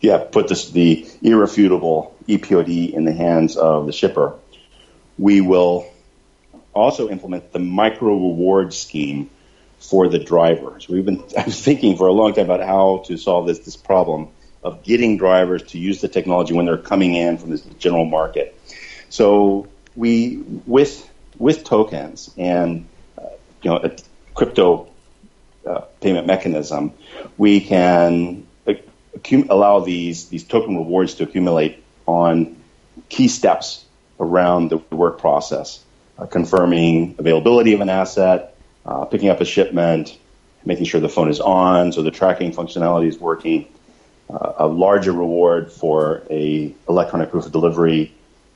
yeah, 0.00 0.18
put 0.18 0.48
this, 0.48 0.70
the 0.70 1.08
irrefutable 1.22 2.16
EPOD 2.28 2.92
in 2.92 3.04
the 3.04 3.12
hands 3.12 3.56
of 3.56 3.86
the 3.86 3.92
shipper. 3.92 4.34
We 5.18 5.40
will 5.40 5.86
also 6.74 7.08
implement 7.08 7.52
the 7.52 7.58
micro 7.58 8.12
reward 8.12 8.72
scheme 8.72 9.30
for 9.78 10.08
the 10.08 10.18
drivers. 10.18 10.88
We've 10.88 11.04
been 11.04 11.22
I 11.36 11.44
was 11.44 11.60
thinking 11.68 11.96
for 11.96 12.06
a 12.06 12.12
long 12.12 12.34
time 12.34 12.44
about 12.44 12.60
how 12.60 13.02
to 13.06 13.16
solve 13.16 13.46
this 13.46 13.60
this 13.60 13.76
problem 13.76 14.28
of 14.62 14.82
getting 14.82 15.18
drivers 15.18 15.62
to 15.62 15.78
use 15.78 16.00
the 16.00 16.08
technology 16.08 16.52
when 16.54 16.66
they're 16.66 16.76
coming 16.76 17.14
in 17.14 17.38
from 17.38 17.50
this 17.50 17.62
general 17.78 18.04
market. 18.04 18.58
So 19.08 19.68
we 19.96 20.42
with 20.66 21.08
with 21.38 21.64
tokens 21.64 22.30
and 22.36 22.86
uh, 23.16 23.28
you 23.62 23.70
know 23.70 23.76
a 23.78 23.96
crypto 24.34 24.88
uh, 25.66 25.80
payment 26.00 26.26
mechanism, 26.26 26.92
we 27.36 27.60
can 27.60 28.46
accum- 28.66 29.48
allow 29.48 29.80
these 29.80 30.28
these 30.28 30.44
token 30.44 30.76
rewards 30.76 31.14
to 31.14 31.24
accumulate 31.24 31.82
on 32.06 32.56
key 33.08 33.28
steps 33.28 33.84
around 34.20 34.70
the 34.70 34.78
work 34.90 35.18
process, 35.18 35.82
uh, 36.18 36.26
confirming 36.26 37.14
availability 37.18 37.74
of 37.74 37.80
an 37.80 37.88
asset, 37.88 38.56
uh, 38.84 39.04
picking 39.04 39.28
up 39.28 39.40
a 39.40 39.44
shipment, 39.44 40.16
making 40.64 40.84
sure 40.84 41.00
the 41.00 41.08
phone 41.08 41.28
is 41.28 41.40
on, 41.40 41.92
so 41.92 42.02
the 42.02 42.10
tracking 42.10 42.52
functionality 42.52 43.08
is 43.08 43.18
working. 43.18 43.66
Uh, 44.28 44.52
a 44.58 44.66
larger 44.66 45.12
reward 45.12 45.72
for 45.72 46.22
a 46.30 46.74
electronic 46.88 47.30
proof 47.30 47.46
of 47.46 47.52
delivery, 47.52 48.12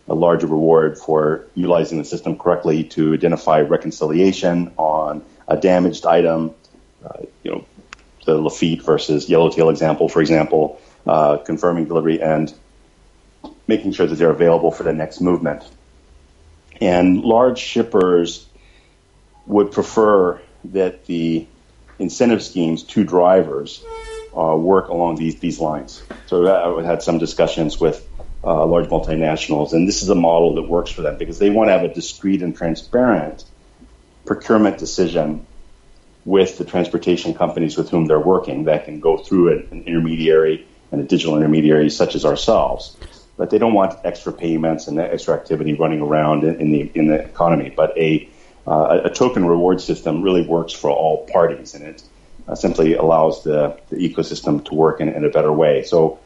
a 0.08 0.14
larger 0.14 0.46
reward 0.46 0.98
for 0.98 1.46
utilizing 1.54 1.98
the 1.98 2.04
system 2.04 2.36
correctly 2.36 2.84
to 2.84 3.14
identify 3.14 3.60
reconciliation 3.60 4.72
on 4.76 5.24
a 5.48 5.56
damaged 5.56 6.04
item, 6.04 6.54
uh, 7.04 7.22
you 7.42 7.50
know, 7.50 7.64
the 8.26 8.38
Lafite 8.38 8.82
versus 8.82 9.28
Yellowtail 9.28 9.70
example, 9.70 10.08
for 10.08 10.20
example, 10.20 10.80
uh, 11.06 11.38
confirming 11.38 11.86
delivery 11.86 12.20
and 12.20 12.52
making 13.66 13.92
sure 13.92 14.06
that 14.06 14.16
they're 14.16 14.30
available 14.30 14.70
for 14.70 14.82
the 14.82 14.92
next 14.92 15.20
movement. 15.20 15.62
And 16.80 17.20
large 17.20 17.58
shippers 17.58 18.46
would 19.46 19.72
prefer 19.72 20.40
that 20.64 21.06
the 21.06 21.46
incentive 21.98 22.42
schemes 22.42 22.82
to 22.82 23.04
drivers 23.04 23.84
uh, 24.36 24.56
work 24.56 24.88
along 24.88 25.16
these 25.16 25.38
these 25.40 25.60
lines. 25.60 26.02
So 26.26 26.78
I 26.78 26.82
had 26.84 27.02
some 27.02 27.18
discussions 27.18 27.78
with 27.78 28.06
uh, 28.44 28.66
large 28.66 28.88
multinationals, 28.88 29.72
and 29.72 29.86
this 29.86 30.02
is 30.02 30.08
a 30.08 30.14
model 30.14 30.54
that 30.56 30.62
works 30.62 30.90
for 30.90 31.02
them 31.02 31.18
because 31.18 31.38
they 31.38 31.50
want 31.50 31.68
to 31.68 31.72
have 31.72 31.84
a 31.84 31.92
discrete 31.92 32.42
and 32.42 32.56
transparent 32.56 33.44
procurement 34.24 34.78
decision 34.78 35.46
with 36.24 36.58
the 36.58 36.64
transportation 36.64 37.34
companies 37.34 37.76
with 37.76 37.90
whom 37.90 38.06
they're 38.06 38.20
working 38.20 38.64
that 38.64 38.84
can 38.84 39.00
go 39.00 39.18
through 39.18 39.52
an 39.52 39.82
intermediary 39.86 40.66
and 40.92 41.00
a 41.00 41.04
digital 41.04 41.36
intermediary 41.36 41.90
such 41.90 42.14
as 42.14 42.24
ourselves. 42.24 42.96
But 43.37 43.51
they 43.51 43.59
don't 43.59 43.74
want 43.74 43.99
extra 44.05 44.33
payments 44.33 44.89
and 44.89 44.99
extra 44.99 45.35
activity 45.35 45.74
running 45.74 46.01
around 46.01 46.45
in, 46.45 46.61
in 46.61 46.72
the 46.72 46.91
in 46.95 47.07
the 47.07 47.14
economy. 47.14 47.72
But 47.74 47.97
a 47.97 48.28
uh, 48.66 49.01
a 49.05 49.11
token 49.11 49.45
reward 49.47 49.80
system 49.80 50.22
really 50.22 50.47
works 50.47 50.72
for 50.72 50.91
all 50.91 51.26
parties, 51.33 51.74
and 51.74 51.85
it 51.85 52.03
uh, 52.47 52.55
simply 52.55 52.95
allows 52.95 53.43
the, 53.43 53.76
the 53.91 53.97
ecosystem 53.97 54.64
to 54.66 54.74
work 54.74 55.01
in, 55.01 55.09
in 55.09 55.24
a 55.24 55.30
better 55.30 55.53
way. 55.53 55.83
So, 55.83 56.20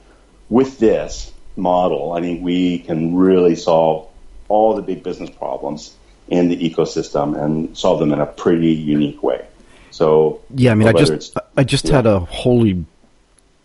with 0.50 0.78
this 0.78 1.32
model, 1.56 2.12
I 2.12 2.20
think 2.20 2.42
we 2.42 2.80
can 2.80 3.16
really 3.16 3.56
solve 3.56 4.08
all 4.48 4.76
the 4.76 4.82
big 4.82 5.02
business 5.02 5.30
problems 5.30 5.94
in 6.28 6.48
the 6.48 6.56
ecosystem 6.56 7.40
and 7.40 7.76
solve 7.76 8.00
them 8.00 8.12
in 8.12 8.20
a 8.20 8.26
pretty 8.26 8.72
unique 8.72 9.22
way. 9.22 9.46
So 9.90 10.42
yeah, 10.54 10.72
I 10.72 10.74
mean, 10.74 10.88
I 10.88 10.92
just 10.92 11.36
I 11.56 11.64
just 11.64 11.86
yeah. 11.86 11.96
had 11.96 12.06
a 12.06 12.20
holy, 12.20 12.84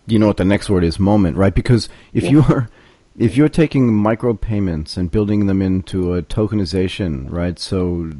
you 0.07 0.19
know 0.19 0.27
what 0.27 0.37
the 0.37 0.45
next 0.45 0.69
word 0.69 0.83
is 0.83 0.99
moment, 0.99 1.35
right? 1.35 1.53
Because 1.53 1.89
if 2.13 2.23
yeah. 2.23 2.29
you're 2.29 2.69
if 3.17 3.35
you're 3.35 3.49
taking 3.49 3.93
micro 3.93 4.33
payments 4.33 4.97
and 4.97 5.11
building 5.11 5.47
them 5.47 5.61
into 5.61 6.13
a 6.13 6.21
tokenization, 6.23 7.29
right? 7.29 7.59
So 7.59 8.11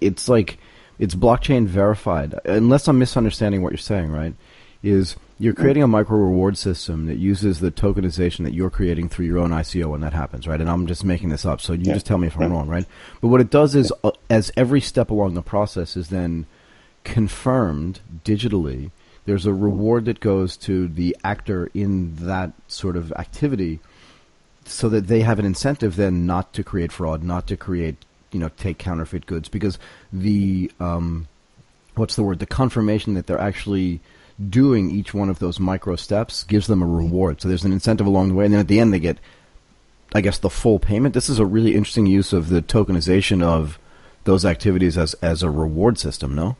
it's 0.00 0.28
like 0.28 0.58
it's 0.98 1.14
blockchain 1.14 1.66
verified. 1.66 2.34
Unless 2.44 2.88
I'm 2.88 2.98
misunderstanding 2.98 3.62
what 3.62 3.72
you're 3.72 3.78
saying, 3.78 4.10
right? 4.10 4.34
Is 4.82 5.16
you're 5.38 5.54
creating 5.54 5.82
a 5.82 5.88
micro 5.88 6.16
reward 6.16 6.56
system 6.56 7.06
that 7.06 7.16
uses 7.16 7.58
the 7.58 7.72
tokenization 7.72 8.44
that 8.44 8.54
you're 8.54 8.70
creating 8.70 9.08
through 9.08 9.26
your 9.26 9.38
own 9.38 9.50
ICO 9.50 9.86
when 9.86 10.00
that 10.02 10.12
happens, 10.12 10.46
right? 10.46 10.60
And 10.60 10.70
I'm 10.70 10.86
just 10.86 11.04
making 11.04 11.30
this 11.30 11.44
up, 11.44 11.60
so 11.60 11.72
you 11.72 11.82
yeah. 11.82 11.94
just 11.94 12.06
tell 12.06 12.18
me 12.18 12.28
if 12.28 12.38
I'm 12.38 12.52
wrong, 12.52 12.68
right? 12.68 12.86
But 13.20 13.28
what 13.28 13.40
it 13.40 13.50
does 13.50 13.74
is, 13.74 13.92
uh, 14.04 14.12
as 14.30 14.52
every 14.56 14.80
step 14.80 15.10
along 15.10 15.34
the 15.34 15.42
process 15.42 15.96
is 15.96 16.08
then 16.10 16.46
confirmed 17.02 18.00
digitally, 18.24 18.92
there's 19.24 19.46
a 19.46 19.54
reward 19.54 20.06
that 20.06 20.20
goes 20.20 20.56
to 20.58 20.88
the 20.88 21.16
actor 21.22 21.70
in 21.74 22.16
that 22.16 22.52
sort 22.68 22.96
of 22.96 23.12
activity 23.12 23.80
so 24.64 24.88
that 24.88 25.06
they 25.06 25.20
have 25.20 25.38
an 25.38 25.44
incentive 25.44 25.96
then 25.96 26.26
not 26.26 26.52
to 26.54 26.64
create 26.64 26.92
fraud, 26.92 27.22
not 27.22 27.46
to 27.48 27.56
create, 27.56 27.96
you 28.30 28.40
know, 28.40 28.50
take 28.56 28.78
counterfeit 28.78 29.26
goods 29.26 29.48
because 29.48 29.78
the, 30.12 30.70
um, 30.80 31.28
what's 31.94 32.16
the 32.16 32.22
word, 32.22 32.38
the 32.38 32.46
confirmation 32.46 33.14
that 33.14 33.26
they're 33.26 33.38
actually 33.38 34.00
doing 34.48 34.90
each 34.90 35.14
one 35.14 35.28
of 35.28 35.38
those 35.38 35.60
micro 35.60 35.96
steps 35.96 36.44
gives 36.44 36.66
them 36.66 36.82
a 36.82 36.86
reward. 36.86 37.40
So 37.40 37.48
there's 37.48 37.64
an 37.64 37.72
incentive 37.72 38.06
along 38.06 38.28
the 38.28 38.34
way, 38.34 38.44
and 38.44 38.54
then 38.54 38.60
at 38.60 38.68
the 38.68 38.80
end 38.80 38.92
they 38.92 39.00
get, 39.00 39.18
I 40.14 40.20
guess, 40.20 40.38
the 40.38 40.50
full 40.50 40.78
payment. 40.78 41.14
This 41.14 41.28
is 41.28 41.38
a 41.38 41.46
really 41.46 41.74
interesting 41.74 42.06
use 42.06 42.32
of 42.32 42.48
the 42.48 42.62
tokenization 42.62 43.42
of 43.42 43.78
those 44.24 44.44
activities 44.44 44.96
as 44.96 45.14
as 45.14 45.42
a 45.42 45.50
reward 45.50 45.98
system. 45.98 46.34
No. 46.34 46.56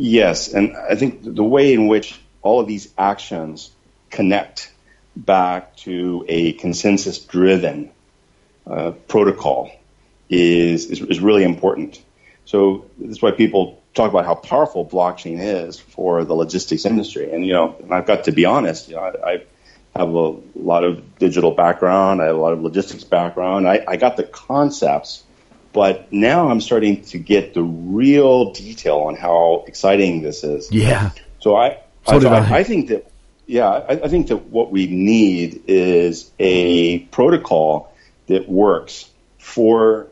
Yes, 0.00 0.46
and 0.54 0.76
I 0.76 0.94
think 0.94 1.24
the 1.24 1.42
way 1.42 1.74
in 1.74 1.88
which 1.88 2.20
all 2.40 2.60
of 2.60 2.68
these 2.68 2.88
actions 2.96 3.72
connect 4.10 4.72
back 5.16 5.76
to 5.78 6.24
a 6.28 6.52
consensus 6.52 7.18
driven 7.18 7.90
uh, 8.64 8.92
protocol 9.08 9.72
is, 10.30 10.86
is, 10.86 11.00
is 11.00 11.18
really 11.18 11.42
important. 11.42 12.00
So 12.44 12.84
that's 12.96 13.20
why 13.20 13.32
people 13.32 13.82
talk 13.92 14.08
about 14.08 14.24
how 14.24 14.36
powerful 14.36 14.86
blockchain 14.86 15.40
is 15.40 15.80
for 15.80 16.24
the 16.24 16.34
logistics 16.34 16.86
industry. 16.86 17.32
And 17.32 17.44
you 17.44 17.54
know, 17.54 17.74
and 17.82 17.92
I've 17.92 18.06
got 18.06 18.24
to 18.24 18.32
be 18.32 18.44
honest, 18.44 18.88
you 18.88 18.94
know, 18.94 19.02
I, 19.02 19.32
I 19.32 19.44
have 19.96 20.10
a 20.10 20.36
lot 20.54 20.84
of 20.84 21.18
digital 21.18 21.50
background, 21.50 22.22
I 22.22 22.26
have 22.26 22.36
a 22.36 22.40
lot 22.40 22.52
of 22.52 22.62
logistics 22.62 23.02
background. 23.02 23.66
I, 23.66 23.84
I 23.88 23.96
got 23.96 24.16
the 24.16 24.22
concepts 24.22 25.24
but 25.72 26.12
now 26.12 26.48
I'm 26.48 26.60
starting 26.60 27.02
to 27.06 27.18
get 27.18 27.54
the 27.54 27.62
real 27.62 28.52
detail 28.52 29.00
on 29.00 29.16
how 29.16 29.64
exciting 29.66 30.22
this 30.22 30.44
is. 30.44 30.70
Yeah. 30.72 31.10
So 31.40 31.56
I, 31.56 31.80
so 32.06 32.28
I, 32.28 32.38
I. 32.38 32.58
I 32.58 32.64
think 32.64 32.88
that, 32.88 33.10
yeah, 33.46 33.68
I, 33.68 33.92
I 33.92 34.08
think 34.08 34.28
that 34.28 34.46
what 34.46 34.70
we 34.70 34.86
need 34.86 35.64
is 35.66 36.30
a 36.38 37.00
protocol 37.00 37.92
that 38.26 38.48
works 38.48 39.10
for 39.38 40.08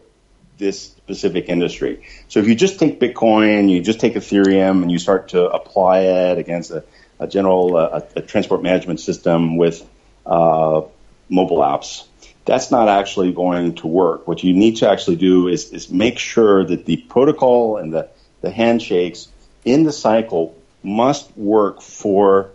this 0.58 0.82
specific 0.82 1.48
industry. 1.48 2.06
So 2.28 2.40
if 2.40 2.48
you 2.48 2.54
just 2.54 2.78
take 2.78 2.98
Bitcoin, 2.98 3.70
you 3.70 3.82
just 3.82 4.00
take 4.00 4.14
Ethereum, 4.14 4.82
and 4.82 4.90
you 4.90 4.98
start 4.98 5.28
to 5.28 5.46
apply 5.46 6.00
it 6.00 6.38
against 6.38 6.70
a, 6.70 6.84
a 7.18 7.26
general 7.26 7.76
uh, 7.76 8.00
a, 8.16 8.20
a 8.20 8.22
transport 8.22 8.62
management 8.62 9.00
system 9.00 9.56
with 9.58 9.86
uh, 10.24 10.80
mobile 11.28 11.58
apps, 11.58 12.04
that's 12.46 12.70
not 12.70 12.88
actually 12.88 13.32
going 13.32 13.74
to 13.74 13.86
work. 13.86 14.26
What 14.26 14.42
you 14.42 14.54
need 14.54 14.76
to 14.76 14.88
actually 14.88 15.16
do 15.16 15.48
is, 15.48 15.72
is 15.72 15.90
make 15.90 16.18
sure 16.18 16.64
that 16.64 16.86
the 16.86 16.96
protocol 16.96 17.76
and 17.76 17.92
the, 17.92 18.08
the 18.40 18.50
handshakes 18.50 19.28
in 19.64 19.82
the 19.82 19.92
cycle 19.92 20.56
must 20.82 21.36
work 21.36 21.82
for 21.82 22.50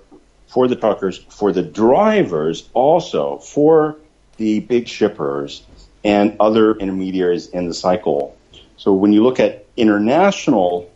for 0.48 0.68
the 0.68 0.76
truckers, 0.76 1.18
for 1.18 1.54
the 1.54 1.62
drivers, 1.62 2.70
also 2.74 3.38
for 3.38 3.96
the 4.36 4.60
big 4.60 4.86
shippers 4.86 5.64
and 6.04 6.36
other 6.42 6.74
intermediaries 6.74 7.48
in 7.48 7.70
the 7.70 7.74
cycle. 7.74 8.36
So 8.76 8.92
when 8.92 9.14
you 9.14 9.24
look 9.24 9.40
at 9.40 9.66
international 9.78 10.92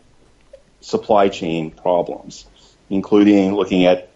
supply 0.82 1.30
chain 1.30 1.70
problems, 1.70 2.44
including 2.90 3.54
looking 3.54 3.86
at 3.86 4.10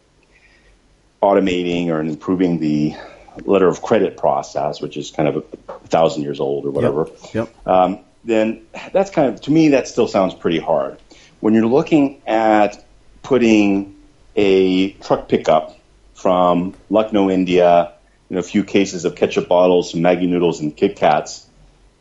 automating 1.23 1.89
or 1.89 2.01
improving 2.01 2.59
the 2.59 2.95
letter 3.45 3.69
of 3.69 3.83
credit 3.83 4.17
process, 4.17 4.81
which 4.81 4.97
is 4.97 5.11
kind 5.11 5.29
of 5.29 5.37
a, 5.37 5.73
thousand 5.89 6.23
years 6.23 6.41
old 6.41 6.67
or 6.67 6.71
whatever, 6.71 7.09
Yep. 7.33 7.35
yep. 7.35 7.67
Um, 7.67 8.01
then 8.25 8.67
that's 8.93 9.11
kind 9.11 9.33
of 9.35 9.41
to 9.43 9.51
me 9.51 9.71
that 9.71 9.89
still 9.89 10.07
sounds 10.07 10.35
pretty 10.35 10.59
hard. 10.59 10.99
When 11.41 11.55
you're 11.55 11.67
looking 11.67 12.21
at 12.27 12.85
putting 13.23 13.97
a 14.37 14.91
truck 14.93 15.29
pickup 15.29 15.77
from 16.15 16.75
Lucknow, 16.91 17.31
India, 17.31 17.93
you 18.29 18.35
know, 18.35 18.41
a 18.41 18.45
few 18.45 18.63
cases 18.63 19.05
of 19.05 19.17
ketchup 19.17 19.49
bottles, 19.49 19.91
some 19.91 20.01
Maggi 20.01 20.29
noodles, 20.29 20.61
and 20.61 20.77
Kit 20.77 20.97
Kats. 20.97 21.47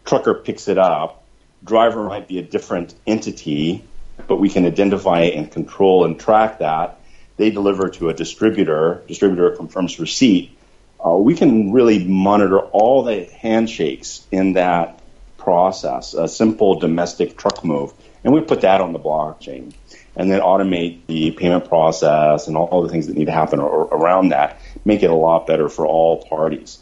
Trucker 0.06 0.34
picks 0.34 0.68
it 0.68 0.78
up. 0.78 1.24
Driver 1.64 2.04
might 2.04 2.28
be 2.28 2.40
a 2.40 2.42
different 2.42 2.94
entity, 3.08 3.84
but 4.28 4.38
we 4.38 4.50
can 4.50 4.66
identify 4.66 5.22
and 5.22 5.52
control 5.52 6.06
and 6.06 6.20
track 6.20 6.60
that. 6.60 7.00
They 7.38 7.50
deliver 7.50 7.90
to 7.90 8.10
a 8.10 8.14
distributor. 8.14 9.04
Distributor 9.08 9.52
confirms 9.52 10.00
receipt. 10.00 10.58
Uh, 11.06 11.16
we 11.16 11.36
can 11.36 11.72
really 11.72 12.06
monitor 12.06 12.60
all 12.60 13.04
the 13.04 13.24
handshakes 13.26 14.26
in 14.32 14.54
that 14.54 15.00
process, 15.38 16.14
a 16.14 16.28
simple 16.28 16.80
domestic 16.80 17.38
truck 17.38 17.64
move, 17.64 17.94
and 18.24 18.34
we 18.34 18.42
put 18.42 18.62
that 18.62 18.82
on 18.82 18.94
the 18.94 19.00
blockchain 19.00 19.74
and 20.16 20.30
then 20.30 20.42
automate 20.42 21.00
the 21.08 21.32
payment 21.32 21.70
process 21.70 22.48
and 22.48 22.58
all 22.58 22.82
the 22.82 22.90
things 22.90 23.08
that 23.08 23.16
need 23.16 23.26
to 23.26 23.32
happen 23.32 23.60
around 23.60 24.30
that, 24.30 24.60
make 24.84 25.02
it 25.02 25.10
a 25.10 25.16
lot 25.16 25.48
better 25.48 25.70
for 25.70 25.88
all 25.88 26.24
parties. 26.24 26.80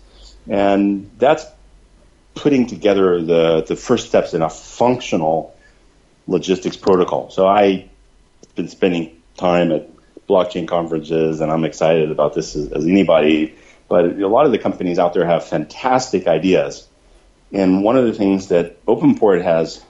And 0.50 1.12
that's 1.20 1.46
putting 2.34 2.68
together 2.68 3.22
the, 3.22 3.64
the 3.64 3.76
first 3.76 4.08
steps 4.08 4.34
in 4.34 4.42
a 4.42 4.50
functional 4.50 5.56
logistics 6.28 6.78
protocol. 6.78 7.30
So 7.30 7.48
I've 7.48 7.88
been 8.56 8.70
spending 8.70 9.22
time 9.36 9.72
at 9.72 9.90
blockchain 10.28 10.68
conferences 10.68 11.42
and 11.42 11.52
I'm 11.52 11.64
excited 11.64 12.12
about 12.12 12.34
this 12.34 12.56
as, 12.56 12.72
as 12.72 12.86
anybody. 12.86 13.56
But 13.90 14.20
a 14.20 14.28
lot 14.28 14.46
of 14.46 14.52
the 14.52 14.58
companies 14.58 15.00
out 15.00 15.14
there 15.14 15.26
have 15.26 15.46
fantastic 15.46 16.28
ideas. 16.28 16.88
And 17.54 17.84
one 17.84 17.98
of 17.98 18.06
the 18.06 18.14
things 18.14 18.50
that 18.50 18.86
OpenPort 18.86 19.42
has, 19.44 19.82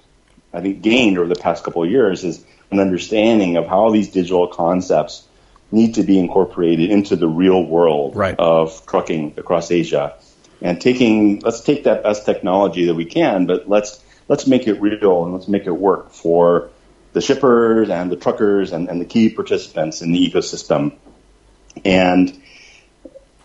I 0.54 0.62
think, 0.62 0.82
gained 0.82 1.18
over 1.18 1.28
the 1.28 1.40
past 1.40 1.64
couple 1.64 1.84
of 1.84 1.90
years 1.90 2.24
is 2.24 2.46
an 2.70 2.80
understanding 2.80 3.58
of 3.58 3.66
how 3.66 3.90
these 3.90 4.10
digital 4.10 4.48
concepts 4.48 5.28
need 5.72 5.96
to 5.96 6.04
be 6.04 6.20
incorporated 6.20 6.92
into 6.92 7.16
the 7.16 7.28
real 7.28 7.64
world 7.64 8.16
right. 8.16 8.36
of 8.38 8.86
trucking 8.86 9.34
across 9.38 9.72
Asia. 9.72 10.16
And 10.62 10.80
taking, 10.80 11.40
let's 11.40 11.62
take 11.62 11.84
that 11.84 12.04
best 12.04 12.26
technology 12.26 12.86
that 12.86 12.96
we 12.96 13.06
can, 13.06 13.46
but 13.46 13.70
let's 13.70 14.02
let's 14.28 14.48
make 14.48 14.68
it 14.68 14.82
real 14.82 15.24
and 15.24 15.34
let's 15.34 15.48
make 15.48 15.66
it 15.66 15.72
work 15.72 16.12
for 16.12 16.70
the 17.14 17.22
shippers 17.22 17.90
and 17.90 18.12
the 18.12 18.16
truckers 18.16 18.74
and, 18.74 18.90
and 18.90 19.00
the 19.00 19.06
key 19.06 19.30
participants 19.30 20.02
in 20.02 20.12
the 20.12 20.30
ecosystem. 20.30 20.94
And 21.86 22.42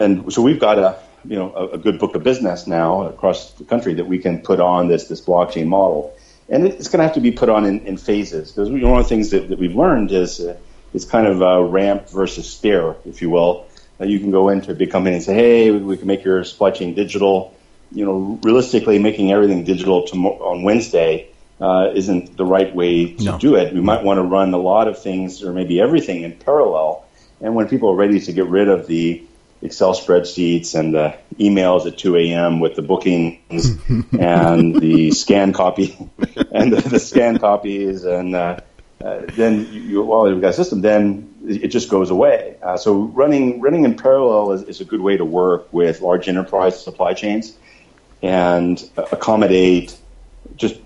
and 0.02 0.32
so 0.32 0.42
we've 0.42 0.60
got 0.60 0.78
a 0.78 0.98
you 1.24 1.36
know 1.36 1.52
a, 1.54 1.68
a, 1.76 1.78
good 1.78 1.98
book 1.98 2.14
of 2.14 2.22
business 2.22 2.66
now 2.66 3.06
across 3.06 3.52
the 3.52 3.64
country 3.64 3.94
that 3.94 4.06
we 4.06 4.18
can 4.18 4.40
put 4.42 4.60
on 4.60 4.88
this 4.88 5.06
this 5.08 5.20
blockchain 5.20 5.66
model 5.66 6.14
and 6.48 6.66
it's 6.66 6.88
going 6.88 6.98
to 6.98 7.04
have 7.04 7.14
to 7.14 7.20
be 7.20 7.32
put 7.32 7.48
on 7.48 7.64
in, 7.64 7.86
in 7.86 7.96
phases 7.96 8.52
because 8.52 8.70
one 8.70 8.98
of 8.98 9.04
the 9.04 9.08
things 9.08 9.30
that, 9.30 9.48
that 9.48 9.58
we've 9.58 9.74
learned 9.74 10.12
is 10.12 10.40
uh, 10.40 10.56
it's 10.92 11.04
kind 11.04 11.26
of 11.26 11.40
a 11.40 11.64
ramp 11.64 12.08
versus 12.10 12.50
stair, 12.50 12.96
if 13.06 13.22
you 13.22 13.30
will. 13.30 13.66
Uh, 14.00 14.04
you 14.04 14.18
can 14.18 14.30
go 14.30 14.48
into 14.48 14.70
a 14.70 14.74
big 14.74 14.90
company 14.90 15.16
and 15.16 15.24
say, 15.24 15.34
"Hey, 15.34 15.70
we, 15.70 15.78
we 15.78 15.96
can 15.96 16.06
make 16.06 16.24
your 16.24 16.44
supply 16.44 16.70
chain 16.70 16.94
digital." 16.94 17.54
You 17.90 18.04
know, 18.06 18.38
realistically, 18.42 18.98
making 18.98 19.32
everything 19.32 19.64
digital 19.64 20.06
to, 20.06 20.16
on 20.16 20.62
Wednesday 20.62 21.28
uh, 21.60 21.90
isn't 21.94 22.36
the 22.36 22.44
right 22.44 22.74
way 22.74 23.14
to 23.14 23.24
no. 23.24 23.38
do 23.38 23.54
it. 23.56 23.74
We 23.74 23.80
might 23.80 24.02
want 24.02 24.18
to 24.18 24.22
run 24.22 24.52
a 24.54 24.58
lot 24.58 24.88
of 24.88 25.02
things 25.02 25.42
or 25.42 25.52
maybe 25.52 25.80
everything 25.80 26.22
in 26.22 26.32
parallel. 26.32 27.04
And 27.40 27.54
when 27.54 27.68
people 27.68 27.90
are 27.90 27.96
ready 27.96 28.20
to 28.20 28.32
get 28.32 28.46
rid 28.46 28.68
of 28.68 28.86
the 28.86 29.22
Excel 29.62 29.94
spreadsheets 29.94 30.78
and 30.78 30.94
the 30.94 31.16
emails 31.38 31.86
at 31.86 31.96
2 31.96 32.16
a.m. 32.16 32.60
with 32.60 32.74
the 32.74 32.82
bookings 32.82 33.78
and 34.18 34.74
the 34.80 35.12
scan 35.12 35.52
copy 35.52 35.96
and 36.50 36.72
the, 36.72 36.80
the 36.88 36.98
scan 36.98 37.38
copies 37.38 38.04
and 38.04 38.34
uh, 38.34 38.58
uh, 39.02 39.22
then 39.34 39.72
you, 39.72 39.80
you, 39.80 40.02
well 40.02 40.28
you've 40.28 40.40
got 40.40 40.50
a 40.50 40.52
system 40.52 40.80
then 40.80 41.32
it 41.44 41.68
just 41.68 41.88
goes 41.88 42.10
away. 42.10 42.56
Uh, 42.62 42.76
so 42.76 42.94
running 42.94 43.60
running 43.60 43.84
in 43.84 43.96
parallel 43.96 44.52
is, 44.52 44.62
is, 44.64 44.80
a 44.80 44.84
good 44.84 45.00
way 45.00 45.16
to 45.16 45.24
work 45.24 45.72
with 45.72 46.00
large 46.00 46.28
enterprise 46.28 46.82
supply 46.82 47.14
chains 47.14 47.56
and 48.22 48.88
accommodate 48.96 49.96
just 50.56 50.76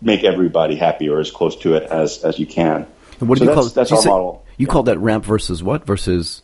make 0.00 0.22
everybody 0.22 0.76
happy 0.76 1.08
or 1.08 1.18
as 1.20 1.30
close 1.30 1.56
to 1.56 1.74
it 1.74 1.84
as, 1.84 2.22
as 2.24 2.38
you 2.38 2.46
can. 2.46 2.86
And 3.20 3.28
what 3.28 3.38
do 3.38 3.44
so 3.44 3.50
you 3.50 3.54
that's, 3.54 3.66
call 3.66 3.68
that's 3.70 3.90
you 3.90 3.96
our 3.96 4.02
say, 4.02 4.08
model. 4.08 4.44
You 4.56 4.66
yeah. 4.66 4.72
call 4.72 4.82
that 4.84 4.98
ramp 4.98 5.24
versus 5.24 5.62
what 5.62 5.86
versus 5.86 6.42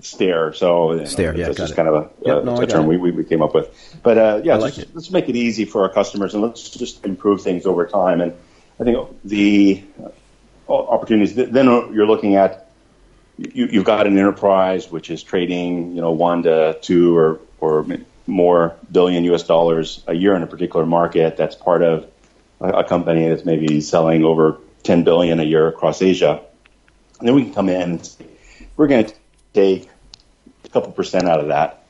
stair. 0.00 0.52
So 0.52 0.92
you 0.92 0.98
know, 1.00 1.04
stair, 1.04 1.36
yeah, 1.36 1.46
that's 1.46 1.58
just 1.58 1.72
it. 1.72 1.76
kind 1.76 1.88
of 1.88 1.94
a, 1.94 2.10
yep, 2.26 2.44
no, 2.44 2.60
a 2.60 2.66
term 2.66 2.86
we, 2.86 2.96
we 2.96 3.24
came 3.24 3.42
up 3.42 3.54
with. 3.54 3.98
But 4.02 4.18
uh, 4.18 4.40
yeah, 4.44 4.56
like 4.56 4.74
just, 4.74 4.94
let's 4.94 5.10
make 5.10 5.28
it 5.28 5.36
easy 5.36 5.64
for 5.64 5.82
our 5.82 5.88
customers 5.88 6.34
and 6.34 6.42
let's 6.42 6.70
just 6.70 7.04
improve 7.04 7.42
things 7.42 7.66
over 7.66 7.86
time. 7.86 8.20
And 8.20 8.34
I 8.78 8.84
think 8.84 9.08
the 9.24 9.84
opportunities. 10.68 11.34
Then 11.34 11.66
you're 11.66 12.06
looking 12.06 12.36
at 12.36 12.70
you, 13.36 13.66
you've 13.66 13.84
got 13.84 14.06
an 14.06 14.18
enterprise 14.18 14.90
which 14.90 15.10
is 15.10 15.22
trading, 15.22 15.94
you 15.94 16.00
know, 16.00 16.12
one 16.12 16.42
to 16.44 16.78
two 16.80 17.16
or 17.16 17.40
or 17.60 17.86
more 18.26 18.76
billion 18.90 19.24
U.S. 19.24 19.42
dollars 19.42 20.02
a 20.06 20.14
year 20.14 20.34
in 20.34 20.42
a 20.42 20.46
particular 20.46 20.86
market. 20.86 21.36
That's 21.36 21.56
part 21.56 21.82
of 21.82 22.10
a, 22.60 22.68
a 22.68 22.84
company 22.84 23.28
that's 23.28 23.44
maybe 23.44 23.80
selling 23.80 24.24
over 24.24 24.58
10 24.82 25.04
billion 25.04 25.40
a 25.40 25.44
year 25.44 25.68
across 25.68 26.00
Asia. 26.00 26.40
And 27.18 27.28
then 27.28 27.34
we 27.34 27.44
can 27.44 27.54
come 27.54 27.68
in 27.68 27.82
and 27.82 28.06
say, 28.06 28.26
we're 28.76 28.86
going 28.86 29.04
to 29.06 29.14
take 29.52 29.88
a 30.64 30.68
couple 30.68 30.92
percent 30.92 31.28
out 31.28 31.40
of 31.40 31.48
that 31.48 31.84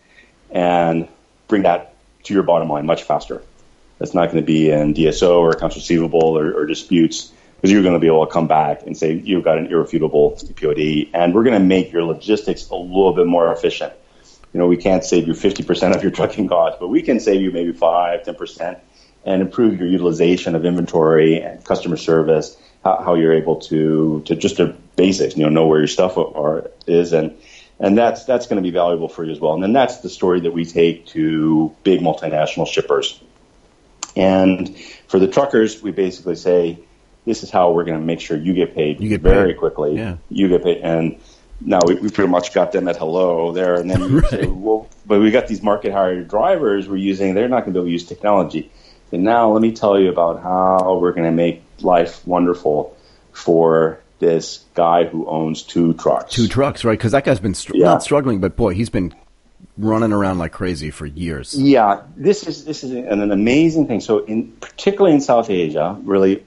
and 0.50 1.08
bring 1.48 1.62
that 1.62 1.94
to 2.24 2.34
your 2.34 2.42
bottom 2.42 2.68
line 2.68 2.86
much 2.86 3.02
faster. 3.02 3.42
That's 3.98 4.14
not 4.14 4.26
going 4.26 4.42
to 4.42 4.46
be 4.46 4.70
in 4.70 4.94
DSO 4.94 5.36
or 5.36 5.50
accounts 5.50 5.76
receivable 5.76 6.38
or, 6.38 6.54
or 6.54 6.66
disputes 6.66 7.32
because 7.60 7.70
you're 7.72 7.82
going 7.82 7.94
to 7.94 8.00
be 8.00 8.06
able 8.06 8.26
to 8.26 8.32
come 8.32 8.46
back 8.46 8.86
and 8.86 8.96
say 8.96 9.12
you've 9.12 9.44
got 9.44 9.58
an 9.58 9.66
irrefutable 9.66 10.38
POD, 10.56 11.10
and 11.12 11.34
we're 11.34 11.44
going 11.44 11.58
to 11.58 11.64
make 11.64 11.92
your 11.92 12.04
logistics 12.04 12.70
a 12.70 12.74
little 12.74 13.12
bit 13.12 13.26
more 13.26 13.52
efficient. 13.52 13.92
You 14.54 14.60
know, 14.60 14.66
we 14.66 14.78
can't 14.78 15.04
save 15.04 15.26
you 15.26 15.34
50% 15.34 15.94
of 15.94 16.02
your 16.02 16.10
trucking 16.10 16.48
costs, 16.48 16.78
but 16.80 16.88
we 16.88 17.02
can 17.02 17.20
save 17.20 17.42
you 17.42 17.50
maybe 17.50 17.72
5, 17.72 18.22
10%, 18.22 18.80
and 19.26 19.42
improve 19.42 19.78
your 19.78 19.88
utilization 19.88 20.54
of 20.54 20.64
inventory 20.64 21.42
and 21.42 21.62
customer 21.62 21.98
service, 21.98 22.56
how, 22.82 23.02
how 23.04 23.14
you're 23.14 23.34
able 23.34 23.56
to, 23.56 24.22
to 24.24 24.34
just 24.34 24.56
the 24.56 24.74
basics, 24.96 25.36
you 25.36 25.42
know, 25.42 25.50
know 25.50 25.66
where 25.66 25.80
your 25.80 25.86
stuff 25.86 26.16
are, 26.16 26.70
is, 26.86 27.12
and 27.12 27.36
and 27.80 27.96
that's 27.96 28.24
that's 28.24 28.46
going 28.46 28.62
to 28.62 28.62
be 28.62 28.70
valuable 28.70 29.08
for 29.08 29.24
you 29.24 29.32
as 29.32 29.40
well. 29.40 29.54
And 29.54 29.62
then 29.62 29.72
that's 29.72 29.98
the 29.98 30.10
story 30.10 30.40
that 30.40 30.52
we 30.52 30.64
take 30.66 31.06
to 31.06 31.74
big 31.82 32.00
multinational 32.00 32.66
shippers. 32.66 33.20
And 34.14 34.76
for 35.08 35.18
the 35.18 35.26
truckers, 35.26 35.82
we 35.82 35.90
basically 35.90 36.36
say, 36.36 36.78
this 37.24 37.42
is 37.42 37.50
how 37.50 37.72
we're 37.72 37.84
going 37.84 37.98
to 37.98 38.04
make 38.04 38.20
sure 38.20 38.36
you 38.36 38.54
get 38.54 38.74
paid 38.74 39.00
you 39.00 39.08
get 39.08 39.22
very 39.22 39.52
paid. 39.52 39.58
quickly. 39.58 39.96
Yeah. 39.96 40.16
You 40.28 40.48
get 40.48 40.62
paid. 40.62 40.78
And 40.78 41.20
now 41.60 41.80
we, 41.86 41.94
we 41.94 42.10
pretty 42.10 42.30
much 42.30 42.52
got 42.52 42.72
them 42.72 42.88
at 42.88 42.96
hello 42.96 43.52
there. 43.52 43.74
And 43.74 43.90
then 43.90 44.16
right. 44.20 44.30
say, 44.30 44.46
well, 44.46 44.88
but 45.06 45.20
we 45.20 45.30
got 45.30 45.46
these 45.48 45.62
market 45.62 45.92
hired 45.92 46.28
drivers 46.28 46.88
we're 46.88 46.96
using. 46.96 47.34
They're 47.34 47.48
not 47.48 47.64
going 47.64 47.72
to 47.72 47.72
be 47.72 47.78
able 47.78 47.86
to 47.86 47.92
use 47.92 48.04
technology. 48.04 48.70
And 49.12 49.24
now 49.24 49.52
let 49.52 49.62
me 49.62 49.72
tell 49.72 49.98
you 49.98 50.10
about 50.10 50.42
how 50.42 50.98
we're 51.00 51.12
going 51.12 51.24
to 51.24 51.32
make 51.32 51.62
life 51.80 52.26
wonderful 52.26 52.96
for 53.32 54.00
this 54.20 54.64
guy 54.74 55.04
who 55.04 55.26
owns 55.26 55.62
two 55.62 55.94
trucks. 55.94 56.32
Two 56.32 56.46
trucks, 56.46 56.84
right? 56.84 56.96
Because 56.96 57.12
that 57.12 57.24
guy's 57.24 57.40
been 57.40 57.54
str- 57.54 57.74
Yeah. 57.74 57.86
not 57.86 58.02
struggling, 58.04 58.38
but 58.40 58.54
boy, 58.56 58.74
he's 58.74 58.90
been 58.90 59.12
running 59.76 60.12
around 60.12 60.38
like 60.38 60.52
crazy 60.52 60.90
for 60.90 61.06
years. 61.06 61.54
Yeah, 61.60 62.02
this 62.16 62.46
is 62.46 62.64
this 62.64 62.84
is 62.84 62.92
an, 62.92 63.20
an 63.22 63.32
amazing 63.32 63.86
thing. 63.88 64.00
So, 64.00 64.18
in 64.24 64.52
particularly 64.60 65.14
in 65.14 65.20
South 65.20 65.50
Asia, 65.50 65.98
really 66.04 66.44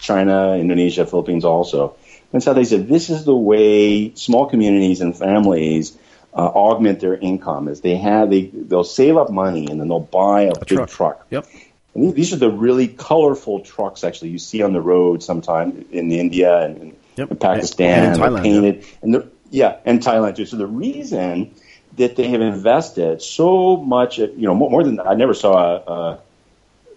China, 0.00 0.56
Indonesia, 0.56 1.06
Philippines, 1.06 1.44
also 1.44 1.94
in 2.32 2.40
South 2.40 2.56
Asia, 2.56 2.78
this 2.78 3.10
is 3.10 3.24
the 3.24 3.34
way 3.36 4.14
small 4.14 4.46
communities 4.46 5.00
and 5.00 5.16
families 5.16 5.96
uh, 6.32 6.38
augment 6.38 7.00
their 7.00 7.14
income. 7.16 7.68
Is 7.68 7.80
they 7.82 7.96
have 7.96 8.30
they 8.30 8.42
they'll 8.46 8.84
save 8.84 9.16
up 9.16 9.30
money 9.30 9.66
and 9.70 9.78
then 9.80 9.88
they'll 9.88 10.00
buy 10.00 10.42
a, 10.42 10.52
big 10.54 10.66
truck. 10.66 10.88
truck. 10.88 11.26
Yep. 11.30 11.46
And 11.94 12.04
these- 12.04 12.14
these 12.14 12.32
are 12.32 12.36
the 12.36 12.50
really 12.50 12.86
colorful 12.88 13.60
trucks 13.60 14.04
actually 14.04 14.30
you 14.30 14.38
see 14.38 14.62
on 14.62 14.72
the 14.72 14.80
road 14.80 15.22
sometimes 15.24 15.84
in 15.90 16.12
India 16.12 16.56
and, 16.62 16.76
and 16.80 16.96
Yep. 17.16 17.40
Pakistan. 17.40 18.12
And 18.12 18.20
Thailand, 18.20 18.42
painted 18.42 18.84
and 19.02 19.14
the 19.14 19.30
yeah, 19.50 19.76
and 19.84 20.00
Thailand 20.00 20.36
too. 20.36 20.46
So 20.46 20.56
the 20.56 20.66
reason 20.66 21.54
that 21.96 22.16
they 22.16 22.28
have 22.28 22.40
invested 22.40 23.20
so 23.20 23.76
much, 23.76 24.18
you 24.18 24.32
know, 24.36 24.54
more, 24.54 24.70
more 24.70 24.84
than 24.84 25.00
I 25.00 25.14
never 25.14 25.34
saw 25.34 25.56
a, 25.56 25.92
a 25.92 26.20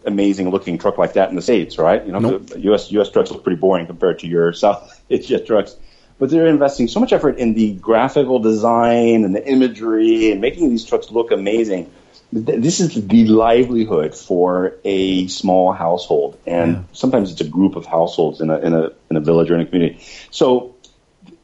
amazing 0.05 0.49
looking 0.49 0.77
truck 0.77 0.97
like 0.97 1.13
that 1.13 1.29
in 1.29 1.35
the 1.35 1.41
states, 1.41 1.77
right? 1.77 2.05
You 2.05 2.11
know, 2.11 2.19
Nope. 2.19 2.47
the 2.47 2.59
U.S. 2.61 2.91
U.S. 2.91 3.09
trucks 3.09 3.31
look 3.31 3.43
pretty 3.43 3.59
boring 3.59 3.87
compared 3.87 4.19
to 4.19 4.27
your 4.27 4.53
South 4.63 5.01
Asia 5.09 5.39
trucks, 5.39 5.75
but 6.19 6.29
they're 6.29 6.47
investing 6.47 6.87
so 6.87 6.99
much 6.99 7.13
effort 7.13 7.37
in 7.37 7.53
the 7.53 7.73
graphical 7.73 8.39
design 8.39 9.23
and 9.23 9.35
the 9.35 9.45
imagery 9.47 10.31
and 10.31 10.41
making 10.41 10.69
these 10.69 10.85
trucks 10.85 11.09
look 11.11 11.31
amazing. 11.31 11.91
Th- 12.33 12.59
This 12.59 12.79
is 12.79 12.93
the 13.07 13.25
livelihood 13.25 14.15
for 14.15 14.73
a 14.83 15.27
small 15.27 15.71
household, 15.71 16.37
and 16.47 16.71
Yeah. 16.73 16.81
sometimes 16.93 17.31
it's 17.31 17.41
a 17.41 17.47
group 17.47 17.75
of 17.75 17.85
households 17.85 18.41
in 18.41 18.49
a 18.49 18.57
in 18.57 18.73
a 18.73 18.91
in 19.09 19.17
a 19.17 19.19
village 19.19 19.51
or 19.51 19.55
in 19.55 19.61
a 19.61 19.65
community. 19.65 19.99
So 20.31 20.73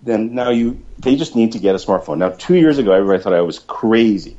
then 0.03 0.33
now 0.33 0.49
you 0.49 0.79
they 0.99 1.15
just 1.15 1.35
need 1.35 1.51
to 1.53 1.59
get 1.59 1.75
a 1.75 1.77
smartphone. 1.77 2.17
Now, 2.17 2.29
two 2.29 2.55
years 2.55 2.77
ago, 2.77 2.91
everybody 2.91 3.21
thought 3.21 3.33
I 3.33 3.41
was 3.41 3.59
crazy. 3.59 4.35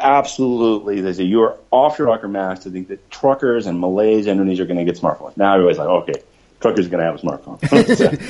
Absolutely, 0.00 1.00
they 1.00 1.12
say 1.12 1.24
you 1.24 1.42
are 1.42 1.56
off 1.70 1.98
your 1.98 2.06
rocker 2.08 2.28
Max 2.28 2.60
to 2.60 2.70
think 2.70 2.88
that 2.88 3.10
truckers 3.10 3.66
and 3.66 3.80
Malays 3.80 4.26
and 4.26 4.40
Indonesia 4.40 4.62
are 4.62 4.66
going 4.66 4.78
to 4.78 4.84
get 4.84 5.00
smartphones. 5.00 5.36
Now 5.36 5.54
everybody's 5.54 5.78
like, 5.78 5.88
okay, 5.88 6.22
truckers 6.60 6.86
are 6.86 6.90
going 6.90 7.04
to 7.04 7.10
have 7.10 7.16
a 7.16 7.26
smartphone. 7.26 7.58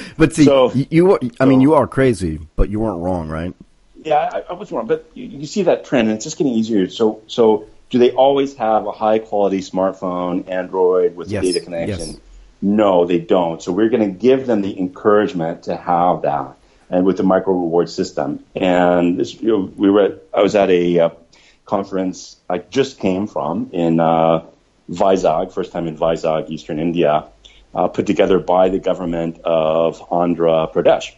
but 0.16 0.32
see, 0.32 0.44
so, 0.44 0.72
you, 0.72 1.18
I 1.38 1.44
mean, 1.44 1.60
you 1.60 1.74
are 1.74 1.86
crazy, 1.86 2.40
but 2.56 2.70
you 2.70 2.80
weren't 2.80 3.02
wrong, 3.02 3.28
right? 3.28 3.54
Yeah, 4.04 4.30
I, 4.32 4.40
I 4.50 4.52
was 4.54 4.72
wrong, 4.72 4.86
but 4.86 5.10
you, 5.14 5.24
you 5.24 5.46
see 5.46 5.64
that 5.64 5.84
trend, 5.84 6.08
and 6.08 6.16
it's 6.16 6.24
just 6.24 6.38
getting 6.38 6.52
easier. 6.52 6.88
So, 6.88 7.22
so 7.26 7.66
do 7.90 7.98
they 7.98 8.10
always 8.10 8.54
have 8.56 8.86
a 8.86 8.92
high 8.92 9.18
quality 9.18 9.60
smartphone, 9.60 10.48
Android 10.48 11.16
with 11.16 11.30
yes. 11.30 11.44
data 11.44 11.60
connection? 11.60 12.08
Yes. 12.08 12.20
No, 12.60 13.04
they 13.06 13.18
don't. 13.18 13.60
So 13.62 13.72
we're 13.72 13.88
going 13.88 14.08
to 14.08 14.18
give 14.18 14.46
them 14.46 14.62
the 14.62 14.78
encouragement 14.78 15.64
to 15.64 15.76
have 15.76 16.22
that, 16.22 16.56
and 16.90 17.04
with 17.04 17.16
the 17.16 17.22
micro 17.22 17.54
reward 17.54 17.90
system. 17.90 18.44
And 18.54 19.18
this, 19.18 19.34
you 19.40 19.48
know, 19.48 19.72
we 19.76 19.90
were. 19.90 20.02
At, 20.02 20.22
I 20.32 20.42
was 20.42 20.54
at 20.54 20.70
a 20.70 21.00
uh, 21.00 21.10
conference 21.64 22.36
I 22.50 22.58
just 22.58 22.98
came 22.98 23.26
from 23.26 23.70
in 23.72 23.98
uh, 23.98 24.44
Vizag, 24.90 25.52
first 25.52 25.72
time 25.72 25.88
in 25.88 25.96
Vizag, 25.96 26.50
Eastern 26.50 26.78
India, 26.78 27.28
uh, 27.74 27.88
put 27.88 28.06
together 28.06 28.38
by 28.38 28.68
the 28.68 28.78
government 28.78 29.40
of 29.42 29.98
Andhra 30.10 30.70
Pradesh, 30.70 31.14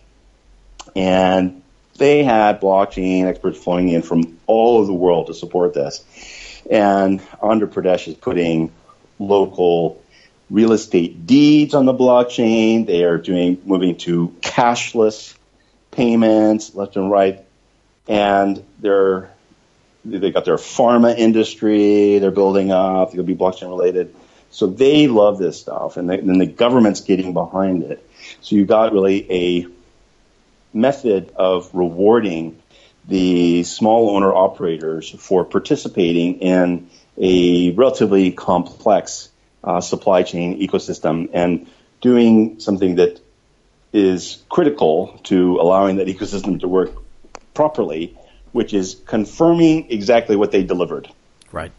and 0.94 1.63
they 1.96 2.24
had 2.24 2.60
blockchain 2.60 3.24
experts 3.26 3.58
flowing 3.58 3.88
in 3.88 4.02
from 4.02 4.38
all 4.46 4.78
over 4.78 4.86
the 4.86 4.92
world 4.92 5.28
to 5.28 5.34
support 5.34 5.74
this. 5.74 6.04
And 6.70 7.20
Andhra 7.42 7.68
Pradesh 7.68 8.08
is 8.08 8.14
putting 8.14 8.72
local 9.18 10.02
real 10.50 10.72
estate 10.72 11.26
deeds 11.26 11.74
on 11.74 11.86
the 11.86 11.94
blockchain. 11.94 12.86
They 12.86 13.04
are 13.04 13.18
doing 13.18 13.60
moving 13.64 13.96
to 13.98 14.28
cashless 14.40 15.34
payments 15.90 16.74
left 16.74 16.96
and 16.96 17.10
right, 17.10 17.44
and 18.08 18.64
they're 18.80 19.30
they 20.04 20.30
got 20.30 20.44
their 20.44 20.56
pharma 20.56 21.16
industry 21.16 22.18
they're 22.18 22.30
building 22.30 22.70
up. 22.70 23.12
They'll 23.12 23.22
be 23.22 23.34
blockchain 23.34 23.68
related, 23.68 24.14
so 24.50 24.66
they 24.66 25.06
love 25.06 25.38
this 25.38 25.60
stuff, 25.60 25.96
and 25.96 26.10
then 26.10 26.38
the 26.38 26.46
government's 26.46 27.00
getting 27.00 27.32
behind 27.32 27.84
it. 27.84 28.06
So 28.40 28.56
you've 28.56 28.68
got 28.68 28.92
really 28.92 29.30
a 29.30 29.66
method 30.74 31.32
of 31.36 31.70
rewarding 31.74 32.60
the 33.06 33.62
small 33.64 34.16
owner 34.16 34.32
operators 34.34 35.10
for 35.10 35.44
participating 35.44 36.40
in 36.40 36.88
a 37.18 37.70
relatively 37.72 38.32
complex 38.32 39.28
uh, 39.62 39.80
supply 39.80 40.22
chain 40.22 40.60
ecosystem 40.60 41.30
and 41.32 41.66
doing 42.00 42.60
something 42.60 42.96
that 42.96 43.20
is 43.92 44.42
critical 44.48 45.20
to 45.24 45.58
allowing 45.60 45.96
that 45.96 46.08
ecosystem 46.08 46.60
to 46.60 46.68
work 46.68 46.90
properly, 47.54 48.16
which 48.52 48.74
is 48.74 49.00
confirming 49.06 49.90
exactly 49.90 50.36
what 50.36 50.50
they 50.50 50.64
delivered. 50.64 51.08
Right. 51.52 51.72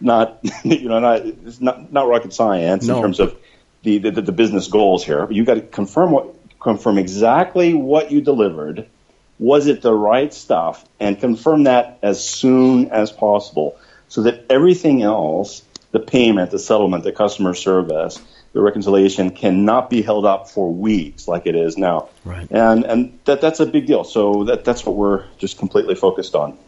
Not, 0.00 0.40
you 0.64 0.88
know, 0.88 0.98
not 0.98 1.20
it's 1.24 1.60
not 1.60 1.92
not 1.92 2.08
rocket 2.08 2.32
science 2.32 2.86
no. 2.86 2.96
in 2.96 3.02
terms 3.02 3.20
of 3.20 3.36
the, 3.82 3.98
the 3.98 4.10
the 4.22 4.32
business 4.32 4.66
goals 4.66 5.04
here. 5.04 5.30
You 5.30 5.44
got 5.44 5.54
to 5.54 5.60
confirm 5.62 6.10
what 6.10 6.34
confirm 6.60 6.98
exactly 6.98 7.74
what 7.74 8.12
you 8.12 8.20
delivered. 8.20 8.86
Was 9.38 9.66
it 9.66 9.82
the 9.82 9.94
right 9.94 10.32
stuff? 10.32 10.84
And 11.00 11.18
confirm 11.18 11.64
that 11.64 11.98
as 12.02 12.22
soon 12.22 12.90
as 12.90 13.10
possible 13.10 13.78
so 14.08 14.22
that 14.22 14.44
everything 14.50 15.02
else 15.02 15.62
the 15.92 16.00
payment, 16.00 16.50
the 16.50 16.58
settlement, 16.58 17.04
the 17.04 17.12
customer 17.12 17.54
service, 17.54 18.20
the 18.52 18.60
reconciliation 18.60 19.30
cannot 19.30 19.90
be 19.90 20.02
held 20.02 20.24
up 20.24 20.48
for 20.48 20.72
weeks 20.72 21.26
like 21.26 21.46
it 21.46 21.54
is 21.54 21.76
now. 21.76 22.08
Right. 22.24 22.46
And 22.50 22.84
and 22.84 23.18
that 23.24 23.40
that's 23.40 23.60
a 23.60 23.66
big 23.66 23.86
deal. 23.86 24.04
So 24.04 24.44
that 24.44 24.64
that's 24.64 24.84
what 24.84 24.96
we're 24.96 25.24
just 25.38 25.58
completely 25.58 25.94
focused 25.94 26.34
on. 26.34 26.58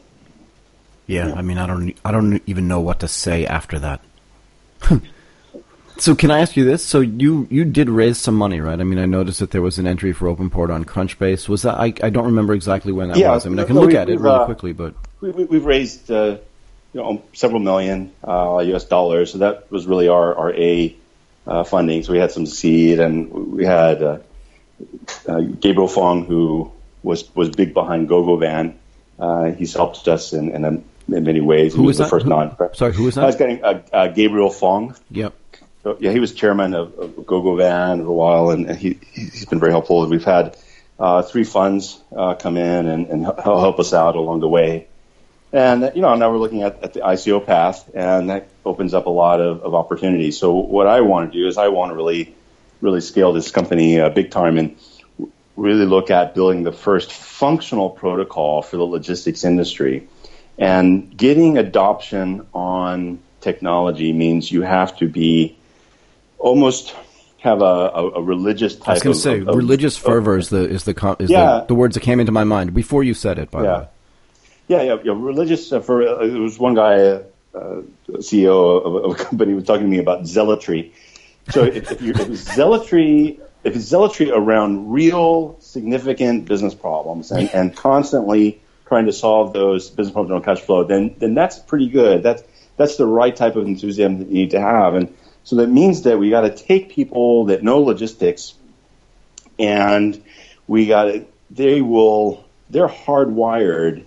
Yeah, 1.07 1.29
yeah. 1.29 1.35
I 1.35 1.43
mean, 1.43 1.59
I 1.59 1.67
don't 1.67 1.95
I 2.05 2.13
don't 2.13 2.41
even 2.47 2.69
know 2.69 2.81
what 2.81 3.01
to 3.01 3.09
say 3.09 3.47
after 3.47 3.79
that. 3.81 4.01
so 5.99 6.15
can 6.15 6.31
I 6.31 6.41
ask 6.41 6.57
you 6.57 6.65
this? 6.65 6.85
So 6.85 7.01
you 7.01 7.47
you 7.51 7.65
did 7.65 7.89
raise 7.89 8.19
some 8.19 8.35
money, 8.35 8.61
right? 8.61 8.79
I 8.79 8.85
mean, 8.85 8.99
I 8.99 9.07
noticed 9.07 9.41
that 9.41 9.51
there 9.51 9.63
was 9.63 9.79
an 9.79 9.87
entry 9.87 10.13
for 10.13 10.27
OpenPort 10.35 10.73
on 10.73 10.85
Crunchbase. 10.85 11.49
Was 11.49 11.63
that 11.63 11.75
I 11.75 11.95
I 12.03 12.11
don't 12.11 12.27
remember 12.27 12.55
exactly 12.55 12.93
when 12.93 13.09
that 13.09 13.17
yeah, 13.17 13.33
was. 13.33 13.47
I 13.47 13.49
mean, 13.49 13.59
I 13.59 13.65
can 13.65 13.75
no, 13.75 13.83
look 13.83 13.91
we, 13.91 13.97
at 13.97 14.09
it 14.09 14.19
really 14.21 14.35
uh, 14.35 14.45
quickly, 14.45 14.73
but 14.73 14.95
we, 15.21 15.31
we, 15.31 15.57
have 15.57 15.67
raised 15.67 16.11
uh, 16.11 16.39
you 16.93 17.01
know, 17.01 17.23
several 17.33 17.61
million 17.61 18.13
uh, 18.27 18.63
U.S. 18.67 18.85
dollars. 18.85 19.33
So 19.33 19.39
that 19.39 19.71
was 19.71 19.87
really 19.87 20.09
our 20.09 20.35
our 20.35 20.55
A 20.55 20.97
uh, 21.47 21.65
funding. 21.65 22.03
So 22.03 22.13
we 22.13 22.19
had 22.19 22.33
some 22.33 22.47
seed, 22.47 23.01
and 23.01 23.31
we 23.31 23.65
had 23.65 24.03
uh, 24.03 24.19
uh, 25.29 25.41
Gabriel 25.41 25.89
Fong, 25.89 26.25
who 26.25 26.73
was 27.03 27.35
was 27.35 27.51
big 27.51 27.75
behind 27.75 28.09
GoGoVan. 28.09 28.75
Uh, 29.19 29.53
he's 29.53 29.75
helped 29.75 30.09
us 30.09 30.33
in, 30.33 30.51
in, 30.51 30.65
a, 30.65 30.69
in 31.15 31.25
many 31.25 31.41
ways. 31.41 31.75
Who 31.75 31.83
he 31.83 31.87
was 31.87 31.99
that? 31.99 32.05
the 32.05 32.11
first 32.11 32.25
who, 32.25 32.31
non. 32.31 32.57
Sorry, 32.75 32.93
who 32.93 33.05
was 33.05 33.15
that? 33.15 33.25
I 33.25 33.27
was 33.27 33.37
getting 33.37 33.63
uh, 33.63 33.83
uh, 33.93 34.09
Gabriel 34.09 34.51
Fong. 34.51 34.97
Yep. 35.11 35.35
So, 35.83 35.97
yeah, 35.99 36.13
he 36.13 36.21
was 36.21 36.33
chairman 36.33 36.75
of, 36.75 36.97
of 36.99 37.11
GoGoVan 37.11 37.99
for 37.99 38.07
a 38.07 38.13
while, 38.13 38.51
and, 38.51 38.69
and 38.69 38.79
he 38.79 38.99
he's 39.13 39.47
been 39.47 39.59
very 39.59 39.73
helpful. 39.73 40.07
We've 40.09 40.25
had 40.25 40.57
uh, 40.99 41.23
three 41.23 41.45
funds 41.45 42.01
uh, 42.15 42.35
come 42.35 42.57
in 42.57 42.87
and, 42.87 43.07
and 43.09 43.25
help 43.25 43.81
us 43.81 43.93
out 43.93 44.15
along 44.15 44.41
the 44.41 44.49
way. 44.49 44.87
And 45.53 45.93
you 45.95 46.01
know, 46.01 46.15
now 46.15 46.31
we're 46.31 46.39
looking 46.39 46.63
at, 46.63 46.83
at 46.83 46.93
the 46.95 47.01
ICO 47.01 47.45
path, 47.45 47.91
and 47.95 48.31
that 48.31 48.49
opens 48.65 48.95
up 48.95 49.07
a 49.07 49.11
lot 49.11 49.41
of, 49.41 49.63
of 49.63 49.75
opportunities. 49.75 50.39
So 50.39 50.55
what 50.55 50.87
I 50.87 51.01
want 51.01 51.33
to 51.33 51.39
do 51.39 51.47
is 51.49 51.59
I 51.59 51.69
want 51.69 51.91
to 51.91 51.97
really, 51.97 52.35
really 52.81 53.01
scale 53.01 53.33
this 53.33 53.51
company 53.51 54.01
uh, 54.01 54.09
big 54.09 54.31
time 54.31 54.59
and 54.59 54.77
really 55.57 55.85
look 55.85 56.11
at 56.11 56.35
building 56.35 56.63
the 56.63 56.73
first 56.73 57.13
functional 57.13 57.91
protocol 57.91 58.63
for 58.63 58.77
the 58.77 58.85
logistics 58.85 59.45
industry. 59.45 60.09
And 60.59 61.15
getting 61.17 61.59
adoption 61.59 62.47
on 62.55 63.19
technology 63.41 64.13
means 64.13 64.51
you 64.51 64.63
have 64.63 64.97
to 64.99 65.09
be 65.09 65.59
almost 66.43 66.95
have 67.39 67.63
a, 67.63 67.65
a, 67.65 68.23
religious 68.23 68.77
type. 68.77 68.89
I 68.89 68.93
was 68.93 69.03
going 69.03 69.15
to 69.15 69.21
say 69.21 69.41
of, 69.41 69.57
religious 69.57 69.97
of, 69.97 70.03
fervor 70.03 70.37
is 70.37 70.51
the 70.51 70.69
is 70.69 70.85
the 70.85 71.17
is 71.19 71.31
yeah. 71.31 71.61
the, 71.61 71.67
the 71.69 71.75
words 71.75 71.95
that 71.95 72.03
came 72.03 72.21
into 72.21 72.33
my 72.33 72.45
mind 72.45 72.75
before 72.75 73.03
you 73.03 73.15
said 73.15 73.39
it. 73.39 73.51
By 73.51 73.63
yeah. 73.63 73.65
the 73.65 73.79
way. 73.79 73.89
Yeah, 74.69 74.83
yeah, 74.83 74.97
yeah. 75.05 75.13
Religious. 75.17 75.73
Uh, 75.73 75.81
for 75.81 76.03
uh, 76.03 76.27
there 76.27 76.41
was 76.41 76.59
one 76.59 76.75
guy, 76.75 76.99
uh, 77.55 77.83
CEO 78.09 78.85
of, 78.85 79.05
of, 79.05 79.21
a 79.21 79.25
company, 79.25 79.55
was 79.55 79.65
talking 79.65 79.85
to 79.85 79.91
me 79.91 79.99
about 79.99 80.27
zealotry. 80.27 80.93
So 81.51 81.65
if, 81.65 81.91
if, 81.91 82.03
you're, 82.03 82.21
if 82.21 82.29
zealotry, 82.29 83.41
if 83.65 83.75
it's 83.75 83.85
zealotry 83.85 84.31
around 84.31 84.93
real 84.93 85.57
significant 85.61 86.45
business 86.47 86.75
problems 86.75 87.33
and, 87.33 87.51
and 87.53 87.77
constantly 87.77 88.61
trying 88.87 89.07
to 89.07 89.13
solve 89.13 89.53
those 89.53 89.91
business 89.91 90.13
problems 90.13 90.33
on 90.37 90.43
cash 90.45 90.63
flow, 90.63 90.85
then 90.85 91.17
then 91.19 91.35
that's 91.35 91.59
pretty 91.59 91.89
good. 91.89 92.23
That's 92.23 92.43
that's 92.77 92.97
the 92.97 93.07
right 93.07 93.35
type 93.35 93.57
of 93.57 93.67
enthusiasm 93.67 94.19
that 94.21 94.29
you 94.29 94.35
need 94.35 94.51
to 94.53 94.61
have. 94.61 94.95
And 94.95 95.15
so 95.45 95.57
that 95.57 95.69
means 95.69 96.03
that 96.03 96.19
we 96.19 96.31
got 96.31 96.43
to 96.43 96.51
take 96.51 96.91
people 96.91 97.47
that 97.47 97.63
know 97.63 97.81
logistics, 97.81 98.55
and 99.59 100.23
we 100.67 100.87
got 100.87 101.05
to 101.05 101.27
they 101.51 101.81
will 101.81 102.45
they're 102.71 102.89
hardwired 102.89 104.05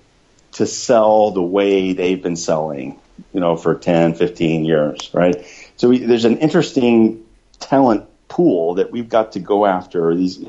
to 0.53 0.65
sell 0.65 1.31
the 1.31 1.41
way 1.41 1.93
they've 1.93 2.23
been 2.23 2.37
selling, 2.37 2.99
you 3.33 3.39
know, 3.39 3.57
for 3.57 3.75
10, 3.75 4.15
15 4.15 4.65
years, 4.65 5.09
right? 5.13 5.45
So 5.75 5.89
we, 5.89 5.99
there's 5.99 6.25
an 6.25 6.37
interesting 6.37 7.25
talent 7.59 8.05
pool 8.29 8.75
that 8.75 8.91
we've 8.91 9.09
got 9.09 9.33
to 9.33 9.39
go 9.39 9.65
after. 9.65 10.15
These 10.15 10.39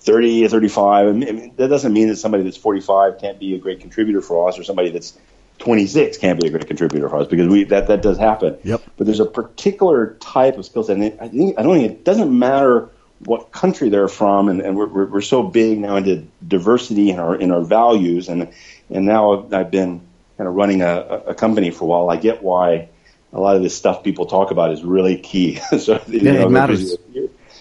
30, 0.00 0.48
35. 0.48 1.08
I 1.08 1.12
mean, 1.12 1.54
that 1.56 1.68
doesn't 1.68 1.92
mean 1.92 2.08
that 2.08 2.16
somebody 2.16 2.44
that's 2.44 2.56
45 2.56 3.18
can't 3.18 3.38
be 3.40 3.54
a 3.54 3.58
great 3.58 3.80
contributor 3.80 4.20
for 4.20 4.48
us, 4.48 4.58
or 4.58 4.64
somebody 4.64 4.90
that's 4.90 5.18
26 5.58 6.18
can't 6.18 6.40
be 6.40 6.48
a 6.48 6.50
great 6.50 6.66
contributor 6.66 7.08
for 7.08 7.16
us 7.16 7.28
because 7.28 7.48
we 7.48 7.64
that 7.64 7.88
that 7.88 8.02
does 8.02 8.18
happen. 8.18 8.58
Yep. 8.62 8.82
But 8.96 9.06
there's 9.06 9.20
a 9.20 9.26
particular 9.26 10.14
type 10.20 10.58
of 10.58 10.66
skill 10.66 10.84
set, 10.84 10.96
and 10.96 11.20
I 11.20 11.28
think 11.28 11.58
I 11.58 11.62
don't 11.62 11.78
think 11.78 11.90
it 11.90 12.04
doesn't 12.04 12.36
matter 12.36 12.90
what 13.20 13.50
country 13.50 13.88
they're 13.88 14.08
from, 14.08 14.48
and, 14.48 14.60
and 14.60 14.76
we're, 14.76 15.06
we're, 15.06 15.20
so 15.22 15.42
big 15.42 15.78
now 15.78 15.96
into 15.96 16.26
diversity 16.46 17.10
in 17.10 17.18
our 17.18 17.34
in 17.34 17.50
our 17.50 17.62
values, 17.62 18.28
and 18.28 18.52
and 18.90 19.06
now 19.06 19.48
I've 19.52 19.70
been 19.70 20.06
kind 20.36 20.48
of 20.48 20.54
running 20.54 20.82
a, 20.82 21.22
a 21.28 21.34
company 21.34 21.70
for 21.70 21.84
a 21.84 21.86
while. 21.86 22.10
I 22.10 22.16
get 22.16 22.42
why 22.42 22.88
a 23.32 23.40
lot 23.40 23.56
of 23.56 23.62
this 23.62 23.76
stuff 23.76 24.04
people 24.04 24.26
talk 24.26 24.50
about 24.50 24.72
is 24.72 24.82
really 24.82 25.18
key. 25.18 25.56
so 25.78 26.02
yeah, 26.08 26.32
know, 26.32 26.46
it 26.46 26.50
matters. 26.50 26.96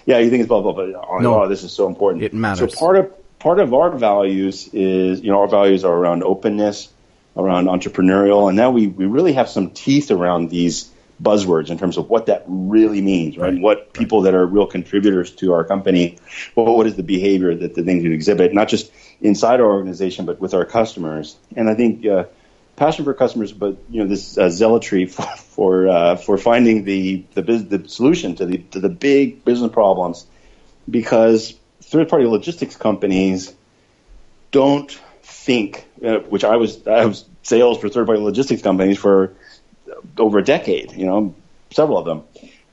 Yeah, 0.06 0.20
you 0.20 0.30
think 0.30 0.42
it's 0.42 0.48
blah 0.48 0.62
blah 0.62 0.74
blah. 0.74 0.86
Oh, 1.10 1.20
no, 1.20 1.44
oh, 1.44 1.48
this 1.48 1.64
is 1.64 1.72
so 1.72 1.88
important. 1.88 2.24
It 2.24 2.34
matters. 2.34 2.74
So 2.74 2.80
part 2.80 2.98
of 2.98 3.40
part 3.40 3.60
of 3.60 3.74
our 3.74 3.92
values 3.92 4.70
is 4.74 5.22
you 5.22 5.32
know 5.32 5.40
our 5.42 5.48
values 5.48 5.84
are 5.84 5.94
around 5.94 6.24
openness, 6.24 6.90
around 7.38 7.66
entrepreneurial, 7.68 8.48
and 8.48 8.58
now 8.58 8.72
we 8.72 8.88
we 8.88 9.06
really 9.06 9.34
have 9.34 9.50
some 9.50 9.72
teeth 9.72 10.12
around 10.12 10.50
these 10.50 10.90
buzzwords 11.22 11.70
in 11.70 11.78
terms 11.78 11.98
of 11.98 12.10
what 12.10 12.26
that 12.26 12.44
really 12.48 13.02
means, 13.02 13.38
right? 13.38 13.54
right. 13.54 13.62
What 13.62 13.94
people 13.94 14.24
that 14.24 14.36
are 14.36 14.46
real 14.46 14.68
contributors 14.68 15.32
to 15.36 15.54
our 15.54 15.64
company, 15.64 16.18
well, 16.56 16.76
what 16.76 16.88
is 16.88 16.96
the 16.96 17.04
behavior 17.04 17.56
that 17.56 17.74
the 17.74 17.84
things 17.84 18.04
you 18.04 18.12
exhibit, 18.12 18.54
not 18.54 18.68
just 18.68 18.92
inside 19.22 19.60
our 19.60 19.72
organization, 19.72 20.26
but 20.26 20.40
with 20.40 20.54
our 20.54 20.66
customers. 20.66 21.38
And 21.56 21.70
I 21.70 21.76
think 21.76 22.06
uh, 22.06 22.26
passion 22.76 23.06
for 23.06 23.14
customers, 23.14 23.52
but 23.52 23.78
you 23.90 24.04
know 24.04 24.10
this 24.10 24.38
uh, 24.38 24.50
zealotry 24.50 25.06
for 25.10 25.24
for, 25.24 25.88
uh, 25.88 26.16
for 26.18 26.38
finding 26.38 26.84
the 26.84 27.24
the, 27.34 27.42
biz- 27.42 27.68
the 27.68 27.88
solution 27.88 28.36
to 28.36 28.46
the 28.46 28.58
to 28.72 28.80
the 28.80 28.90
big 28.90 29.46
business 29.46 29.72
problems, 29.72 30.26
because 30.90 31.54
third 31.82 32.10
party 32.10 32.26
logistics 32.26 32.76
companies 32.76 33.54
don't 34.52 35.00
think, 35.46 35.86
uh, 36.04 36.20
which 36.20 36.44
I 36.44 36.58
was 36.58 36.86
I 36.88 37.06
was 37.06 37.24
sales 37.44 37.78
for 37.78 37.88
third 37.90 38.08
party 38.08 38.22
logistics 38.22 38.62
companies 38.62 38.98
for 38.98 39.34
over 40.18 40.40
a 40.40 40.44
decade, 40.44 40.94
you 40.94 41.06
know, 41.06 41.36
several 41.72 42.00
of 42.00 42.06
them, 42.06 42.24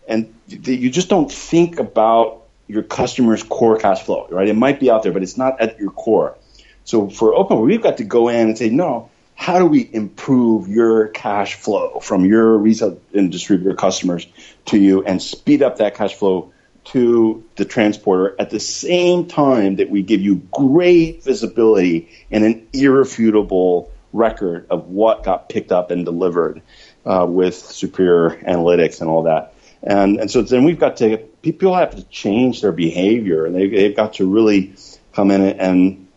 and 0.09 0.35
you 0.49 0.91
just 0.91 1.09
don't 1.09 1.31
think 1.31 1.79
about 1.79 2.43
your 2.68 2.83
customer's 2.83 3.43
core 3.43 3.79
cash 3.79 4.03
flow, 4.03 4.27
right? 4.31 4.49
It 4.49 4.57
might 4.57 4.81
be 4.81 4.91
out 4.91 5.03
there, 5.03 5.12
but 5.12 5.23
it's 5.23 5.37
not 5.37 5.61
at 5.61 5.79
your 5.79 5.91
core. 5.91 6.37
So 6.85 7.09
for 7.11 7.35
Open, 7.35 7.61
we've 7.61 7.83
got 7.83 7.99
to 7.99 8.05
go 8.05 8.29
in 8.29 8.49
and 8.49 8.59
say, 8.59 8.70
no, 8.70 9.11
how 9.35 9.59
do 9.59 9.66
we 9.66 9.89
improve 9.93 10.68
your 10.68 11.09
cash 11.09 11.55
flow 11.55 12.01
from 12.01 12.25
your 12.25 12.57
retail 12.57 13.01
and 13.12 13.31
distributor 13.31 13.75
customers 13.75 14.27
to 14.66 14.79
you 14.79 15.05
and 15.05 15.20
speed 15.20 15.62
up 15.62 15.79
that 15.79 15.95
cash 15.95 16.14
flow 16.14 16.51
to 16.85 17.45
the 17.57 17.64
transporter 17.64 18.35
at 18.39 18.51
the 18.51 18.61
same 18.61 19.26
time 19.26 19.76
that 19.76 19.89
we 19.89 20.03
give 20.03 20.20
you 20.20 20.37
great 20.51 21.22
visibility 21.22 22.11
and 22.30 22.45
an 22.45 22.66
irrefutable 22.72 23.91
record 24.12 24.66
of 24.70 24.89
what 24.89 25.24
got 25.24 25.49
picked 25.49 25.72
up 25.72 25.91
and 25.91 26.05
delivered 26.05 26.61
uh, 27.07 27.26
with 27.28 27.55
superior 27.55 28.37
analytics 28.43 29.01
and 29.01 29.09
all 29.09 29.24
that. 29.24 29.55
And, 29.83 30.20
and 30.20 30.30
so 30.30 30.43
then 30.43 30.64
we've 30.64 30.78
got 30.78 30.99
to, 30.99 31.18
people 31.41 31.74
have 31.74 31.97
to 31.97 32.05
change 32.05 32.61
their 32.61 32.72
behavior 32.72 33.47
and 33.47 33.55
they, 33.55 33.68
they've 33.68 33.97
got 33.97 34.14
to 34.14 34.30
really 34.30 34.74
come 35.12 35.30
in 35.30 35.43
and 35.43 36.09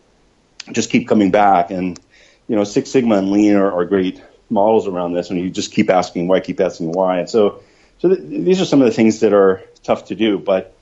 just 0.72 0.90
keep 0.90 1.08
coming 1.08 1.32
back. 1.32 1.72
And, 1.72 2.00
you 2.48 2.56
know, 2.56 2.64
Six 2.64 2.92
Sigma 2.92 3.18
and 3.18 3.32
Lean 3.32 3.56
are, 3.56 3.72
are 3.72 3.86
great 3.86 4.22
models 4.50 4.88
around 4.88 5.14
this 5.14 5.30
and 5.30 5.40
you 5.40 5.50
just 5.50 5.72
keep 5.72 5.90
asking 5.90 6.28
why, 6.28 6.40
keep 6.40 6.60
asking 6.60 6.92
why. 6.92 7.20
And 7.20 7.30
so, 7.30 7.64
so 8.00 8.10
th- 8.10 8.20
these 8.22 8.62
are 8.62 8.66
some 8.66 8.82
of 8.82 8.86
the 8.86 8.94
things 8.94 9.20
that 9.22 9.34
are 9.34 9.64
tough 9.84 10.06
to 10.06 10.16
do, 10.16 10.38
but 10.38 10.76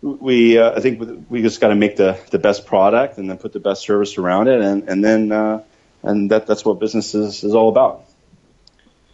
we, 0.00 0.58
uh, 0.58 0.72
I 0.76 0.80
think 0.80 1.26
we 1.28 1.42
just 1.42 1.60
got 1.60 1.68
to 1.68 1.74
make 1.74 1.96
the, 1.96 2.18
the 2.30 2.38
best 2.38 2.66
product 2.66 3.18
and 3.18 3.28
then 3.28 3.38
put 3.38 3.52
the 3.52 3.60
best 3.60 3.82
service 3.82 4.16
around 4.16 4.48
it. 4.48 4.60
And, 4.60 4.88
and 4.88 5.04
then, 5.04 5.32
uh, 5.32 5.62
and 6.02 6.30
that, 6.30 6.46
that's 6.46 6.64
what 6.64 6.78
business 6.78 7.14
is, 7.14 7.42
is 7.42 7.54
all 7.54 7.68
about. 7.68 8.04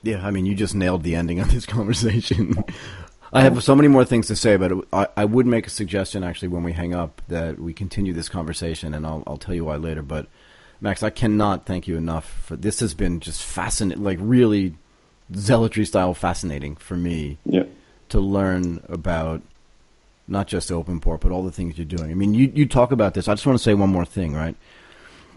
Yeah, 0.03 0.25
I 0.25 0.31
mean, 0.31 0.45
you 0.45 0.55
just 0.55 0.75
nailed 0.75 1.03
the 1.03 1.15
ending 1.15 1.41
of 1.41 1.51
this 1.51 1.65
conversation. 1.67 2.63
I 3.33 3.41
have 3.41 3.65
so 3.65 3.75
many 3.75 3.89
more 3.89 4.05
things 4.05 4.29
to 4.29 4.37
say, 4.37 4.57
but 4.57 4.73
I, 4.93 5.09
I, 5.17 5.25
would 5.25 5.47
make 5.47 5.67
a 5.67 5.71
suggestion 5.71 6.23
actually 6.23 6.49
when 6.49 6.63
we 6.63 6.73
hang 6.73 6.95
up 6.95 7.21
that 7.27 7.59
we 7.59 7.73
continue 7.73 8.13
this 8.13 8.29
conversation, 8.29 8.95
and 8.95 9.05
I'll, 9.05 9.25
I'll 9.27 9.39
tell 9.39 9.57
you 9.57 9.65
why 9.65 9.75
later. 9.75 10.03
But 10.03 10.29
Max, 10.81 11.03
I 11.03 11.11
cannot 11.11 11.67
thank 11.67 11.89
you 11.89 11.97
enough 11.97 12.27
for 12.27 12.55
this. 12.55 12.79
Has 12.79 12.95
been 12.95 13.19
just 13.19 13.43
fascinating, 13.43 14.05
like 14.05 14.19
really 14.21 14.77
zealotry 15.35 15.85
style 15.85 16.15
fascinating 16.15 16.77
for 16.77 16.97
me 16.97 17.39
yeah. 17.45 17.65
to 18.11 18.21
learn 18.21 18.83
about 18.89 19.43
not 20.27 20.47
just 20.47 20.71
OpenPort, 20.71 21.21
but 21.21 21.31
all 21.31 21.43
the 21.43 21.53
things 21.53 21.77
you're 21.77 21.85
doing. 21.85 22.11
I 22.11 22.15
mean, 22.15 22.35
you 22.35 22.51
you 22.55 22.67
talk 22.67 22.93
about 22.93 23.15
this. 23.15 23.29
I 23.29 23.35
just 23.35 23.47
want 23.47 23.59
to 23.59 23.63
say 23.63 23.75
one 23.75 23.91
more 23.91 24.05
thing, 24.05 24.35
right? 24.35 24.57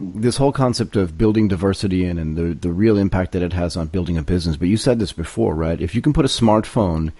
Mm-hmm. 0.01 0.21
this 0.21 0.37
whole 0.37 0.51
concept 0.51 0.95
of 0.95 1.17
building 1.17 1.47
diversity 1.47 2.05
in 2.05 2.19
and 2.19 2.37
the 2.37 2.53
the 2.53 2.71
real 2.71 2.97
impact 2.97 3.31
that 3.31 3.41
it 3.41 3.53
has 3.53 3.75
on 3.75 3.87
building 3.87 4.17
a 4.17 4.23
business. 4.23 4.55
But 4.55 4.67
you 4.67 4.77
said 4.77 4.99
this 4.99 5.11
before, 5.11 5.55
right? 5.55 5.81
If 5.81 5.95
you 5.95 6.01
can 6.01 6.13
put 6.13 6.25
a 6.25 6.29
smartphone 6.29 7.11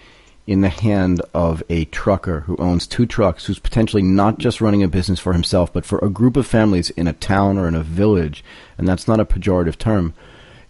in 0.46 0.60
the 0.60 0.68
hand 0.68 1.20
of 1.34 1.62
a 1.68 1.84
trucker 1.86 2.40
who 2.40 2.56
owns 2.56 2.86
two 2.86 3.04
trucks, 3.04 3.44
who's 3.44 3.58
potentially 3.58 4.02
not 4.02 4.38
just 4.38 4.60
running 4.60 4.82
a 4.82 4.88
business 4.88 5.20
for 5.20 5.32
himself, 5.32 5.72
but 5.72 5.84
for 5.84 5.98
a 5.98 6.08
group 6.08 6.36
of 6.36 6.46
families 6.46 6.88
in 6.90 7.06
a 7.06 7.12
town 7.12 7.58
or 7.58 7.68
in 7.68 7.74
a 7.74 7.82
village, 7.82 8.44
and 8.78 8.88
that's 8.88 9.08
not 9.08 9.20
a 9.20 9.26
pejorative 9.26 9.76
term. 9.76 10.14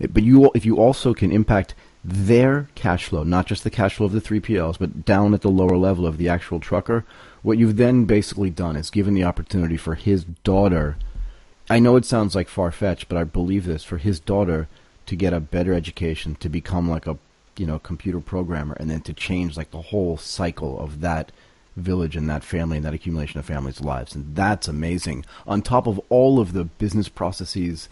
But 0.01 0.23
you, 0.23 0.51
if 0.55 0.65
you 0.65 0.79
also 0.79 1.13
can 1.13 1.31
impact 1.31 1.75
their 2.05 2.69
cash 2.75 3.07
flow, 3.07 3.25
not 3.25 3.47
just 3.47 3.65
the 3.65 3.71
cash 3.71 3.97
flow 3.97 4.07
of 4.07 4.13
the 4.13 4.21
3PLs, 4.21 4.79
but 4.79 5.05
down 5.05 5.35
at 5.35 5.43
the 5.43 5.51
lower 5.51 5.77
level 5.77 6.07
of 6.07 6.17
the 6.17 6.29
actual 6.29 6.61
trucker, 6.61 7.05
what 7.43 7.59
you've 7.59 7.77
then 7.77 8.05
basically 8.05 8.51
done 8.51 8.77
is 8.77 8.91
given 8.91 9.15
the 9.15 9.25
opportunity 9.25 9.77
for 9.77 9.95
his 9.95 10.25
daughter 10.25 10.97
I 11.71 11.81
know 11.81 11.97
it 11.97 12.07
sounds 12.07 12.35
like 12.35 12.49
far 12.49 12.73
fetched, 12.73 13.09
but 13.09 13.19
I 13.19 13.25
believe 13.25 13.67
this 13.67 13.85
for 13.85 13.99
his 13.99 14.21
daughter 14.21 14.69
to 15.07 15.17
get 15.17 15.35
a 15.35 15.41
better 15.41 15.75
education, 15.75 16.35
to 16.37 16.49
become 16.49 16.89
like 16.89 17.07
a 17.07 17.19
you 17.57 17.67
know 17.67 17.79
computer 17.79 18.21
programmer, 18.21 18.75
and 18.81 18.91
then 18.91 19.03
to 19.03 19.13
change 19.13 19.57
like 19.57 19.71
the 19.71 19.83
whole 19.83 20.17
cycle 20.17 20.81
of 20.81 21.01
that 21.01 21.31
village 21.77 22.17
and 22.17 22.29
that 22.29 22.43
family 22.43 22.79
and 22.79 22.87
that 22.87 22.95
accumulation 22.95 23.39
of 23.39 23.45
families' 23.45 23.83
lives, 23.83 24.15
and 24.15 24.35
that's 24.35 24.67
amazing. 24.67 25.27
On 25.47 25.61
top 25.61 25.87
of 25.87 26.01
all 26.09 26.41
of 26.41 26.55
the 26.55 26.65
business 26.65 27.09
processes, 27.09 27.89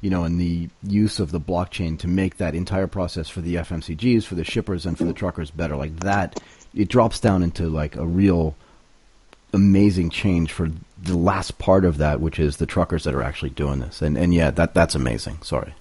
you 0.00 0.10
know, 0.10 0.24
and 0.24 0.40
the 0.40 0.68
use 0.82 1.18
of 1.18 1.30
the 1.30 1.40
blockchain 1.40 1.98
to 2.00 2.08
make 2.08 2.36
that 2.36 2.54
entire 2.54 2.86
process 2.86 3.28
for 3.28 3.40
the 3.40 3.56
FMCGs, 3.56 4.24
for 4.24 4.34
the 4.34 4.44
shippers, 4.44 4.86
and 4.86 4.96
for 4.96 5.04
the 5.04 5.12
truckers 5.12 5.50
better, 5.50 5.76
like 5.76 6.00
that, 6.00 6.40
it 6.74 6.88
drops 6.88 7.20
down 7.20 7.42
into 7.42 7.68
like 7.68 7.96
a 7.96 8.06
real 8.06 8.54
amazing 9.52 10.10
change 10.10 10.52
for 10.52 10.70
the 11.02 11.16
last 11.16 11.58
part 11.58 11.84
of 11.84 11.98
that, 11.98 12.20
which 12.20 12.38
is 12.38 12.58
the 12.58 12.66
truckers 12.66 13.04
that 13.04 13.14
are 13.14 13.22
actually 13.22 13.50
doing 13.50 13.80
this. 13.80 14.02
And 14.02 14.16
and 14.16 14.34
yeah, 14.34 14.50
that 14.52 14.74
that's 14.74 14.94
amazing. 14.94 15.38
Sorry. 15.42 15.74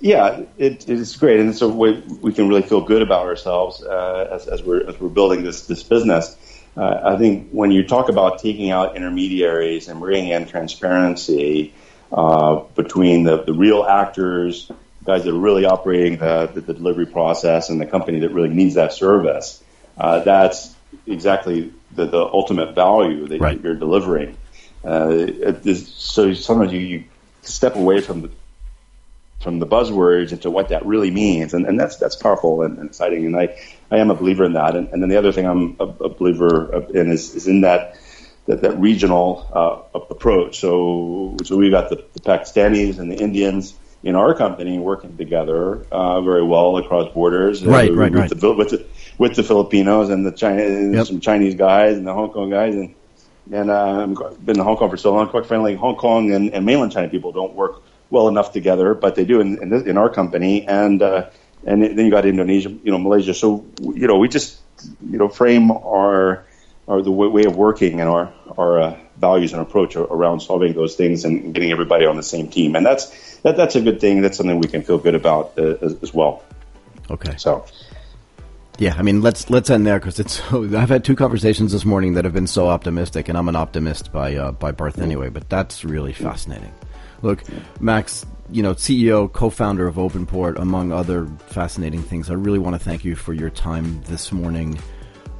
Yeah, 0.00 0.42
it, 0.56 0.88
it's 0.88 1.16
great, 1.16 1.38
and 1.38 1.56
so 1.56 1.68
we, 1.68 1.92
we 2.20 2.32
can 2.32 2.48
really 2.48 2.62
feel 2.62 2.80
good 2.80 3.00
about 3.00 3.26
ourselves 3.26 3.82
uh, 3.82 4.28
as, 4.32 4.48
as 4.48 4.62
we're 4.62 4.88
as 4.88 4.98
we're 5.00 5.08
building 5.08 5.44
this 5.44 5.66
this 5.66 5.82
business. 5.82 6.36
Uh, 6.76 7.00
I 7.14 7.16
think 7.16 7.50
when 7.50 7.70
you 7.70 7.86
talk 7.86 8.08
about 8.08 8.40
taking 8.40 8.70
out 8.70 8.96
intermediaries 8.96 9.88
and 9.88 10.00
bringing 10.00 10.30
in 10.30 10.46
transparency 10.46 11.72
uh, 12.12 12.60
between 12.74 13.24
the, 13.24 13.42
the 13.42 13.52
real 13.52 13.84
actors, 13.84 14.70
guys 15.04 15.24
that 15.24 15.30
are 15.30 15.38
really 15.38 15.64
operating 15.64 16.18
the, 16.18 16.50
the, 16.52 16.60
the 16.60 16.74
delivery 16.74 17.06
process, 17.06 17.68
and 17.70 17.80
the 17.80 17.86
company 17.86 18.20
that 18.20 18.32
really 18.32 18.48
needs 18.48 18.74
that 18.74 18.92
service, 18.92 19.62
uh, 19.96 20.20
that's 20.20 20.74
exactly 21.06 21.72
the, 21.94 22.06
the 22.06 22.22
ultimate 22.22 22.74
value 22.74 23.26
that 23.26 23.40
right. 23.40 23.60
you're 23.60 23.74
delivering. 23.74 24.36
Uh, 24.84 25.26
so 25.74 26.32
sometimes 26.34 26.72
you, 26.72 26.78
you 26.78 27.04
step 27.42 27.76
away 27.76 28.00
from 28.00 28.22
the 28.22 28.30
from 29.40 29.60
the 29.60 29.66
buzzwords 29.66 30.32
into 30.32 30.50
what 30.50 30.70
that 30.70 30.84
really 30.84 31.12
means, 31.12 31.54
and, 31.54 31.64
and 31.64 31.78
that's 31.78 31.96
that's 31.96 32.16
powerful 32.16 32.62
and, 32.62 32.78
and, 32.78 32.88
exciting. 32.88 33.26
And 33.26 33.36
I, 33.36 33.56
I 33.90 33.98
am 33.98 34.10
a 34.10 34.14
believer 34.14 34.44
in 34.44 34.54
that. 34.54 34.74
And, 34.74 34.88
and 34.88 35.00
then 35.00 35.08
the 35.08 35.16
other 35.16 35.30
thing 35.30 35.46
I'm 35.46 35.76
a, 35.78 35.84
a 35.84 36.08
believer 36.08 36.84
in 36.92 37.10
is, 37.10 37.34
is 37.34 37.46
in 37.46 37.60
that 37.60 37.96
that, 38.48 38.62
that 38.62 38.80
regional 38.80 39.46
uh, 39.52 39.98
approach. 40.10 40.58
So 40.58 41.36
so 41.44 41.56
we've 41.56 41.70
got 41.70 41.90
the, 41.90 41.96
the 42.14 42.20
Pakistanis 42.20 42.98
and 42.98 43.12
the 43.12 43.16
Indians 43.16 43.74
in 44.02 44.14
our 44.16 44.34
company 44.34 44.78
working 44.78 45.16
together 45.16 45.84
uh, 45.92 46.20
very 46.22 46.42
well 46.42 46.76
across 46.78 47.12
borders. 47.12 47.64
Right, 47.64 47.92
right, 47.92 48.10
with 48.10 48.20
right. 48.20 48.30
The, 48.30 48.52
with 48.52 48.70
the, 48.70 48.86
with 49.18 49.36
the 49.36 49.42
Filipinos 49.42 50.08
and 50.08 50.24
the 50.24 50.32
China, 50.32 50.62
yep. 50.62 51.06
some 51.06 51.20
Chinese 51.20 51.56
guys 51.56 51.96
and 51.96 52.06
the 52.06 52.14
Hong 52.14 52.30
Kong 52.30 52.50
guys, 52.50 52.74
and 52.74 52.94
and 53.52 53.70
uh, 53.70 54.06
I've 54.30 54.44
been 54.44 54.58
in 54.58 54.64
Hong 54.64 54.76
Kong 54.76 54.90
for 54.90 54.96
so 54.96 55.14
long. 55.14 55.28
Quite 55.28 55.46
frankly, 55.46 55.74
Hong 55.74 55.96
Kong 55.96 56.32
and, 56.32 56.52
and 56.54 56.64
mainland 56.64 56.92
China 56.92 57.08
people 57.08 57.32
don't 57.32 57.54
work 57.54 57.82
well 58.10 58.28
enough 58.28 58.52
together, 58.52 58.94
but 58.94 59.14
they 59.14 59.26
do 59.26 59.40
in 59.40 59.62
in, 59.62 59.68
this, 59.68 59.82
in 59.84 59.98
our 59.98 60.08
company, 60.08 60.66
and 60.66 61.02
uh, 61.02 61.28
and 61.66 61.82
then 61.82 61.98
you 61.98 62.10
got 62.10 62.24
Indonesia, 62.24 62.70
you 62.70 62.90
know, 62.92 62.98
Malaysia. 62.98 63.34
So 63.34 63.66
you 63.82 64.06
know, 64.06 64.16
we 64.16 64.28
just 64.28 64.58
you 65.06 65.18
know 65.18 65.28
frame 65.28 65.70
our 65.70 66.47
our 66.88 67.02
the 67.02 67.10
way 67.10 67.44
of 67.44 67.56
working 67.56 68.00
and 68.00 68.08
our 68.08 68.32
our 68.56 68.80
uh, 68.80 68.98
values 69.18 69.52
and 69.52 69.62
approach 69.62 69.96
around 69.96 70.40
solving 70.40 70.72
those 70.72 70.96
things 70.96 71.24
and 71.24 71.54
getting 71.54 71.70
everybody 71.70 72.06
on 72.06 72.16
the 72.16 72.22
same 72.22 72.48
team, 72.48 72.74
and 72.74 72.84
that's 72.84 73.36
that, 73.42 73.56
that's 73.56 73.76
a 73.76 73.80
good 73.80 74.00
thing. 74.00 74.22
That's 74.22 74.36
something 74.36 74.58
we 74.58 74.68
can 74.68 74.82
feel 74.82 74.98
good 74.98 75.14
about 75.14 75.58
uh, 75.58 75.76
as, 75.82 76.02
as 76.02 76.14
well. 76.14 76.42
Okay. 77.10 77.36
So. 77.36 77.64
Yeah, 78.80 78.94
I 78.96 79.02
mean, 79.02 79.22
let's 79.22 79.50
let's 79.50 79.70
end 79.70 79.84
there 79.88 79.98
because 79.98 80.20
it's. 80.20 80.34
So, 80.34 80.64
I've 80.78 80.88
had 80.88 81.04
two 81.04 81.16
conversations 81.16 81.72
this 81.72 81.84
morning 81.84 82.14
that 82.14 82.24
have 82.24 82.32
been 82.32 82.46
so 82.46 82.68
optimistic, 82.68 83.28
and 83.28 83.36
I'm 83.36 83.48
an 83.48 83.56
optimist 83.56 84.12
by 84.12 84.36
uh, 84.36 84.52
by 84.52 84.70
birth 84.70 85.00
anyway. 85.00 85.30
But 85.30 85.48
that's 85.48 85.84
really 85.84 86.12
fascinating. 86.12 86.72
Look, 87.22 87.42
Max, 87.80 88.24
you 88.52 88.62
know, 88.62 88.74
CEO, 88.74 89.32
co-founder 89.32 89.88
of 89.88 89.96
OpenPort, 89.96 90.60
among 90.60 90.92
other 90.92 91.26
fascinating 91.48 92.02
things. 92.02 92.30
I 92.30 92.34
really 92.34 92.60
want 92.60 92.74
to 92.74 92.78
thank 92.78 93.04
you 93.04 93.16
for 93.16 93.32
your 93.32 93.50
time 93.50 94.00
this 94.04 94.30
morning. 94.30 94.78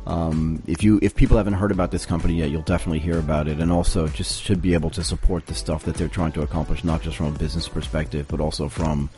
Um, 0.08 0.62
if 0.66 0.82
you 0.82 0.98
if 1.02 1.14
people 1.14 1.36
haven't 1.36 1.52
heard 1.52 1.70
about 1.70 1.92
this 1.92 2.06
company 2.06 2.34
yet, 2.34 2.50
you'll 2.50 2.62
definitely 2.62 2.98
hear 2.98 3.18
about 3.18 3.46
it, 3.46 3.60
and 3.60 3.70
also 3.70 4.08
just 4.08 4.42
should 4.42 4.60
be 4.60 4.74
able 4.74 4.90
to 4.90 5.04
support 5.04 5.46
the 5.46 5.54
stuff 5.54 5.84
that 5.84 5.94
they're 5.94 6.08
trying 6.08 6.32
to 6.32 6.42
accomplish, 6.42 6.82
not 6.82 7.02
just 7.02 7.18
from 7.18 7.26
a 7.26 7.38
business 7.38 7.68
perspective, 7.68 8.26
but 8.26 8.40
also 8.40 8.68
from 8.68 9.10